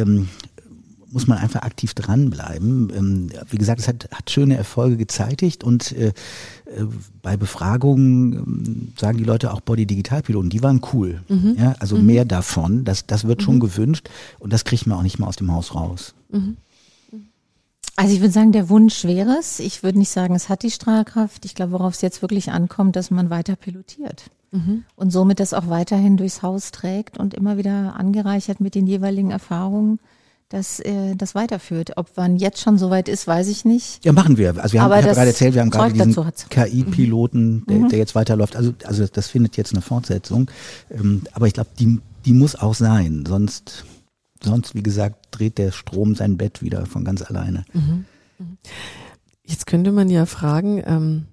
muss 1.13 1.27
man 1.27 1.39
einfach 1.39 1.63
aktiv 1.63 1.95
dranbleiben. 1.95 2.91
Ähm, 2.95 3.31
wie 3.49 3.59
gesagt, 3.59 3.81
es 3.81 3.89
hat, 3.89 4.09
hat 4.13 4.31
schöne 4.31 4.57
Erfolge 4.57 4.97
gezeitigt 4.97 5.63
und 5.63 5.93
äh, 5.93 6.09
äh, 6.09 6.13
bei 7.21 7.37
Befragungen 7.37 8.33
ähm, 8.33 8.93
sagen 8.99 9.19
die 9.19 9.25
Leute 9.25 9.53
auch 9.53 9.61
Body 9.61 9.87
Digitalpiloten, 9.87 10.51
die 10.51 10.63
waren 10.63 10.81
cool. 10.93 11.23
Mhm. 11.29 11.57
Ja, 11.59 11.75
also 11.79 11.97
mhm. 11.97 12.07
mehr 12.07 12.25
davon, 12.25 12.85
das, 12.85 13.07
das 13.07 13.27
wird 13.27 13.43
schon 13.43 13.57
mhm. 13.57 13.61
gewünscht 13.61 14.09
und 14.39 14.53
das 14.53 14.65
kriegt 14.65 14.87
man 14.87 14.99
auch 14.99 15.03
nicht 15.03 15.19
mal 15.19 15.27
aus 15.27 15.37
dem 15.37 15.53
Haus 15.53 15.75
raus. 15.75 16.15
Mhm. 16.31 16.57
Also 17.95 18.15
ich 18.15 18.21
würde 18.21 18.33
sagen, 18.33 18.53
der 18.53 18.71
Wunsch 18.71 19.05
wäre 19.05 19.37
es. 19.39 19.61
Ich 19.61 19.83
würde 19.83 19.99
nicht 19.99 20.09
sagen, 20.09 20.35
es 20.35 20.49
hat 20.49 20.63
die 20.63 20.71
Strahlkraft. 20.71 21.45
Ich 21.45 21.55
glaube, 21.55 21.73
worauf 21.73 21.93
es 21.95 22.01
jetzt 22.01 22.23
wirklich 22.23 22.51
ankommt, 22.51 22.97
dass 22.97 23.11
man 23.11 23.29
weiter 23.29 23.55
pilotiert. 23.55 24.31
Mhm. 24.51 24.85
Und 24.97 25.11
somit 25.11 25.41
das 25.41 25.53
auch 25.53 25.69
weiterhin 25.69 26.17
durchs 26.17 26.43
Haus 26.43 26.71
trägt 26.71 27.19
und 27.19 27.35
immer 27.35 27.59
wieder 27.59 27.97
angereichert 27.97 28.61
mit 28.61 28.75
den 28.75 28.87
jeweiligen 28.87 29.31
Erfahrungen 29.31 29.99
dass 30.53 30.81
äh, 30.81 31.15
das 31.17 31.35
weiterführt. 31.35 31.97
Ob 31.97 32.15
man 32.17 32.37
jetzt 32.37 32.61
schon 32.61 32.77
soweit 32.77 33.09
ist, 33.09 33.27
weiß 33.27 33.49
ich 33.49 33.65
nicht. 33.65 34.05
Ja, 34.05 34.13
machen 34.13 34.37
wir. 34.37 34.51
Also 34.63 34.75
wir 34.75 34.83
haben, 34.83 34.93
ich 34.93 35.05
habe 35.05 35.15
gerade 35.15 35.29
erzählt, 35.29 35.55
wir 35.55 35.63
haben 35.63 35.71
gerade 35.71 35.95
diesen 35.95 36.15
KI-Piloten, 36.51 37.65
der, 37.67 37.79
mhm. 37.79 37.89
der 37.89 37.99
jetzt 37.99 38.15
weiterläuft. 38.15 38.55
Also, 38.55 38.75
also 38.85 39.07
das 39.07 39.29
findet 39.29 39.57
jetzt 39.57 39.73
eine 39.73 39.81
Fortsetzung. 39.81 40.51
Ähm, 40.91 41.23
aber 41.33 41.47
ich 41.47 41.55
glaube, 41.55 41.71
die, 41.79 42.01
die 42.27 42.35
muss 42.35 42.55
auch 42.55 42.75
sein. 42.75 43.25
Sonst, 43.27 43.87
sonst, 44.43 44.75
wie 44.75 44.83
gesagt, 44.83 45.29
dreht 45.31 45.57
der 45.57 45.73
Strom 45.73 46.15
sein 46.15 46.37
Bett 46.37 46.61
wieder 46.61 46.85
von 46.85 47.05
ganz 47.05 47.23
alleine. 47.23 47.65
Mhm. 47.73 48.05
mhm. 48.39 48.59
Jetzt 49.45 49.67
könnte 49.67 49.91
man 49.91 50.09
ja 50.09 50.25
fragen, 50.25 50.83
ähm, 50.87 51.27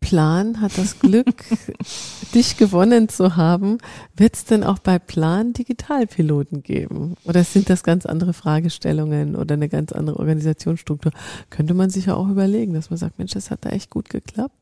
Plan 0.00 0.60
hat 0.60 0.78
das 0.78 0.98
Glück, 1.00 1.44
dich 2.34 2.56
gewonnen 2.56 3.08
zu 3.08 3.36
haben. 3.36 3.78
Wird 4.16 4.36
es 4.36 4.44
denn 4.44 4.62
auch 4.62 4.78
bei 4.78 4.98
Plan 4.98 5.52
Digitalpiloten 5.52 6.62
geben? 6.62 7.14
Oder 7.24 7.42
sind 7.44 7.70
das 7.70 7.82
ganz 7.82 8.06
andere 8.06 8.32
Fragestellungen 8.32 9.34
oder 9.34 9.54
eine 9.54 9.68
ganz 9.68 9.92
andere 9.92 10.18
Organisationsstruktur? 10.18 11.12
Könnte 11.50 11.74
man 11.74 11.90
sich 11.90 12.06
ja 12.06 12.14
auch 12.14 12.28
überlegen, 12.28 12.74
dass 12.74 12.90
man 12.90 12.98
sagt, 12.98 13.18
Mensch, 13.18 13.32
das 13.32 13.50
hat 13.50 13.64
da 13.64 13.70
echt 13.70 13.90
gut 13.90 14.08
geklappt. 14.08 14.54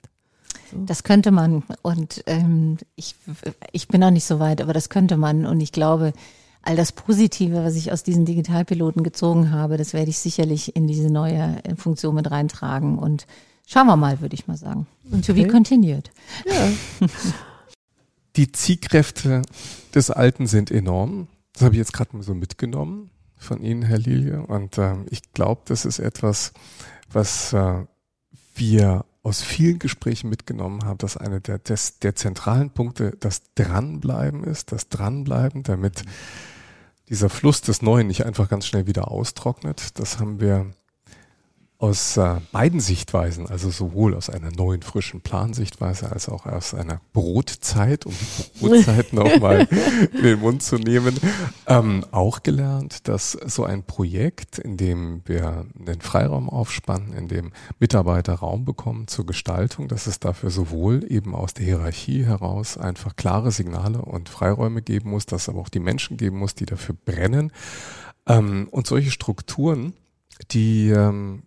Das 0.73 1.05
könnte 1.05 1.31
man. 1.31 1.63
Und 1.83 2.23
ähm, 2.27 2.79
ich, 2.97 3.15
ich 3.73 3.89
bin 3.89 4.01
noch 4.01 4.11
nicht 4.11 4.25
so 4.25 4.39
weit, 4.39 4.61
aber 4.61 4.73
das 4.73 4.89
könnte 4.89 5.17
man. 5.17 5.47
Und 5.47 5.61
ich 5.61 5.73
glaube, 5.73 6.13
all 6.63 6.77
das 6.77 6.93
Positive, 6.93 7.65
was 7.65 7.77
ich 7.77 7.93
aus 7.93 8.03
diesen 8.03 8.25
Digitalpiloten 8.25 9.03
gezogen 9.03 9.51
habe, 9.51 9.77
das 9.77 9.93
werde 9.93 10.11
ich 10.11 10.19
sicherlich 10.19 10.75
in 10.75 10.87
diese 10.87 11.13
neue 11.13 11.59
Funktion 11.77 12.15
mit 12.15 12.31
reintragen. 12.31 12.99
Und 12.99 13.27
Schauen 13.67 13.87
wir 13.87 13.97
mal, 13.97 14.21
würde 14.21 14.35
ich 14.35 14.47
mal 14.47 14.57
sagen. 14.57 14.87
Okay. 15.11 15.21
To 15.23 15.35
be 15.35 15.47
continued. 15.47 16.11
Ja. 16.47 16.71
Die 18.37 18.51
Ziehkräfte 18.51 19.43
des 19.95 20.11
Alten 20.11 20.47
sind 20.47 20.71
enorm. 20.71 21.29
Das 21.53 21.63
habe 21.63 21.75
ich 21.75 21.79
jetzt 21.79 21.93
gerade 21.93 22.17
mal 22.17 22.23
so 22.23 22.35
mitgenommen 22.35 23.11
von 23.37 23.63
Ihnen, 23.63 23.83
Herr 23.83 23.99
Lilie. 23.99 24.43
Und 24.43 24.77
äh, 24.79 24.97
ich 25.11 25.33
glaube, 25.33 25.63
das 25.67 25.85
ist 25.85 26.01
etwas, 26.01 26.53
was 27.13 27.53
äh, 27.53 27.85
wir 28.57 29.05
aus 29.23 29.41
vielen 29.41 29.79
Gesprächen 29.79 30.29
mitgenommen 30.29 30.85
haben, 30.85 30.99
dass 30.99 31.17
eine 31.17 31.41
der, 31.41 31.59
des, 31.59 31.99
der 32.01 32.15
zentralen 32.15 32.71
Punkte 32.71 33.17
das 33.21 33.43
Dranbleiben 33.55 34.45
ist, 34.45 34.73
das 34.73 34.89
Dranbleiben, 34.89 35.63
damit 35.63 36.03
dieser 37.09 37.31
Fluss 37.31 37.63
des 37.63 37.83
Neuen 37.83 38.09
nicht 38.09 38.27
einfach 38.27 38.49
ganz 38.49 38.67
schnell 38.67 38.87
wieder 38.87 39.11
austrocknet. 39.11 39.99
Das 39.99 40.19
haben 40.19 40.41
wir 40.41 40.71
aus 41.85 42.17
äh, 42.17 42.41
beiden 42.51 42.81
Sichtweisen, 42.81 43.47
also 43.47 43.69
sowohl 43.69 44.15
aus 44.15 44.31
einer 44.31 44.51
neuen, 44.51 44.81
frischen 44.81 45.21
Plansichtweise 45.21 46.11
als 46.11 46.31
auch 46.31 46.47
aus 46.47 46.73
einer 46.73 47.03
Brotzeit, 47.13 48.07
um 48.07 48.15
die 48.15 48.59
Brotzeit 48.59 49.13
nochmal 49.13 49.69
in 50.15 50.23
den 50.23 50.41
Mund 50.41 50.63
zu 50.63 50.77
nehmen, 50.77 51.15
ähm, 51.67 52.07
auch 52.11 52.43
gelernt, 52.43 53.07
dass 53.07 53.33
so 53.33 53.65
ein 53.65 53.83
Projekt, 53.83 54.59
in 54.59 54.79
dem 54.79 55.21
wir 55.27 55.67
den 55.75 56.01
Freiraum 56.01 56.49
aufspannen, 56.49 57.13
in 57.13 57.29
dem 57.29 57.53
Mitarbeiter 57.81 58.33
Raum 58.33 58.65
bekommen 58.65 59.07
zur 59.07 59.27
Gestaltung, 59.27 59.87
dass 59.87 60.07
es 60.07 60.19
dafür 60.19 60.49
sowohl 60.49 61.05
eben 61.13 61.35
aus 61.35 61.53
der 61.53 61.67
Hierarchie 61.67 62.25
heraus 62.25 62.79
einfach 62.79 63.15
klare 63.15 63.53
Signale 63.53 64.01
und 64.01 64.31
Freiräume 64.31 64.81
geben 64.81 65.11
muss, 65.11 65.27
dass 65.27 65.43
es 65.43 65.49
aber 65.51 65.61
auch 65.61 65.69
die 65.69 65.81
Menschen 65.81 66.17
geben 66.17 66.39
muss, 66.39 66.55
die 66.55 66.65
dafür 66.65 66.95
brennen. 67.05 67.53
Ähm, 68.27 68.69
und 68.71 68.87
solche 68.87 69.11
Strukturen, 69.11 69.93
die 70.51 70.89
ähm, 70.89 71.43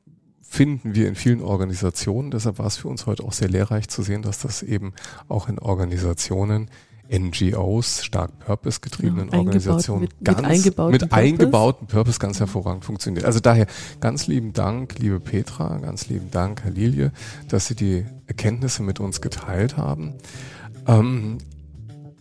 finden 0.49 0.95
wir 0.95 1.07
in 1.07 1.15
vielen 1.15 1.41
Organisationen. 1.41 2.31
Deshalb 2.31 2.57
war 2.59 2.67
es 2.67 2.77
für 2.77 2.87
uns 2.87 3.05
heute 3.05 3.23
auch 3.23 3.33
sehr 3.33 3.49
lehrreich 3.49 3.89
zu 3.89 4.01
sehen, 4.01 4.21
dass 4.21 4.39
das 4.39 4.63
eben 4.63 4.93
auch 5.27 5.49
in 5.49 5.59
Organisationen 5.59 6.69
NGOs, 7.09 8.03
stark 8.03 8.37
purpose-getriebenen 8.39 9.29
Ja, 9.31 9.37
Organisationen, 9.37 10.01
mit- 10.01 10.23
ganz 10.25 10.39
mit 10.41 10.45
eingebauten 10.49 10.91
mit 10.91 11.01
Purpose. 11.01 11.15
eingebauten 11.21 11.87
Purpose 11.87 12.19
ganz 12.19 12.39
hervorragend 12.41 12.83
funktioniert. 12.83 13.23
Also 13.25 13.39
daher 13.39 13.65
ganz 14.01 14.27
lieben 14.27 14.51
Dank, 14.51 14.99
liebe 14.99 15.19
Petra, 15.21 15.77
ganz 15.77 16.09
lieben 16.09 16.31
Dank, 16.31 16.63
Herr 16.63 16.71
Lilie, 16.71 17.11
dass 17.47 17.67
Sie 17.67 17.75
die 17.75 18.05
Erkenntnisse 18.25 18.83
mit 18.83 18.99
uns 18.99 19.21
geteilt 19.21 19.77
haben. 19.77 20.15
Ähm, 20.85 21.37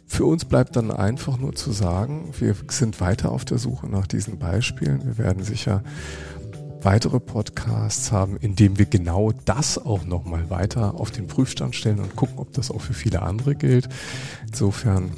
für 0.06 0.24
uns 0.24 0.44
bleibt 0.44 0.76
dann 0.76 0.92
einfach 0.92 1.36
nur 1.36 1.56
zu 1.56 1.72
sagen, 1.72 2.32
wir 2.38 2.54
sind 2.68 3.00
weiter 3.00 3.32
auf 3.32 3.44
der 3.44 3.58
Suche 3.58 3.88
nach 3.88 4.06
diesen 4.06 4.38
Beispielen. 4.38 5.04
Wir 5.04 5.18
werden 5.18 5.42
sicher 5.42 5.82
weitere 6.82 7.20
Podcasts 7.20 8.12
haben, 8.12 8.36
in 8.36 8.56
dem 8.56 8.78
wir 8.78 8.86
genau 8.86 9.32
das 9.44 9.78
auch 9.78 10.04
nochmal 10.04 10.50
weiter 10.50 10.94
auf 10.94 11.10
den 11.10 11.26
Prüfstand 11.26 11.74
stellen 11.74 11.98
und 11.98 12.16
gucken, 12.16 12.38
ob 12.38 12.52
das 12.52 12.70
auch 12.70 12.80
für 12.80 12.94
viele 12.94 13.22
andere 13.22 13.54
gilt. 13.54 13.88
Insofern 14.46 15.10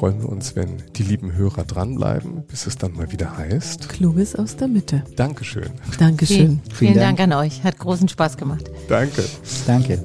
freuen 0.00 0.22
wir 0.22 0.30
uns, 0.30 0.56
wenn 0.56 0.82
die 0.96 1.02
lieben 1.02 1.34
Hörer 1.34 1.64
dranbleiben, 1.64 2.44
bis 2.46 2.66
es 2.66 2.76
dann 2.76 2.94
mal 2.94 3.12
wieder 3.12 3.36
heißt. 3.36 3.90
Kluges 3.90 4.34
aus 4.34 4.56
der 4.56 4.68
Mitte. 4.68 5.04
Dankeschön. 5.16 5.68
Dankeschön. 5.98 6.36
Vielen, 6.36 6.60
vielen 6.72 6.94
Dank. 6.94 7.18
Dank 7.18 7.32
an 7.32 7.38
euch. 7.38 7.62
Hat 7.64 7.78
großen 7.78 8.08
Spaß 8.08 8.38
gemacht. 8.38 8.70
Danke. 8.88 9.24
Danke. 9.66 10.00